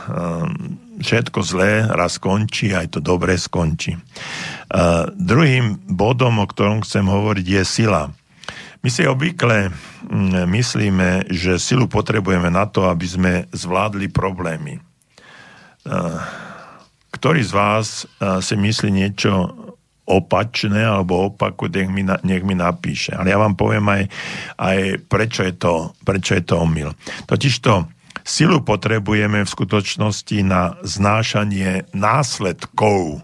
všetko 0.99 1.39
zlé 1.41 1.87
raz 1.87 2.19
skončí, 2.19 2.75
aj 2.75 2.97
to 2.97 2.99
dobre 2.99 3.33
skončí. 3.39 3.95
Uh, 4.71 5.09
druhým 5.17 5.79
bodom, 5.89 6.37
o 6.39 6.45
ktorom 6.45 6.83
chcem 6.85 7.07
hovoriť, 7.07 7.45
je 7.47 7.63
sila. 7.65 8.11
My 8.81 8.89
si 8.89 9.05
obvykle 9.05 9.69
myslíme, 10.49 11.29
že 11.29 11.61
silu 11.61 11.85
potrebujeme 11.85 12.49
na 12.49 12.65
to, 12.65 12.89
aby 12.89 13.05
sme 13.05 13.33
zvládli 13.53 14.09
problémy. 14.09 14.81
Ktorý 17.21 17.45
z 17.45 17.53
vás 17.53 18.09
si 18.41 18.55
myslí 18.57 18.89
niečo 18.89 19.53
opačné 20.09 20.81
alebo 20.81 21.29
opaku, 21.29 21.69
nech 21.69 21.87
mi, 21.87 22.01
nech 22.03 22.43
mi 22.43 22.57
napíše. 22.57 23.13
Ale 23.13 23.29
ja 23.29 23.37
vám 23.37 23.53
poviem 23.53 23.85
aj, 23.85 24.03
aj 24.57 24.77
prečo, 25.05 25.45
je 25.45 25.53
to, 25.53 25.93
prečo 26.01 26.35
je 26.35 26.43
to 26.43 26.65
omyl. 26.65 26.97
Totižto 27.29 27.85
silu 28.25 28.65
potrebujeme 28.65 29.45
v 29.45 29.53
skutočnosti 29.53 30.37
na 30.41 30.75
znášanie 30.81 31.85
následkov, 31.93 33.21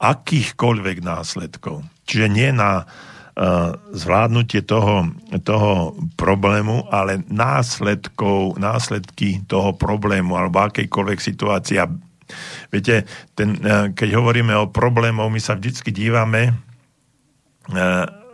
akýchkoľvek 0.00 1.04
následkov. 1.04 1.84
Čiže 2.08 2.26
nie 2.32 2.48
na 2.50 2.88
zvládnutie 3.92 4.60
toho, 4.64 5.08
toho 5.44 5.96
problému, 6.20 6.88
ale 6.92 7.24
následkov, 7.32 8.60
následky 8.60 9.44
toho 9.48 9.72
problému 9.72 10.36
alebo 10.36 10.64
akejkoľvek 10.68 11.18
situácie. 11.20 11.80
Viete, 12.70 13.08
ten, 13.36 13.58
e, 13.58 13.92
keď 13.96 14.08
hovoríme 14.18 14.54
o 14.56 14.70
problémoch, 14.70 15.32
my 15.32 15.40
sa 15.40 15.56
vždycky 15.56 15.94
dívame 15.94 16.50
e, 16.50 16.52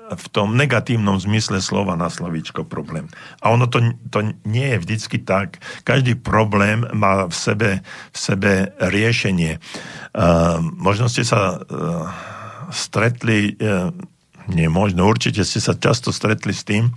v 0.09 0.27
tom 0.33 0.57
negatívnom 0.57 1.21
zmysle 1.21 1.61
slova 1.61 1.93
na 1.93 2.09
slovíčko 2.09 2.65
problém. 2.65 3.13
A 3.45 3.53
ono 3.53 3.69
to, 3.69 3.85
to 4.09 4.33
nie 4.49 4.73
je 4.73 4.81
vždycky 4.81 5.21
tak. 5.21 5.61
Každý 5.85 6.17
problém 6.17 6.89
má 6.97 7.29
v 7.29 7.35
sebe, 7.37 7.71
v 7.85 8.19
sebe 8.19 8.73
riešenie. 8.81 9.61
Uh, 10.17 10.65
možno 10.81 11.13
ste 11.13 11.29
sa 11.29 11.61
stretli 12.73 13.53
nie 14.49 14.69
možno, 14.69 15.05
určite 15.05 15.45
ste 15.45 15.61
sa 15.61 15.77
často 15.77 16.09
stretli 16.09 16.57
s 16.57 16.65
tým, 16.65 16.89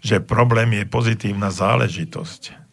že 0.00 0.22
problém 0.22 0.78
je 0.78 0.84
pozitívna 0.86 1.50
záležitosť. 1.50 2.63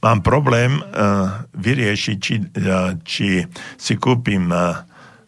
Mám 0.00 0.24
problém 0.24 0.80
uh, 0.80 1.44
vyriešiť, 1.52 2.16
či, 2.16 2.34
uh, 2.40 2.96
či 3.04 3.44
si 3.76 3.94
kúpim 4.00 4.48
uh, 4.48 4.80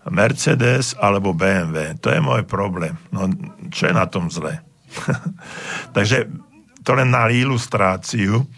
Mercedes 0.08 0.96
alebo 0.96 1.36
BMW. 1.36 1.94
To 2.00 2.08
je 2.08 2.20
môj 2.24 2.42
problém. 2.48 2.96
No, 3.12 3.28
čo 3.68 3.92
je 3.92 3.94
na 3.94 4.08
tom 4.08 4.32
zle? 4.32 4.64
Takže 5.96 6.26
to 6.82 6.90
len 6.96 7.12
na 7.12 7.28
ilustráciu 7.28 8.48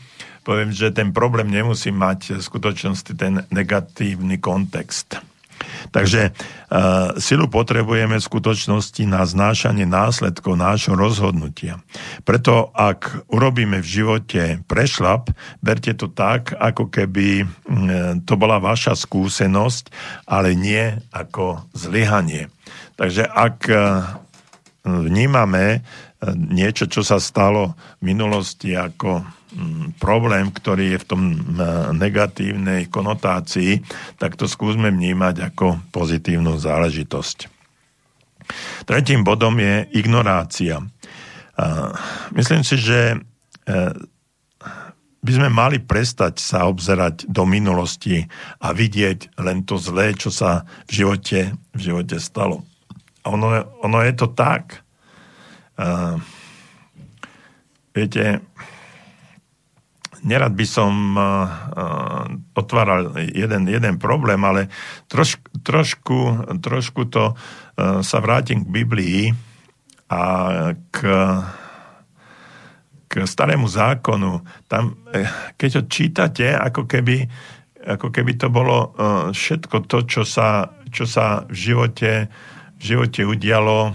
poviem, 0.44 0.70
že 0.70 0.92
ten 0.92 1.10
problém 1.10 1.48
nemusí 1.48 1.88
mať 1.88 2.36
v 2.36 2.42
skutočnosti 2.44 3.12
ten 3.16 3.42
negatívny 3.48 4.38
kontext. 4.38 5.18
Takže 5.90 6.30
uh, 6.30 7.14
silu 7.20 7.46
potrebujeme 7.50 8.18
v 8.18 8.28
skutočnosti 8.28 9.02
na 9.06 9.22
znášanie 9.24 9.84
následkov 9.84 10.58
nášho 10.58 10.94
rozhodnutia. 10.98 11.80
Preto 12.26 12.72
ak 12.72 13.28
urobíme 13.30 13.80
v 13.80 13.86
živote 13.86 14.42
prešlap, 14.66 15.32
berte 15.60 15.92
to 15.94 16.10
tak, 16.10 16.52
ako 16.56 16.88
keby 16.88 17.44
uh, 17.44 17.48
to 18.24 18.34
bola 18.34 18.58
vaša 18.58 18.96
skúsenosť, 18.96 19.90
ale 20.28 20.56
nie 20.56 20.96
ako 21.12 21.64
zlyhanie. 21.72 22.48
Takže 22.94 23.26
ak 23.26 23.58
uh, 23.68 23.78
vnímame 24.84 25.82
niečo, 26.32 26.88
čo 26.88 27.04
sa 27.04 27.20
stalo 27.20 27.76
v 28.00 28.14
minulosti 28.14 28.72
ako 28.72 29.24
problém, 30.02 30.50
ktorý 30.50 30.94
je 30.94 31.02
v 31.02 31.08
tom 31.08 31.20
mm, 31.30 31.94
negatívnej 31.96 32.90
konotácii, 32.90 33.80
tak 34.18 34.34
to 34.34 34.50
skúsme 34.50 34.90
vnímať 34.90 35.54
ako 35.54 35.80
pozitívnu 35.94 36.58
záležitosť. 36.58 37.50
Tretím 38.84 39.24
bodom 39.24 39.56
je 39.56 39.88
ignorácia. 39.96 40.84
Myslím 42.36 42.60
si, 42.60 42.76
že 42.76 43.14
e, 43.14 43.16
by 45.24 45.32
sme 45.32 45.48
mali 45.48 45.80
prestať 45.80 46.36
sa 46.36 46.68
obzerať 46.68 47.24
do 47.24 47.48
minulosti 47.48 48.28
a 48.60 48.76
vidieť 48.76 49.40
len 49.40 49.64
to 49.64 49.80
zlé, 49.80 50.12
čo 50.12 50.28
sa 50.28 50.68
v 50.84 51.00
živote, 51.00 51.56
v 51.72 51.80
živote 51.80 52.20
stalo. 52.20 52.60
A 53.24 53.32
ono, 53.32 53.64
ono 53.80 54.04
je 54.04 54.12
to 54.12 54.28
tak. 54.36 54.84
Uh, 55.80 56.20
viete, 57.96 58.44
nerad 60.24 60.56
by 60.56 60.66
som 60.66 61.14
uh, 61.14 61.46
otváral 62.56 63.12
jeden, 63.20 63.68
jeden 63.68 64.00
problém, 64.00 64.40
ale 64.40 64.72
troš, 65.06 65.38
trošku, 65.60 66.48
trošku 66.64 67.06
to 67.12 67.36
uh, 67.36 68.00
sa 68.00 68.18
vrátim 68.24 68.64
k 68.64 68.72
Biblii 68.72 69.22
a 70.08 70.22
k 70.88 70.98
k 73.14 73.22
starému 73.22 73.70
zákonu, 73.70 74.42
tam, 74.66 74.98
eh, 75.14 75.54
keď 75.54 75.70
ho 75.78 75.82
čítate, 75.86 76.50
ako 76.50 76.90
keby, 76.90 77.22
ako 77.86 78.10
keby 78.10 78.34
to 78.34 78.50
bolo 78.50 78.90
eh, 78.90 79.30
všetko 79.30 79.86
to, 79.86 79.98
čo 80.10 80.22
sa, 80.26 80.74
čo 80.90 81.06
sa 81.06 81.46
v 81.46 81.54
živote, 81.54 82.26
v 82.74 82.82
živote 82.82 83.22
udialo, 83.22 83.94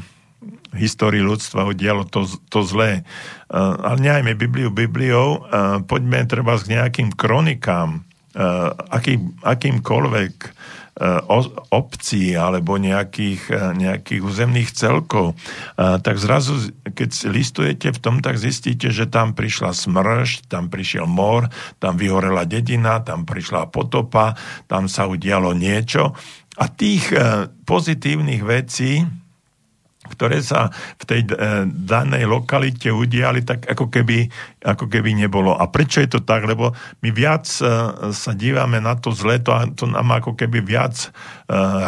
histórii 0.76 1.24
ľudstva 1.24 1.70
udialo 1.70 2.06
to, 2.06 2.28
to 2.50 2.62
zlé. 2.66 3.02
Eh, 3.02 3.58
ale 3.58 3.98
nehajme 4.02 4.38
Bibliu 4.38 4.70
Bibliou, 4.70 5.46
poďme 5.90 6.26
treba 6.30 6.58
k 6.60 6.78
nejakým 6.78 7.14
kronikám, 7.16 8.06
aký, 8.94 9.18
akýmkoľvek 9.42 10.36
obcí 11.72 12.36
alebo 12.36 12.76
nejakých, 12.76 13.42
e, 13.48 13.64
nejakých 13.72 14.20
územných 14.20 14.70
celkov, 14.76 15.32
tak 15.80 16.20
zrazu, 16.20 16.76
keď 16.84 17.10
listujete 17.32 17.88
v 17.96 18.00
tom, 18.04 18.20
tak 18.20 18.36
zistíte, 18.36 18.92
že 18.92 19.08
tam 19.08 19.32
prišla 19.32 19.72
smršť, 19.72 20.52
tam 20.52 20.68
prišiel 20.68 21.08
mor, 21.08 21.48
tam 21.80 21.96
vyhorela 21.96 22.44
dedina, 22.44 23.00
tam 23.00 23.24
prišla 23.24 23.72
potopa, 23.72 24.36
tam 24.68 24.92
sa 24.92 25.08
udialo 25.08 25.56
niečo. 25.56 26.12
A 26.60 26.68
tých 26.68 27.16
e, 27.16 27.48
pozitívnych 27.64 28.44
vecí, 28.44 29.08
ktoré 30.10 30.42
sa 30.42 30.74
v 31.00 31.04
tej 31.06 31.22
e, 31.30 31.34
danej 31.70 32.26
lokalite 32.26 32.90
udiali, 32.90 33.46
tak 33.46 33.70
ako 33.70 33.94
keby, 33.94 34.28
ako 34.66 34.90
keby 34.90 35.14
nebolo. 35.14 35.54
A 35.54 35.70
prečo 35.70 36.02
je 36.02 36.10
to 36.10 36.22
tak? 36.26 36.50
Lebo 36.50 36.74
my 37.06 37.10
viac 37.14 37.46
e, 37.46 37.64
sa 38.12 38.32
dívame 38.34 38.82
na 38.82 38.98
to 38.98 39.14
zle, 39.14 39.38
to, 39.40 39.54
to 39.78 39.86
nám 39.86 40.10
ako 40.10 40.34
keby 40.34 40.66
viac 40.66 40.98
e, 40.98 41.08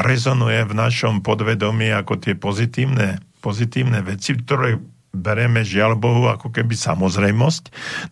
rezonuje 0.05 0.61
v 0.69 0.73
našom 0.77 1.25
podvedomí 1.25 1.89
ako 1.91 2.21
tie 2.21 2.37
pozitívne, 2.37 3.19
pozitívne 3.41 4.05
veci, 4.05 4.37
ktoré 4.37 4.77
bereme 5.11 5.61
žiaľ 5.61 5.99
Bohu 5.99 6.31
ako 6.31 6.49
keby 6.49 6.71
samozrejmosť. 6.73 7.63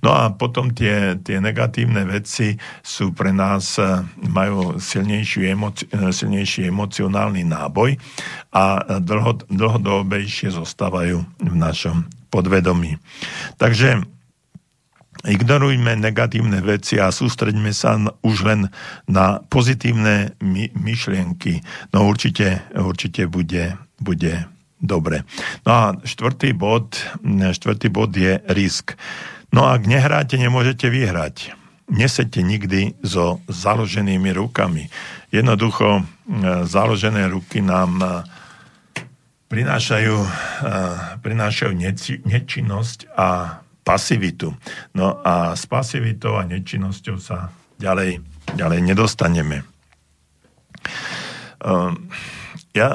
No 0.04 0.12
a 0.12 0.30
potom 0.36 0.70
tie, 0.76 1.16
tie 1.24 1.39
negatívne 1.39 2.04
veci 2.04 2.60
sú 2.84 3.16
pre 3.16 3.32
nás, 3.32 3.80
e, 3.80 4.04
majú 4.28 4.78
silnejší, 4.78 5.47
emoci, 5.47 5.88
e, 5.89 6.12
silnejší 6.12 6.68
emocionálny 6.68 7.47
náboj 7.47 7.95
a 8.52 8.84
dlho, 9.00 9.47
dlhodobejšie 9.47 10.52
zostávajú 10.52 11.24
v 11.39 11.54
našom 11.56 12.06
podvedomí. 12.30 13.00
Takže 13.58 14.04
ignorujme 15.28 16.00
negatívne 16.00 16.64
veci 16.64 17.00
a 17.00 17.12
sústreďme 17.12 17.72
sa 17.76 18.00
už 18.24 18.38
len 18.47 18.62
na 19.08 19.43
pozitívne 19.52 20.36
my, 20.39 20.72
myšlienky. 20.76 21.64
No 21.91 22.08
určite, 22.08 22.64
určite 22.76 23.28
bude, 23.28 23.76
bude 24.00 24.47
Dobre. 24.80 25.27
No 25.67 25.71
a 25.75 25.86
štvrtý 25.99 26.55
bod, 26.55 26.95
štvrtý 27.27 27.91
bod 27.91 28.15
je 28.15 28.39
risk. 28.47 28.95
No 29.51 29.67
a 29.67 29.75
ak 29.75 29.84
nehráte, 29.84 30.39
nemôžete 30.39 30.88
vyhrať. 30.88 31.51
Nesete 31.89 32.45
nikdy 32.45 32.95
so 33.03 33.43
založenými 33.49 34.32
rukami. 34.32 34.88
Jednoducho, 35.34 35.99
e, 35.99 36.03
založené 36.69 37.27
ruky 37.27 37.59
nám 37.65 37.97
e, 37.99 38.07
prinášajú, 39.49 40.15
e, 40.15 40.30
prinášajú 41.19 41.73
nečinnosť 42.30 43.09
a 43.17 43.59
pasivitu. 43.82 44.53
No 44.93 45.17
a 45.25 45.57
s 45.57 45.65
pasivitou 45.65 46.38
a 46.38 46.45
nečinnosťou 46.45 47.17
sa 47.17 47.49
ďalej, 47.82 48.21
ďalej 48.53 48.80
nedostaneme. 48.86 49.65
Ja 52.77 52.89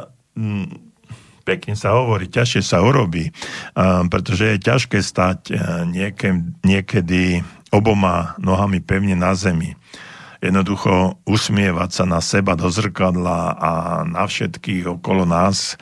pekne 1.45 1.77
sa 1.77 1.93
hovorí, 1.95 2.27
ťažšie 2.27 2.63
sa 2.65 2.81
urobí, 2.81 3.31
pretože 4.09 4.57
je 4.57 4.65
ťažké 4.65 4.99
stať 5.05 5.53
niekedy 6.65 7.45
oboma 7.69 8.33
nohami 8.41 8.81
pevne 8.81 9.15
na 9.15 9.37
zemi. 9.37 9.77
Jednoducho 10.41 11.21
usmievať 11.29 11.91
sa 11.93 12.05
na 12.09 12.21
seba 12.25 12.57
do 12.57 12.69
zrkadla 12.69 13.57
a 13.57 13.73
na 14.09 14.25
všetkých 14.25 15.01
okolo 15.01 15.25
nás, 15.29 15.77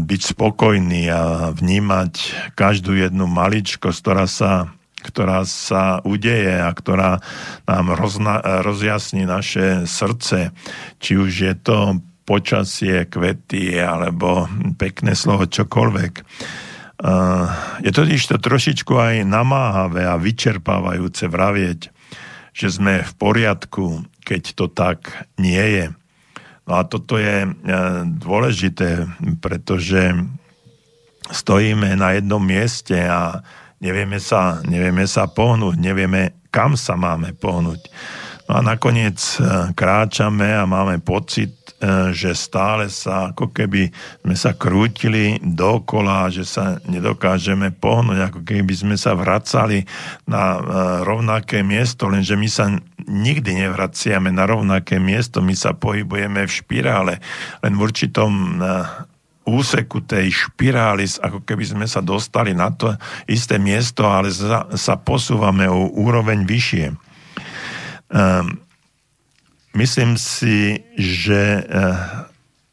byť 0.00 0.20
spokojný 0.36 1.08
a 1.08 1.48
vnímať 1.52 2.12
každú 2.52 2.96
jednu 3.00 3.24
maličkosť, 3.24 3.98
ktorá 4.00 4.26
sa 4.28 4.52
ktorá 5.04 5.44
sa 5.44 6.00
udeje 6.00 6.64
a 6.64 6.72
ktorá 6.72 7.20
nám 7.68 7.92
rozna, 7.92 8.40
rozjasní 8.64 9.28
naše 9.28 9.84
srdce. 9.84 10.56
Či 10.96 11.12
už 11.20 11.32
je 11.44 11.54
to 11.60 12.00
počasie, 12.24 13.04
kvety 13.06 13.76
alebo 13.76 14.48
pekné 14.80 15.12
slovo, 15.12 15.44
čokoľvek. 15.44 16.12
Je 17.84 17.90
to 17.92 18.02
to 18.08 18.36
trošičku 18.40 18.92
aj 18.96 19.28
namáhavé 19.28 20.08
a 20.08 20.16
vyčerpávajúce 20.16 21.28
vravieť, 21.28 21.92
že 22.54 22.68
sme 22.70 23.04
v 23.04 23.12
poriadku, 23.20 24.08
keď 24.24 24.42
to 24.56 24.66
tak 24.72 25.12
nie 25.36 25.60
je. 25.60 25.86
No 26.64 26.80
a 26.80 26.82
toto 26.88 27.20
je 27.20 27.44
e, 27.44 27.48
dôležité, 28.08 29.04
pretože 29.44 30.16
stojíme 31.28 31.92
na 31.92 32.16
jednom 32.16 32.40
mieste 32.40 32.96
a 33.04 33.44
nevieme 33.84 34.16
sa, 34.16 34.64
nevieme 34.64 35.04
sa 35.04 35.28
pohnúť, 35.28 35.76
nevieme, 35.76 36.40
kam 36.48 36.72
sa 36.80 36.96
máme 36.96 37.36
pohnúť. 37.36 37.84
No 38.48 38.52
a 38.56 38.60
nakoniec 38.64 39.20
e, 39.20 39.76
kráčame 39.76 40.56
a 40.56 40.64
máme 40.64 41.04
pocit, 41.04 41.52
že 42.14 42.32
stále 42.32 42.88
sa 42.88 43.34
ako 43.34 43.52
keby 43.52 43.90
sme 44.24 44.36
sa 44.38 44.56
krútili 44.56 45.36
dokola, 45.42 46.32
že 46.32 46.46
sa 46.46 46.80
nedokážeme 46.88 47.74
pohnúť, 47.74 48.18
ako 48.30 48.40
keby 48.46 48.72
sme 48.72 48.96
sa 48.96 49.12
vracali 49.12 49.84
na 50.24 50.56
e, 50.56 50.60
rovnaké 51.04 51.60
miesto, 51.60 52.08
lenže 52.08 52.38
my 52.38 52.48
sa 52.48 52.70
nikdy 53.04 53.66
nevraciame 53.66 54.32
na 54.32 54.48
rovnaké 54.48 54.96
miesto, 54.96 55.44
my 55.44 55.52
sa 55.52 55.76
pohybujeme 55.76 56.46
v 56.46 56.52
špirále, 56.52 57.14
len 57.60 57.72
v 57.76 57.80
určitom 57.84 58.32
e, 58.32 58.52
úseku 59.44 60.00
tej 60.08 60.32
špirály, 60.32 61.04
ako 61.20 61.44
keby 61.44 61.64
sme 61.68 61.86
sa 61.90 62.00
dostali 62.00 62.56
na 62.56 62.72
to 62.72 62.96
isté 63.28 63.60
miesto, 63.60 64.08
ale 64.08 64.32
sa 64.72 64.94
posúvame 64.96 65.68
o 65.68 65.92
úroveň 65.92 66.48
vyššie. 66.48 66.86
Um, 68.14 68.63
myslím 69.74 70.16
si, 70.16 70.82
že 70.96 71.60
eh, 71.60 71.64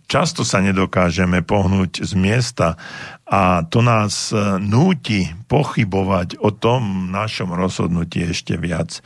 často 0.05 0.45
sa 0.45 0.61
nedokážeme 0.63 1.41
pohnúť 1.41 2.05
z 2.05 2.11
miesta 2.15 2.67
a 3.25 3.65
to 3.67 3.81
nás 3.81 4.31
eh, 4.31 4.57
núti 4.61 5.29
pochybovať 5.49 6.39
o 6.39 6.53
tom 6.53 7.09
našom 7.09 7.51
rozhodnutí 7.53 8.31
ešte 8.31 8.55
viac. 8.55 9.01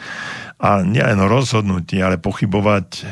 A 0.60 0.84
nielen 0.84 1.20
rozhodnutí, 1.26 2.00
ale 2.00 2.22
pochybovať 2.22 3.08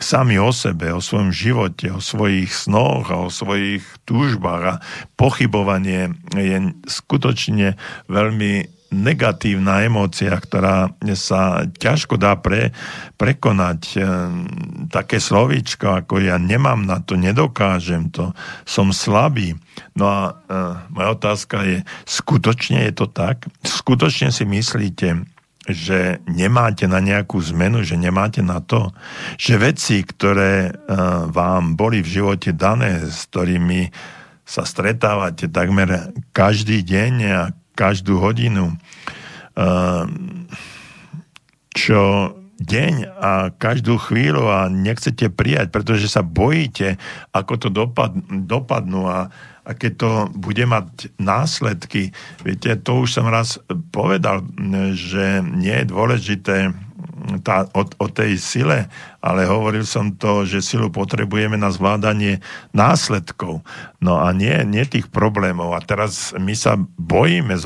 sami 0.00 0.40
o 0.40 0.48
sebe, 0.48 0.90
o 0.96 1.04
svojom 1.04 1.28
živote, 1.28 1.92
o 1.92 2.00
svojich 2.00 2.48
snoch 2.48 3.12
a 3.12 3.20
o 3.20 3.28
svojich 3.28 3.84
túžbách. 4.08 4.62
A 4.64 4.80
pochybovanie 5.14 6.16
je 6.32 6.72
skutočne 6.88 7.76
veľmi 8.08 8.79
negatívna 8.90 9.86
emócia, 9.86 10.34
ktorá 10.34 10.90
sa 11.14 11.64
ťažko 11.66 12.18
dá 12.18 12.34
pre, 12.38 12.74
prekonať. 13.14 13.80
E, 13.94 13.98
také 14.90 15.22
slovíčko, 15.22 16.02
ako 16.02 16.18
ja 16.18 16.36
nemám 16.36 16.82
na 16.82 16.98
to, 16.98 17.14
nedokážem 17.14 18.10
to, 18.10 18.34
som 18.66 18.90
slabý. 18.90 19.54
No 19.94 20.04
a 20.10 20.20
e, 20.26 20.32
moja 20.90 21.08
otázka 21.14 21.56
je, 21.62 21.78
skutočne 22.04 22.90
je 22.90 22.92
to 22.92 23.06
tak? 23.06 23.46
Skutočne 23.62 24.34
si 24.34 24.42
myslíte, 24.42 25.22
že 25.70 26.18
nemáte 26.26 26.90
na 26.90 26.98
nejakú 26.98 27.38
zmenu, 27.54 27.86
že 27.86 27.94
nemáte 27.94 28.42
na 28.42 28.58
to, 28.58 28.90
že 29.38 29.60
veci, 29.60 30.02
ktoré 30.02 30.70
e, 30.70 30.72
vám 31.30 31.78
boli 31.78 32.02
v 32.02 32.10
živote 32.20 32.50
dané, 32.50 33.06
s 33.06 33.30
ktorými 33.30 33.92
sa 34.50 34.66
stretávate 34.66 35.46
takmer 35.46 36.10
každý 36.34 36.82
deň 36.82 37.12
a 37.30 37.42
každú 37.80 38.20
hodinu, 38.20 38.76
ehm, 39.56 40.44
čo 41.72 42.36
deň 42.60 42.94
a 43.16 43.32
každú 43.56 43.96
chvíľu 43.96 44.44
a 44.52 44.68
nechcete 44.68 45.32
prijať, 45.32 45.72
pretože 45.72 46.12
sa 46.12 46.20
bojíte, 46.20 47.00
ako 47.32 47.52
to 47.56 47.68
dopad, 47.72 48.12
dopadnú 48.28 49.08
a, 49.08 49.32
a 49.64 49.70
to 49.72 50.28
bude 50.36 50.60
mať 50.68 51.08
následky. 51.16 52.12
Viete, 52.44 52.76
to 52.76 53.00
už 53.00 53.16
som 53.16 53.32
raz 53.32 53.56
povedal, 53.96 54.44
že 54.92 55.40
nie 55.40 55.72
je 55.72 55.88
dôležité 55.88 56.76
tá, 57.44 57.68
o, 57.76 57.82
o 57.84 58.06
tej 58.08 58.40
sile, 58.40 58.88
ale 59.20 59.44
hovoril 59.44 59.84
som 59.84 60.16
to, 60.16 60.48
že 60.48 60.64
silu 60.64 60.88
potrebujeme 60.88 61.54
na 61.54 61.68
zvládanie 61.68 62.40
následkov. 62.72 63.60
No 64.00 64.20
a 64.20 64.32
nie, 64.32 64.54
nie 64.64 64.84
tých 64.88 65.12
problémov. 65.12 65.76
A 65.76 65.80
teraz 65.84 66.32
my 66.36 66.56
sa 66.56 66.80
bojíme 66.80 67.56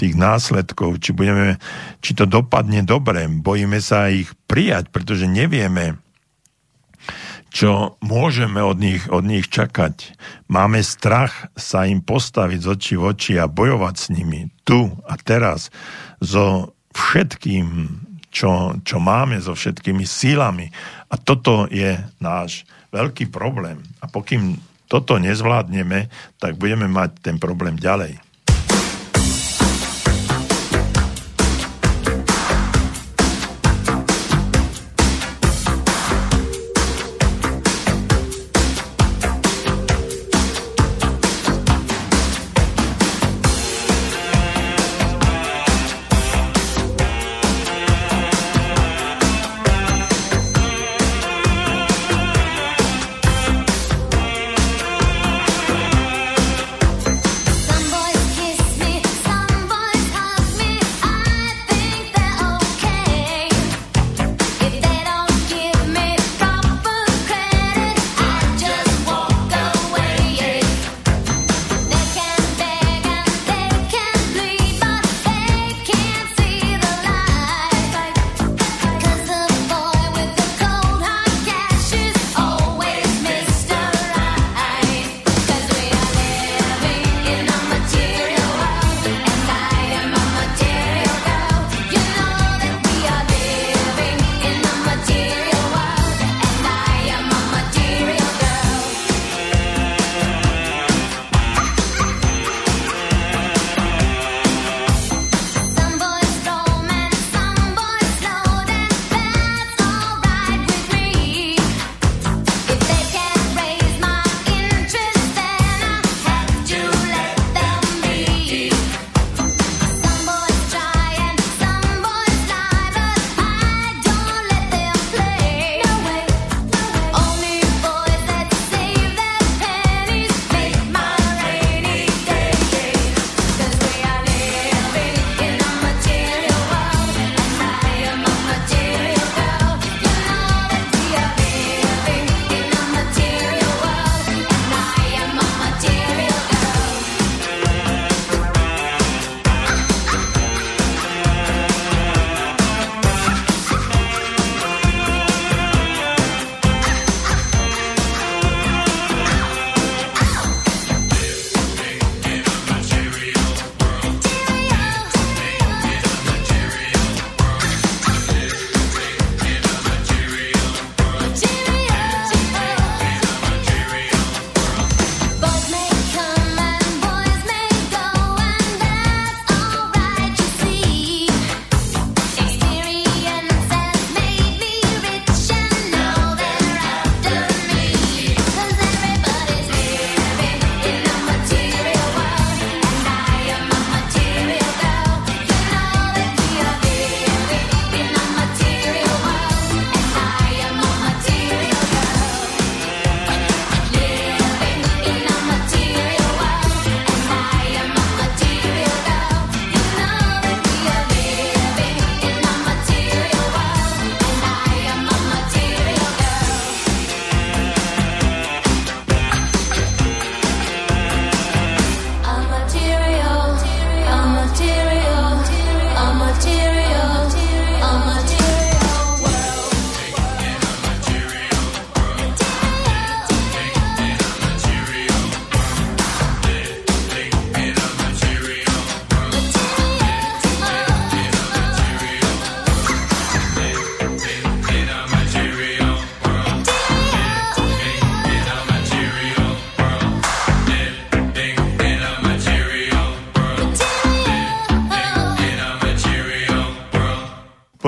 tých 0.00 0.14
následkov, 0.16 0.98
či, 1.04 1.12
budeme, 1.12 1.60
či 2.00 2.16
to 2.16 2.24
dopadne 2.24 2.80
dobre. 2.82 3.28
Bojíme 3.28 3.78
sa 3.78 4.08
ich 4.08 4.32
prijať, 4.48 4.88
pretože 4.88 5.28
nevieme, 5.28 6.00
čo 7.50 7.98
môžeme 8.00 8.62
od 8.62 8.78
nich, 8.78 9.02
od 9.10 9.26
nich 9.26 9.50
čakať. 9.50 10.14
Máme 10.46 10.80
strach 10.86 11.50
sa 11.58 11.84
im 11.84 12.00
postaviť 12.00 12.60
z 12.62 12.68
očí 12.70 12.94
v 12.94 13.04
oči 13.10 13.34
a 13.42 13.50
bojovať 13.50 13.94
s 13.98 14.06
nimi 14.14 14.54
tu 14.62 14.86
a 15.02 15.18
teraz 15.18 15.74
so 16.22 16.78
všetkým, 16.94 17.66
čo, 18.30 18.78
čo 18.86 18.96
máme 19.02 19.42
so 19.42 19.52
všetkými 19.52 20.06
sílami. 20.06 20.70
A 21.10 21.18
toto 21.18 21.66
je 21.68 21.98
náš 22.22 22.64
veľký 22.94 23.28
problém. 23.28 23.82
A 23.98 24.06
pokým 24.06 24.58
toto 24.90 25.18
nezvládneme, 25.18 26.10
tak 26.38 26.58
budeme 26.58 26.90
mať 26.90 27.22
ten 27.22 27.36
problém 27.38 27.78
ďalej. 27.78 28.29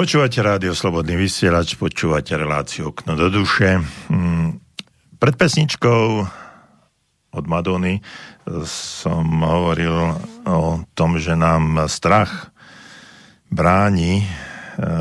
Počúvate 0.03 0.43
rádio 0.43 0.75
Slobodný 0.75 1.15
vysielač, 1.15 1.79
počúvate 1.79 2.35
reláciu 2.35 2.91
Okno 2.91 3.15
do 3.15 3.31
duše. 3.31 3.79
Hmm, 4.11 4.59
pred 5.15 5.39
pesničkou 5.39 6.27
od 7.31 7.45
Madony 7.47 8.03
som 8.67 9.23
hovoril 9.47 9.95
o 10.43 10.83
tom, 10.99 11.23
že 11.23 11.39
nám 11.39 11.87
strach 11.87 12.51
bráni 13.47 14.27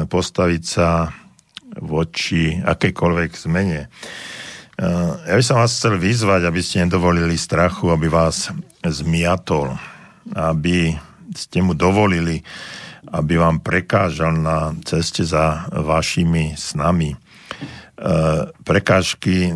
postaviť 0.05 0.63
sa 0.69 1.09
voči 1.81 2.61
akejkoľvek 2.61 3.31
zmene. 3.41 3.89
Ja 5.25 5.33
by 5.33 5.41
som 5.41 5.65
vás 5.65 5.81
chcel 5.81 5.97
vyzvať, 5.97 6.45
aby 6.45 6.61
ste 6.61 6.85
nedovolili 6.85 7.41
strachu, 7.41 7.89
aby 7.89 8.05
vás 8.05 8.53
zmiatol, 8.85 9.73
aby 10.37 10.93
ste 11.33 11.65
mu 11.65 11.73
dovolili, 11.73 12.45
aby 13.11 13.35
vám 13.35 13.59
prekážal 13.59 14.35
na 14.39 14.71
ceste 14.87 15.27
za 15.27 15.67
vašimi 15.71 16.55
snami. 16.55 17.15
Prekážky, 18.65 19.53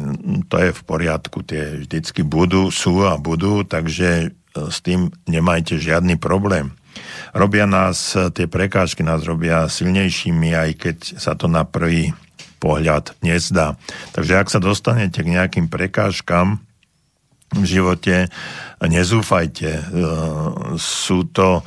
to 0.52 0.56
je 0.60 0.70
v 0.76 0.82
poriadku, 0.86 1.42
tie 1.42 1.82
vždycky 1.88 2.22
budú, 2.22 2.70
sú 2.70 3.02
a 3.08 3.18
budú, 3.18 3.66
takže 3.66 4.36
s 4.54 4.78
tým 4.86 5.10
nemajte 5.26 5.82
žiadny 5.82 6.20
problém. 6.20 6.76
Robia 7.36 7.68
nás, 7.68 8.16
tie 8.16 8.48
prekážky 8.48 9.04
nás 9.04 9.26
robia 9.28 9.68
silnejšími, 9.68 10.56
aj 10.56 10.70
keď 10.80 10.98
sa 11.20 11.36
to 11.36 11.52
na 11.52 11.68
prvý 11.68 12.16
pohľad 12.64 13.14
nezdá. 13.20 13.76
Takže 14.16 14.34
ak 14.40 14.48
sa 14.48 14.64
dostanete 14.64 15.22
k 15.22 15.34
nejakým 15.36 15.68
prekážkam 15.68 16.64
v 17.52 17.66
živote, 17.68 18.32
nezúfajte. 18.82 19.70
E, 19.70 19.84
sú 20.80 21.28
to 21.30 21.62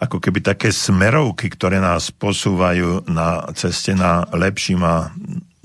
ako 0.00 0.16
keby 0.16 0.40
také 0.40 0.72
smerovky, 0.72 1.52
ktoré 1.52 1.76
nás 1.76 2.08
posúvajú 2.08 3.04
na 3.06 3.44
ceste 3.52 3.92
na 3.92 4.24
lepším 4.32 4.80
a 4.80 5.12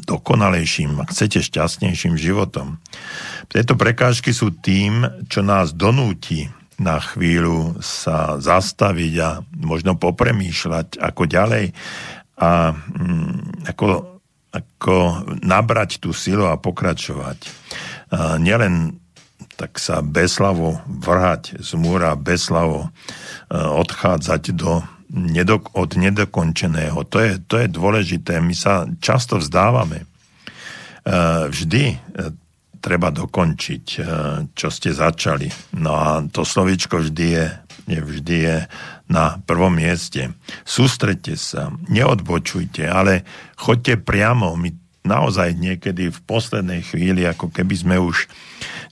dokonalejším, 0.05 1.01
ak 1.01 1.15
chcete, 1.15 1.41
šťastnejším 1.41 2.19
životom. 2.19 2.77
Tieto 3.49 3.73
prekážky 3.73 4.35
sú 4.35 4.53
tým, 4.53 5.07
čo 5.31 5.41
nás 5.41 5.73
donúti 5.73 6.51
na 6.75 6.99
chvíľu 6.99 7.79
sa 7.79 8.35
zastaviť 8.35 9.13
a 9.23 9.29
možno 9.63 9.95
popremýšľať, 9.95 10.99
ako 10.99 11.23
ďalej 11.23 11.71
a 12.35 12.75
mm, 12.75 13.71
ako 13.71 14.15
ako 14.55 15.27
nabrať 15.43 15.99
tú 15.99 16.15
silu 16.15 16.47
a 16.47 16.55
pokračovať. 16.55 17.43
A 18.15 18.39
nielen 18.39 19.03
tak 19.55 19.79
sa 19.79 20.03
bezslavo 20.03 20.83
vrhať 20.87 21.63
z 21.63 21.71
múra, 21.79 22.15
bezslavo 22.19 22.91
odchádzať 23.51 24.43
do 24.55 24.83
nedok- 25.11 25.71
od 25.73 25.95
nedokončeného. 25.95 27.07
To 27.07 27.17
je, 27.19 27.39
to 27.39 27.55
je 27.63 27.67
dôležité. 27.71 28.43
My 28.43 28.55
sa 28.57 28.89
často 28.99 29.39
vzdávame. 29.39 30.03
Vždy 31.45 31.83
e, 31.93 31.95
treba 32.81 33.13
dokončiť, 33.13 33.85
e, 33.93 33.99
čo 34.57 34.67
ste 34.73 34.89
začali. 34.89 35.45
No 35.77 35.93
a 35.93 36.25
to 36.25 36.41
slovičko 36.41 36.97
vždy 36.97 37.27
je, 37.29 37.45
je 37.93 37.99
vždy 38.01 38.37
je 38.41 38.57
na 39.05 39.37
prvom 39.45 39.77
mieste. 39.77 40.33
Sústredte 40.65 41.37
sa, 41.37 41.69
neodbočujte, 41.93 42.89
ale 42.89 43.21
choďte 43.53 44.01
priamo. 44.01 44.57
My 44.57 44.73
naozaj 45.05 45.55
niekedy 45.55 46.09
v 46.09 46.19
poslednej 46.25 46.81
chvíli, 46.81 47.23
ako 47.23 47.53
keby 47.53 47.75
sme 47.77 47.95
už 48.01 48.25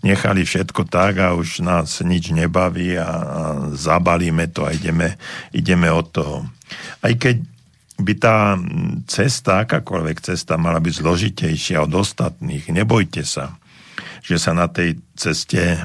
nechali 0.05 0.45
všetko 0.45 0.85
tak 0.85 1.19
a 1.19 1.33
už 1.33 1.65
nás 1.65 1.99
nič 2.05 2.29
nebaví 2.31 2.95
a, 2.95 3.09
zabalíme 3.73 4.47
to 4.53 4.63
a 4.63 4.71
ideme, 4.71 5.17
ideme 5.51 5.89
od 5.89 6.07
toho. 6.13 6.37
Aj 7.01 7.13
keď 7.17 7.41
by 7.97 8.13
tá 8.17 8.57
cesta, 9.09 9.65
akákoľvek 9.65 10.17
cesta, 10.21 10.57
mala 10.57 10.81
byť 10.81 10.93
zložitejšia 11.01 11.81
od 11.81 11.93
ostatných, 11.97 12.69
nebojte 12.69 13.25
sa 13.25 13.57
že 14.23 14.39
sa 14.39 14.55
na 14.55 14.71
tej 14.71 15.03
ceste 15.19 15.59
e, 15.59 15.77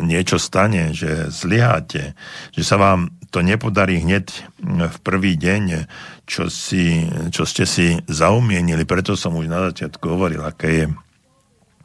niečo 0.00 0.40
stane, 0.40 0.96
že 0.96 1.28
zlyháte, 1.28 2.16
že 2.56 2.62
sa 2.64 2.80
vám 2.80 3.12
to 3.28 3.44
nepodarí 3.44 4.00
hneď 4.00 4.32
v 4.64 4.98
prvý 5.04 5.36
deň, 5.36 5.84
čo, 6.26 6.50
si, 6.50 7.06
čo 7.30 7.46
ste 7.46 7.64
si 7.64 7.94
zaumienili. 8.10 8.82
Preto 8.82 9.14
som 9.14 9.38
už 9.38 9.46
na 9.46 9.70
začiatku 9.70 10.04
hovoril, 10.10 10.42
aké 10.42 10.68
je 10.68 10.86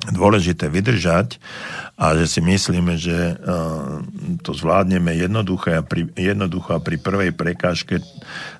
dôležité 0.09 0.65
vydržať 0.65 1.37
a 1.93 2.17
že 2.17 2.25
si 2.25 2.39
myslíme, 2.41 2.97
že 2.97 3.13
e, 3.13 3.35
to 4.41 4.57
zvládneme 4.57 5.13
jednoducho 5.13 5.77
a 5.77 5.85
pri, 5.85 6.09
jednoducho 6.17 6.73
a 6.73 6.81
pri 6.81 6.97
prvej 6.97 7.31
prekážke 7.37 8.01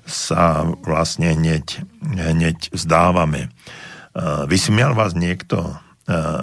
sa 0.06 0.62
vlastne 0.86 1.34
hneď, 1.34 1.82
hneď 2.14 2.70
vzdávame. 2.70 3.50
E, 3.50 3.50
vysmial 4.46 4.94
vás 4.94 5.18
niekto? 5.18 5.66
E, 5.66 5.74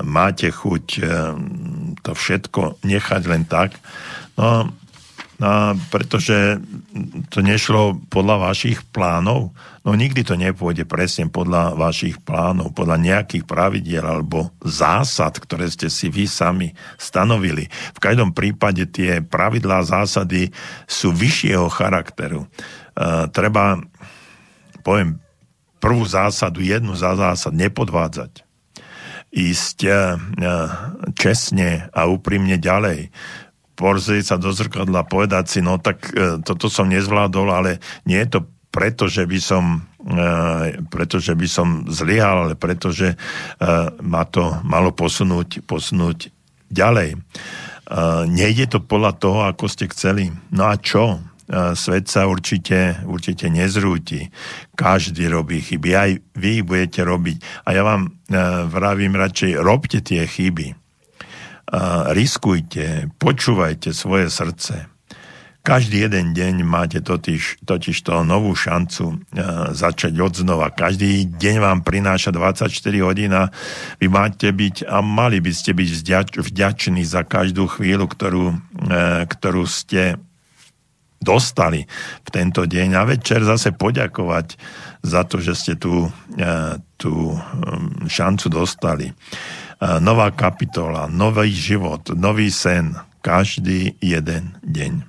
máte 0.03 0.51
chuť 0.51 0.85
to 2.03 2.11
všetko 2.11 2.83
nechať 2.83 3.21
len 3.31 3.47
tak? 3.47 3.79
No, 4.35 4.67
pretože 5.87 6.59
to 7.31 7.39
nešlo 7.39 7.95
podľa 8.11 8.51
vašich 8.51 8.83
plánov. 8.91 9.55
No 9.87 9.95
nikdy 9.95 10.27
to 10.27 10.35
nepôjde 10.35 10.83
presne 10.83 11.31
podľa 11.31 11.79
vašich 11.79 12.19
plánov, 12.19 12.75
podľa 12.75 12.99
nejakých 12.99 13.47
pravidiel 13.47 14.03
alebo 14.03 14.51
zásad, 14.59 15.39
ktoré 15.39 15.71
ste 15.71 15.87
si 15.87 16.11
vy 16.11 16.27
sami 16.27 16.75
stanovili. 16.99 17.71
V 17.95 17.99
každom 18.03 18.35
prípade 18.35 18.83
tie 18.91 19.23
pravidlá 19.23 19.87
zásady 19.87 20.51
sú 20.83 21.15
vyššieho 21.15 21.71
charakteru. 21.71 22.43
Uh, 22.99 23.31
treba, 23.31 23.79
poviem, 24.83 25.23
prvú 25.79 26.03
zásadu, 26.03 26.59
jednu 26.59 26.99
za 26.99 27.15
zásad, 27.15 27.55
nepodvádzať. 27.55 28.43
Ísť 29.31 29.77
uh, 29.87 30.19
čestne 31.15 31.87
a 31.95 32.11
úprimne 32.11 32.59
ďalej 32.59 33.07
pozrieť 33.79 34.35
sa 34.35 34.35
do 34.35 34.51
zrkadla, 34.51 35.07
povedať 35.07 35.45
si, 35.47 35.59
no 35.63 35.79
tak 35.79 36.11
e, 36.11 36.43
toto 36.43 36.67
som 36.67 36.91
nezvládol, 36.91 37.47
ale 37.47 37.71
nie 38.03 38.19
je 38.19 38.35
to 38.35 38.39
preto, 38.67 39.07
že 39.07 39.23
by 39.23 39.39
som, 39.39 39.87
e, 40.03 40.83
preto, 40.91 41.23
že 41.23 41.31
by 41.39 41.47
som 41.47 41.87
zlyhal, 41.87 42.51
ale 42.51 42.53
preto, 42.59 42.91
že 42.91 43.15
e, 43.15 43.17
ma 44.03 44.27
to 44.27 44.59
malo 44.67 44.91
posunúť, 44.91 45.63
posunúť 45.63 46.27
ďalej. 46.67 47.15
Nejde 48.29 48.69
to 48.69 48.85
podľa 48.85 49.17
toho, 49.17 49.39
ako 49.49 49.65
ste 49.65 49.89
chceli. 49.89 50.29
No 50.53 50.69
a 50.69 50.77
čo? 50.77 51.17
Svet 51.73 52.05
sa 52.05 52.29
určite, 52.29 53.01
určite 53.09 53.49
nezrúti. 53.49 54.29
Každý 54.77 55.25
robí 55.25 55.57
chyby. 55.57 55.89
Aj 55.97 56.13
vy 56.37 56.61
budete 56.61 57.01
robiť. 57.01 57.65
A 57.65 57.73
ja 57.73 57.81
vám 57.81 58.13
vravím 58.69 59.17
radšej, 59.17 59.57
robte 59.65 60.05
tie 60.05 60.29
chyby 60.29 60.77
riskujte, 62.13 63.13
počúvajte 63.21 63.93
svoje 63.93 64.29
srdce. 64.33 64.89
Každý 65.59 66.07
jeden 66.07 66.31
deň 66.31 66.63
máte 66.63 67.03
totiž, 67.03 67.67
totiž 67.67 68.01
to 68.01 68.23
novú 68.23 68.55
šancu 68.55 69.05
uh, 69.11 69.69
začať 69.75 70.15
od 70.17 70.33
znova. 70.33 70.71
Každý 70.71 71.27
deň 71.29 71.55
vám 71.59 71.79
prináša 71.83 72.31
24 72.31 72.71
hodín 73.03 73.35
a 73.35 73.51
vy 73.99 74.07
máte 74.07 74.49
byť 74.49 74.87
a 74.87 75.03
mali 75.03 75.43
by 75.43 75.51
ste 75.51 75.75
byť 75.75 75.89
vďač, 75.99 76.27
vďační 76.41 77.03
za 77.03 77.27
každú 77.27 77.67
chvíľu, 77.69 78.07
ktorú, 78.07 78.55
uh, 78.55 79.27
ktorú 79.27 79.67
ste 79.67 80.15
dostali 81.19 81.83
v 82.23 82.29
tento 82.31 82.63
deň 82.63 82.89
a 82.95 83.03
večer 83.03 83.43
zase 83.43 83.75
poďakovať 83.75 84.55
za 85.03 85.27
to, 85.27 85.43
že 85.43 85.53
ste 85.59 85.73
tú, 85.75 86.07
uh, 86.07 86.79
tú 86.95 87.35
šancu 88.07 88.47
dostali 88.47 89.11
nová 89.79 90.31
kapitola, 90.35 91.07
nový 91.07 91.51
život, 91.55 92.11
nový 92.11 92.51
sen, 92.51 92.95
každý 93.23 93.95
jeden 93.99 94.55
deň. 94.63 95.03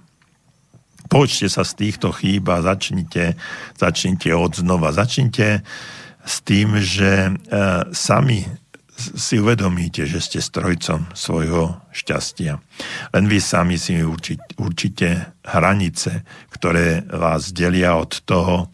Poučte 1.11 1.51
sa 1.51 1.67
z 1.67 1.75
týchto 1.75 2.15
chýb 2.15 2.47
a 2.47 2.63
začnite, 2.63 3.35
začnite 3.75 4.31
od 4.31 4.55
znova. 4.55 4.95
Začnite 4.95 5.67
s 6.23 6.37
tým, 6.47 6.79
že 6.79 7.27
e, 7.27 7.33
sami 7.91 8.47
si 9.01 9.41
uvedomíte, 9.41 10.07
že 10.07 10.23
ste 10.23 10.39
strojcom 10.39 11.11
svojho 11.17 11.83
šťastia. 11.91 12.63
Len 13.11 13.25
vy 13.27 13.43
sami 13.43 13.75
si 13.75 13.99
určite 14.61 15.35
hranice, 15.43 16.23
ktoré 16.53 17.03
vás 17.09 17.51
delia 17.51 17.97
od 17.97 18.23
toho, 18.23 18.71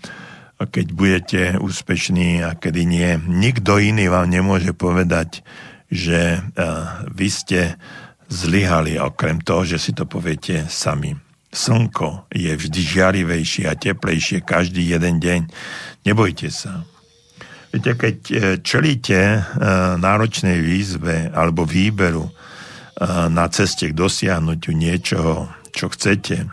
keď 0.61 0.87
budete 0.93 1.41
úspešní 1.57 2.43
a 2.43 2.53
kedy 2.59 2.83
nie. 2.85 3.11
Nikto 3.17 3.81
iný 3.81 4.13
vám 4.13 4.29
nemôže 4.29 4.73
povedať, 4.77 5.41
že 5.87 6.43
vy 7.15 7.29
ste 7.31 7.79
zlyhali, 8.27 8.99
okrem 8.99 9.39
toho, 9.39 9.63
že 9.63 9.79
si 9.79 9.95
to 9.95 10.07
poviete 10.07 10.67
sami. 10.67 11.15
Slnko 11.57 12.29
je 12.35 12.53
vždy 12.53 12.81
žiarivejšie 12.83 13.65
a 13.71 13.79
teplejšie 13.79 14.45
každý 14.45 14.93
jeden 14.93 15.23
deň. 15.23 15.41
Nebojte 16.05 16.53
sa. 16.53 16.85
Viete, 17.73 17.93
keď 17.97 18.17
e, 18.29 18.37
čelíte 18.61 19.21
e, 19.21 19.41
náročnej 20.01 20.61
výzve 20.61 21.29
alebo 21.33 21.69
výberu 21.69 22.29
e, 22.29 22.33
na 23.29 23.47
ceste 23.53 23.91
k 23.91 23.97
dosiahnutiu 23.97 24.73
niečoho, 24.73 25.53
čo 25.73 25.93
chcete, 25.93 26.49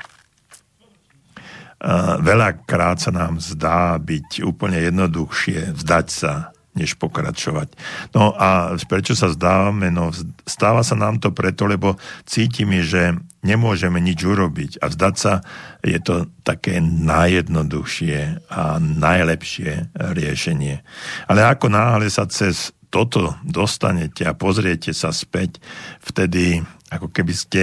veľakrát 2.24 2.96
sa 2.96 3.12
nám 3.12 3.44
zdá 3.44 4.00
byť 4.00 4.40
úplne 4.48 4.80
jednoduchšie 4.88 5.76
vzdať 5.76 6.08
sa 6.08 6.53
než 6.74 6.98
pokračovať. 6.98 7.74
No 8.18 8.34
a 8.34 8.74
prečo 8.90 9.14
sa 9.14 9.30
zdávame? 9.30 9.94
No 9.94 10.10
stáva 10.46 10.82
sa 10.82 10.98
nám 10.98 11.22
to 11.22 11.30
preto, 11.30 11.70
lebo 11.70 11.98
cítime, 12.26 12.82
že 12.82 13.14
nemôžeme 13.46 14.02
nič 14.02 14.24
urobiť 14.24 14.82
a 14.82 14.90
vzdať 14.90 15.16
sa 15.16 15.46
je 15.84 16.00
to 16.00 16.32
také 16.42 16.80
najjednoduchšie 16.82 18.50
a 18.50 18.80
najlepšie 18.82 19.94
riešenie. 19.94 20.82
Ale 21.30 21.42
ako 21.46 21.68
náhle 21.70 22.08
sa 22.10 22.26
cez 22.26 22.74
toto 22.94 23.34
dostanete 23.42 24.22
a 24.24 24.38
pozriete 24.38 24.94
sa 24.94 25.10
späť, 25.10 25.58
vtedy 26.02 26.62
ako 26.94 27.10
keby 27.10 27.34
ste 27.34 27.62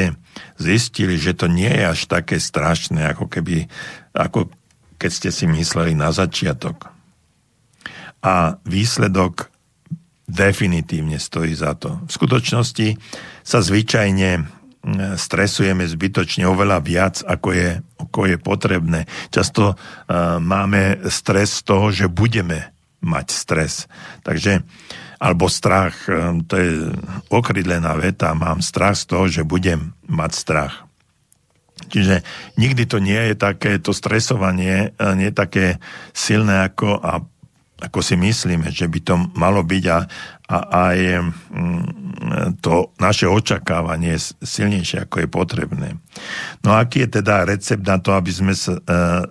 zistili, 0.58 1.14
že 1.14 1.38
to 1.38 1.46
nie 1.46 1.70
je 1.70 1.84
až 1.86 2.00
také 2.10 2.42
strašné, 2.42 3.14
ako 3.14 3.30
keby, 3.30 3.70
ako 4.10 4.50
keď 4.98 5.10
ste 5.10 5.30
si 5.30 5.46
mysleli 5.46 5.94
na 5.94 6.10
začiatok. 6.10 6.99
A 8.20 8.60
výsledok 8.68 9.48
definitívne 10.28 11.18
stojí 11.18 11.56
za 11.56 11.74
to. 11.74 11.98
V 12.06 12.10
skutočnosti 12.12 12.88
sa 13.42 13.58
zvyčajne 13.58 14.60
stresujeme 15.20 15.84
zbytočne 15.84 16.48
oveľa 16.48 16.80
viac, 16.80 17.20
ako 17.20 17.52
je, 17.52 17.70
ako 18.00 18.20
je 18.32 18.36
potrebné. 18.40 19.00
Často 19.28 19.76
uh, 19.76 20.40
máme 20.40 21.04
stres 21.12 21.60
z 21.60 21.68
toho, 21.68 21.92
že 21.92 22.08
budeme 22.08 22.72
mať 23.04 23.26
stres. 23.28 23.84
Takže 24.24 24.64
alebo 25.20 25.52
strach, 25.52 26.08
e, 26.08 26.40
to 26.48 26.54
je 26.56 26.72
okrydlená 27.28 27.92
veta, 28.00 28.32
mám 28.32 28.64
strach 28.64 28.96
z 28.96 29.04
toho, 29.04 29.24
že 29.28 29.44
budem 29.44 29.92
mať 30.08 30.32
strach. 30.32 30.88
Čiže 31.92 32.24
nikdy 32.56 32.88
to 32.88 33.04
nie 33.04 33.20
je 33.32 33.36
také, 33.36 33.76
to 33.76 33.92
stresovanie 33.92 34.96
e, 34.96 35.04
nie 35.20 35.28
je 35.28 35.36
také 35.36 35.66
silné 36.16 36.64
ako, 36.72 36.96
a, 37.04 37.20
ako 37.80 38.04
si 38.04 38.14
myslíme, 38.14 38.68
že 38.68 38.84
by 38.86 39.00
to 39.00 39.14
malo 39.34 39.64
byť 39.64 39.84
a, 39.88 39.98
a 40.52 40.56
aj 40.92 40.98
mm, 41.48 41.84
to 42.60 42.92
naše 43.00 43.24
očakávanie 43.24 44.14
je 44.14 44.36
silnejšie, 44.44 45.08
ako 45.08 45.24
je 45.24 45.28
potrebné. 45.28 45.88
No 46.60 46.76
aký 46.76 47.08
je 47.08 47.20
teda 47.24 47.48
recept 47.48 47.82
na 47.82 47.96
to, 47.96 48.12
aby 48.12 48.28
sme 48.28 48.52
sa, 48.52 48.76
e, 48.76 48.80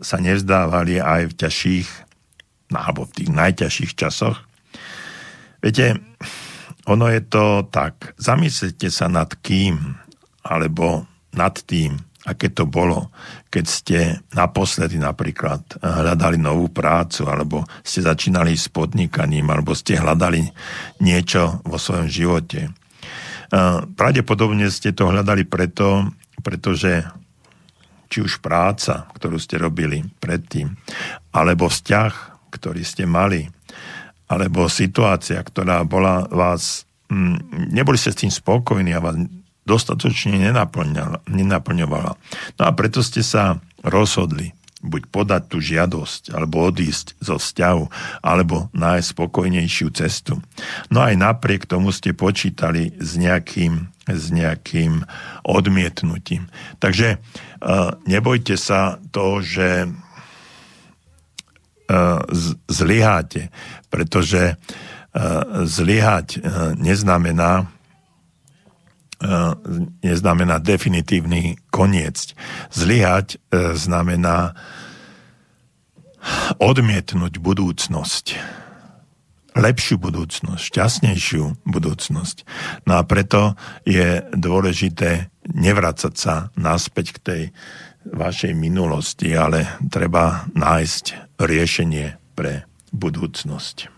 sa 0.01 0.17
nevzdávali 0.17 0.97
aj 0.97 1.21
v 1.29 1.37
ťažších, 1.37 1.89
no, 2.73 2.77
alebo 2.81 3.05
v 3.05 3.15
tých 3.21 3.29
najťažších 3.29 3.93
časoch? 3.93 4.37
Viete, 5.61 6.01
ono 6.89 7.05
je 7.11 7.21
to 7.21 7.69
tak. 7.69 8.17
Zamyslite 8.17 8.89
sa 8.89 9.05
nad 9.05 9.29
kým, 9.45 9.77
alebo 10.41 11.05
nad 11.37 11.53
tým, 11.53 12.01
aké 12.29 12.53
to 12.53 12.69
bolo, 12.69 13.09
keď 13.49 13.65
ste 13.65 13.97
naposledy 14.37 15.01
napríklad 15.01 15.81
hľadali 15.81 16.37
novú 16.37 16.69
prácu, 16.69 17.25
alebo 17.25 17.65
ste 17.81 18.05
začínali 18.05 18.53
s 18.53 18.69
podnikaním, 18.69 19.49
alebo 19.49 19.73
ste 19.73 19.97
hľadali 19.97 20.45
niečo 21.01 21.65
vo 21.65 21.81
svojom 21.81 22.05
živote. 22.05 22.69
Pravdepodobne 23.97 24.69
ste 24.69 24.93
to 24.93 25.09
hľadali 25.09 25.49
preto, 25.49 26.13
pretože 26.45 27.01
či 28.09 28.21
už 28.21 28.41
práca, 28.41 29.09
ktorú 29.17 29.37
ste 29.41 29.57
robili 29.57 30.05
predtým, 30.21 30.73
alebo 31.33 31.69
vzťah, 31.69 32.13
ktorý 32.53 32.81
ste 32.81 33.05
mali, 33.05 33.45
alebo 34.29 34.69
situácia, 34.69 35.41
ktorá 35.41 35.81
bola 35.85 36.25
vás, 36.29 36.85
mm, 37.09 37.69
neboli 37.73 37.97
ste 37.97 38.13
s 38.13 38.21
tým 38.21 38.33
spokojní 38.33 38.93
a 38.93 39.01
vás 39.01 39.17
dostatočne 39.69 40.41
nenaplňovala. 41.29 42.11
No 42.57 42.63
a 42.65 42.71
preto 42.73 43.05
ste 43.05 43.21
sa 43.21 43.61
rozhodli 43.85 44.57
buď 44.81 45.11
podať 45.11 45.43
tú 45.51 45.61
žiadosť, 45.61 46.33
alebo 46.33 46.65
odísť 46.71 47.21
zo 47.21 47.37
vzťahu, 47.37 47.83
alebo 48.25 48.71
nájsť 48.73 49.11
spokojnejšiu 49.11 49.87
cestu. 49.93 50.41
No 50.89 51.05
aj 51.05 51.19
napriek 51.19 51.69
tomu 51.69 51.93
ste 51.93 52.17
počítali 52.17 52.95
s 52.97 53.19
nejakým, 53.19 53.91
s 54.07 54.25
nejakým 54.33 55.05
odmietnutím. 55.43 56.49
Takže 56.79 57.19
uh, 57.19 57.93
nebojte 58.09 58.57
sa 58.57 58.97
to, 59.13 59.45
že 59.45 59.93
zlyháte, 62.69 63.49
pretože 63.89 64.61
zlyhať 65.65 66.37
neznamená 66.77 67.65
neznamená 69.99 70.63
definitívny 70.63 71.59
koniec. 71.69 72.31
Zlyhať 72.71 73.39
znamená 73.75 74.55
odmietnúť 76.59 77.39
budúcnosť. 77.39 78.25
Lepšiu 79.59 79.99
budúcnosť, 79.99 80.61
šťastnejšiu 80.61 81.67
budúcnosť. 81.67 82.37
No 82.87 82.99
a 82.99 83.03
preto 83.03 83.59
je 83.83 84.23
dôležité 84.31 85.33
nevracať 85.51 86.13
sa 86.15 86.53
naspäť 86.55 87.17
k 87.17 87.19
tej 87.19 87.41
vašej 88.07 88.55
minulosti, 88.55 89.35
ale 89.35 89.67
treba 89.91 90.47
nájsť 90.55 91.35
riešenie 91.43 92.15
pre 92.37 92.63
budúcnosť. 92.95 93.91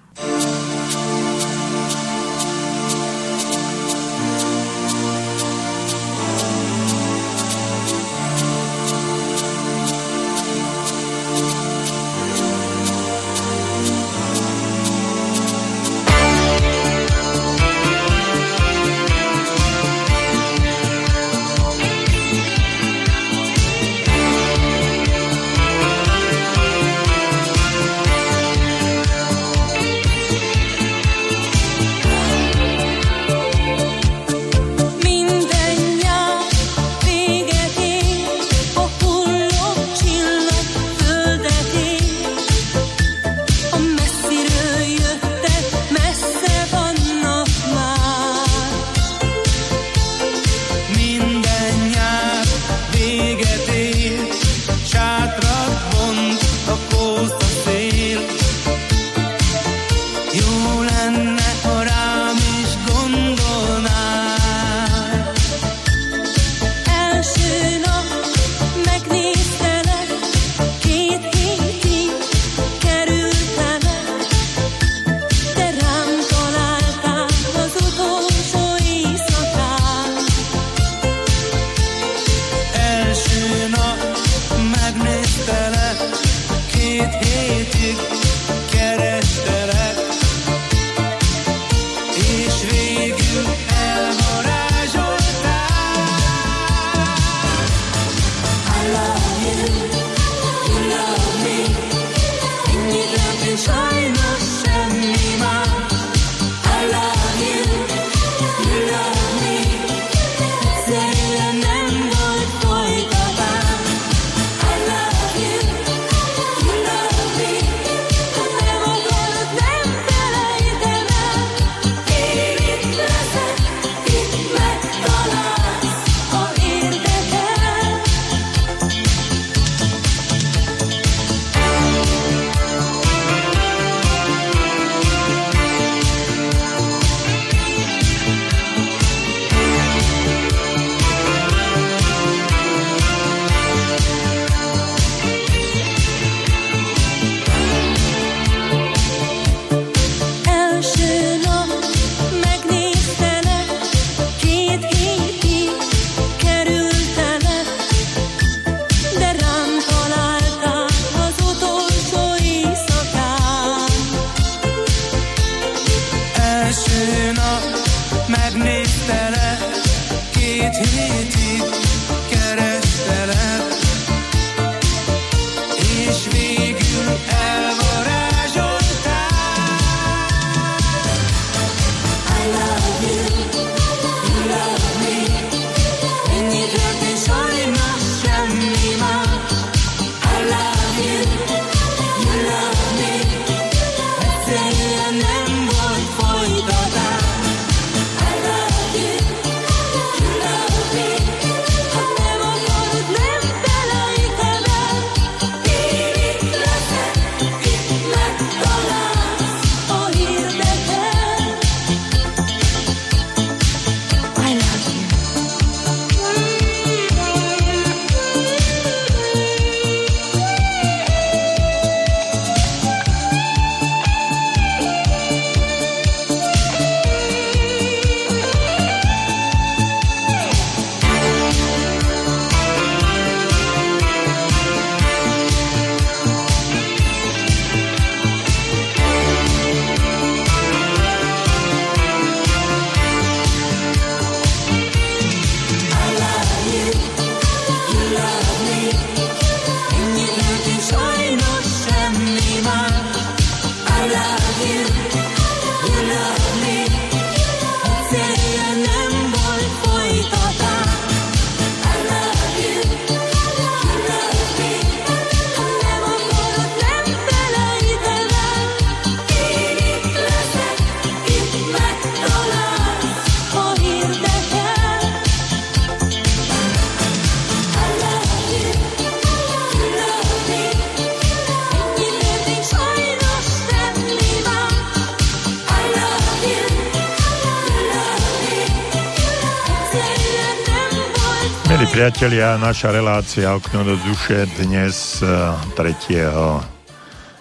Priatelia, 292.02 292.58
naša 292.58 292.98
relácia 292.98 293.54
Okno 293.54 293.86
do 293.86 293.94
duše 293.94 294.50
dnes 294.58 295.22
3. 295.22 295.78
Eh, 295.78 296.34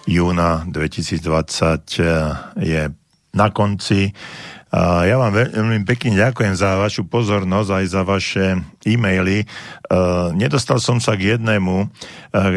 júna 0.05 0.69
2020 0.69 1.97
eh, 1.97 2.05
je 2.61 2.81
na 3.33 3.49
konci. 3.49 4.13
Ja 5.01 5.17
vám 5.17 5.33
veľmi 5.33 5.81
pekne 5.81 6.13
ďakujem 6.13 6.53
za 6.53 6.77
vašu 6.77 7.09
pozornosť 7.09 7.69
aj 7.73 7.85
za 7.89 8.01
vaše 8.05 8.45
e-maily. 8.87 9.45
Nedostal 10.33 10.79
som 10.79 10.97
sa 10.97 11.13
k 11.19 11.35
jednému, 11.35 11.89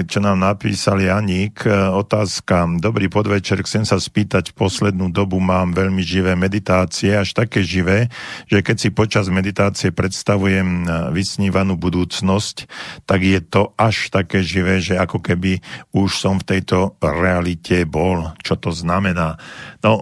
čo 0.06 0.18
nám 0.22 0.40
napísal 0.40 1.02
Janík. 1.02 1.66
Otázka. 1.70 2.66
Dobrý 2.78 3.10
podvečer, 3.10 3.60
chcem 3.66 3.82
sa 3.82 3.98
spýtať, 3.98 4.54
poslednú 4.54 5.10
dobu 5.10 5.42
mám 5.42 5.74
veľmi 5.74 6.00
živé 6.00 6.38
meditácie, 6.38 7.16
až 7.18 7.34
také 7.34 7.66
živé, 7.66 8.08
že 8.46 8.62
keď 8.62 8.76
si 8.78 8.88
počas 8.94 9.26
meditácie 9.28 9.90
predstavujem 9.90 10.86
vysnívanú 11.10 11.74
budúcnosť, 11.74 12.70
tak 13.04 13.20
je 13.26 13.40
to 13.42 13.74
až 13.74 14.14
také 14.14 14.40
živé, 14.44 14.78
že 14.78 14.94
ako 14.94 15.18
keby 15.18 15.58
už 15.90 16.10
som 16.14 16.38
v 16.38 16.56
tejto 16.56 16.94
realite 17.02 17.82
bol. 17.84 18.32
Čo 18.40 18.56
to 18.58 18.70
znamená? 18.70 19.36
No, 19.82 19.98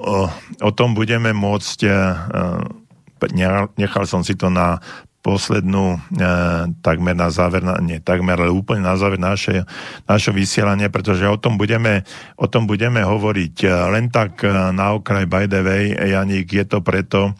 o 0.60 0.70
tom 0.76 0.92
budeme 0.92 1.32
môcť 1.32 1.78
nechal 3.78 4.04
som 4.10 4.26
si 4.26 4.34
to 4.34 4.50
na 4.50 4.82
poslednú, 5.22 5.96
e, 5.96 5.98
takmer 6.82 7.14
na 7.14 7.30
záver, 7.30 7.62
nie 7.80 8.02
takmer, 8.02 8.42
ale 8.42 8.50
úplne 8.50 8.82
na 8.82 8.98
záver 8.98 9.22
naše, 9.22 9.62
naše 10.10 10.34
vysielanie, 10.34 10.90
pretože 10.90 11.22
o 11.30 11.38
tom 11.38 11.54
budeme, 11.54 12.02
o 12.34 12.50
tom 12.50 12.66
budeme 12.66 13.06
hovoriť 13.06 13.54
e, 13.62 13.66
len 13.94 14.10
tak 14.10 14.42
e, 14.42 14.50
na 14.50 14.98
okraj 14.98 15.30
by 15.30 15.46
the 15.46 15.62
way, 15.62 15.94
Janík, 15.94 16.50
je 16.50 16.66
to 16.66 16.82
preto, 16.82 17.38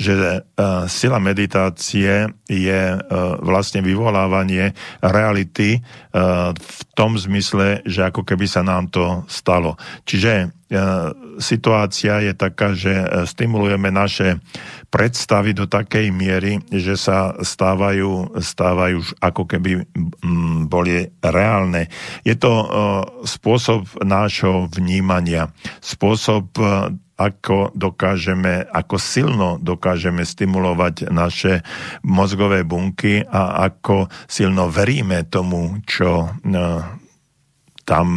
že 0.00 0.16
e, 0.16 0.40
sila 0.88 1.20
meditácie 1.20 2.24
je 2.48 2.80
e, 2.96 2.98
vlastne 3.44 3.84
vyvolávanie 3.84 4.72
reality 5.04 5.76
e, 5.76 5.80
v 6.56 6.80
tom 6.96 7.20
zmysle, 7.20 7.84
že 7.84 8.08
ako 8.08 8.24
keby 8.24 8.48
sa 8.48 8.64
nám 8.64 8.88
to 8.88 9.28
stalo. 9.28 9.76
Čiže 10.08 10.56
situácia 11.42 12.22
je 12.22 12.30
taká, 12.30 12.78
že 12.78 12.94
stimulujeme 13.26 13.90
naše 13.90 14.38
predstavy 14.90 15.54
do 15.54 15.70
takej 15.70 16.10
miery, 16.10 16.58
že 16.68 16.98
sa 16.98 17.38
stávajú, 17.38 18.34
stávajú 18.36 19.00
už 19.00 19.08
ako 19.22 19.42
keby 19.46 19.86
mm, 19.86 20.66
boli 20.66 21.06
reálne. 21.22 21.86
Je 22.26 22.34
to 22.34 22.50
uh, 22.50 22.66
spôsob 23.22 23.86
nášho 24.02 24.66
vnímania, 24.74 25.54
spôsob 25.78 26.50
uh, 26.58 26.90
ako 27.20 27.70
dokážeme, 27.76 28.66
ako 28.66 28.96
silno 28.98 29.48
dokážeme 29.62 30.26
stimulovať 30.26 31.12
naše 31.12 31.62
mozgové 32.02 32.66
bunky 32.66 33.22
a 33.22 33.70
ako 33.70 34.10
silno 34.26 34.72
veríme 34.72 35.28
tomu, 35.30 35.78
čo 35.86 36.26
uh, 36.26 36.82
tam 37.86 38.08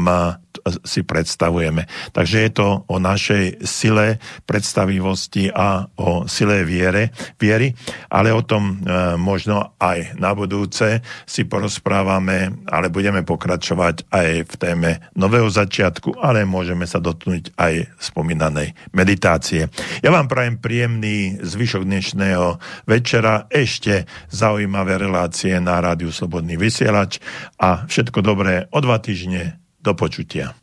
si 0.84 1.04
predstavujeme. 1.04 1.86
Takže 2.16 2.38
je 2.48 2.52
to 2.52 2.68
o 2.88 2.98
našej 3.00 3.64
sile 3.68 4.20
predstavivosti 4.48 5.52
a 5.52 5.88
o 6.00 6.26
sile 6.28 6.64
viere, 6.64 7.12
viery, 7.40 7.76
ale 8.10 8.32
o 8.32 8.42
tom 8.44 8.80
e, 8.80 9.16
možno 9.20 9.76
aj 9.80 10.16
na 10.20 10.32
budúce 10.32 11.04
si 11.28 11.44
porozprávame, 11.44 12.66
ale 12.72 12.88
budeme 12.88 13.22
pokračovať 13.28 14.08
aj 14.12 14.30
v 14.48 14.54
téme 14.56 14.92
nového 15.16 15.48
začiatku, 15.52 16.20
ale 16.20 16.48
môžeme 16.48 16.88
sa 16.88 17.04
dotknúť 17.04 17.56
aj 17.60 17.92
spomínanej 18.00 18.76
meditácie. 18.96 19.68
Ja 20.00 20.12
vám 20.12 20.32
prajem 20.32 20.60
príjemný 20.60 21.40
zvyšok 21.44 21.84
dnešného 21.84 22.60
večera, 22.88 23.48
ešte 23.52 24.08
zaujímavé 24.32 25.00
relácie 25.00 25.56
na 25.60 25.80
Rádiu 25.84 26.12
Slobodný 26.12 26.56
vysielač 26.56 27.20
a 27.60 27.86
všetko 27.88 28.20
dobré 28.24 28.68
o 28.72 28.80
dva 28.80 29.00
týždne 29.00 29.63
do 29.84 29.94
počutia. 29.94 30.54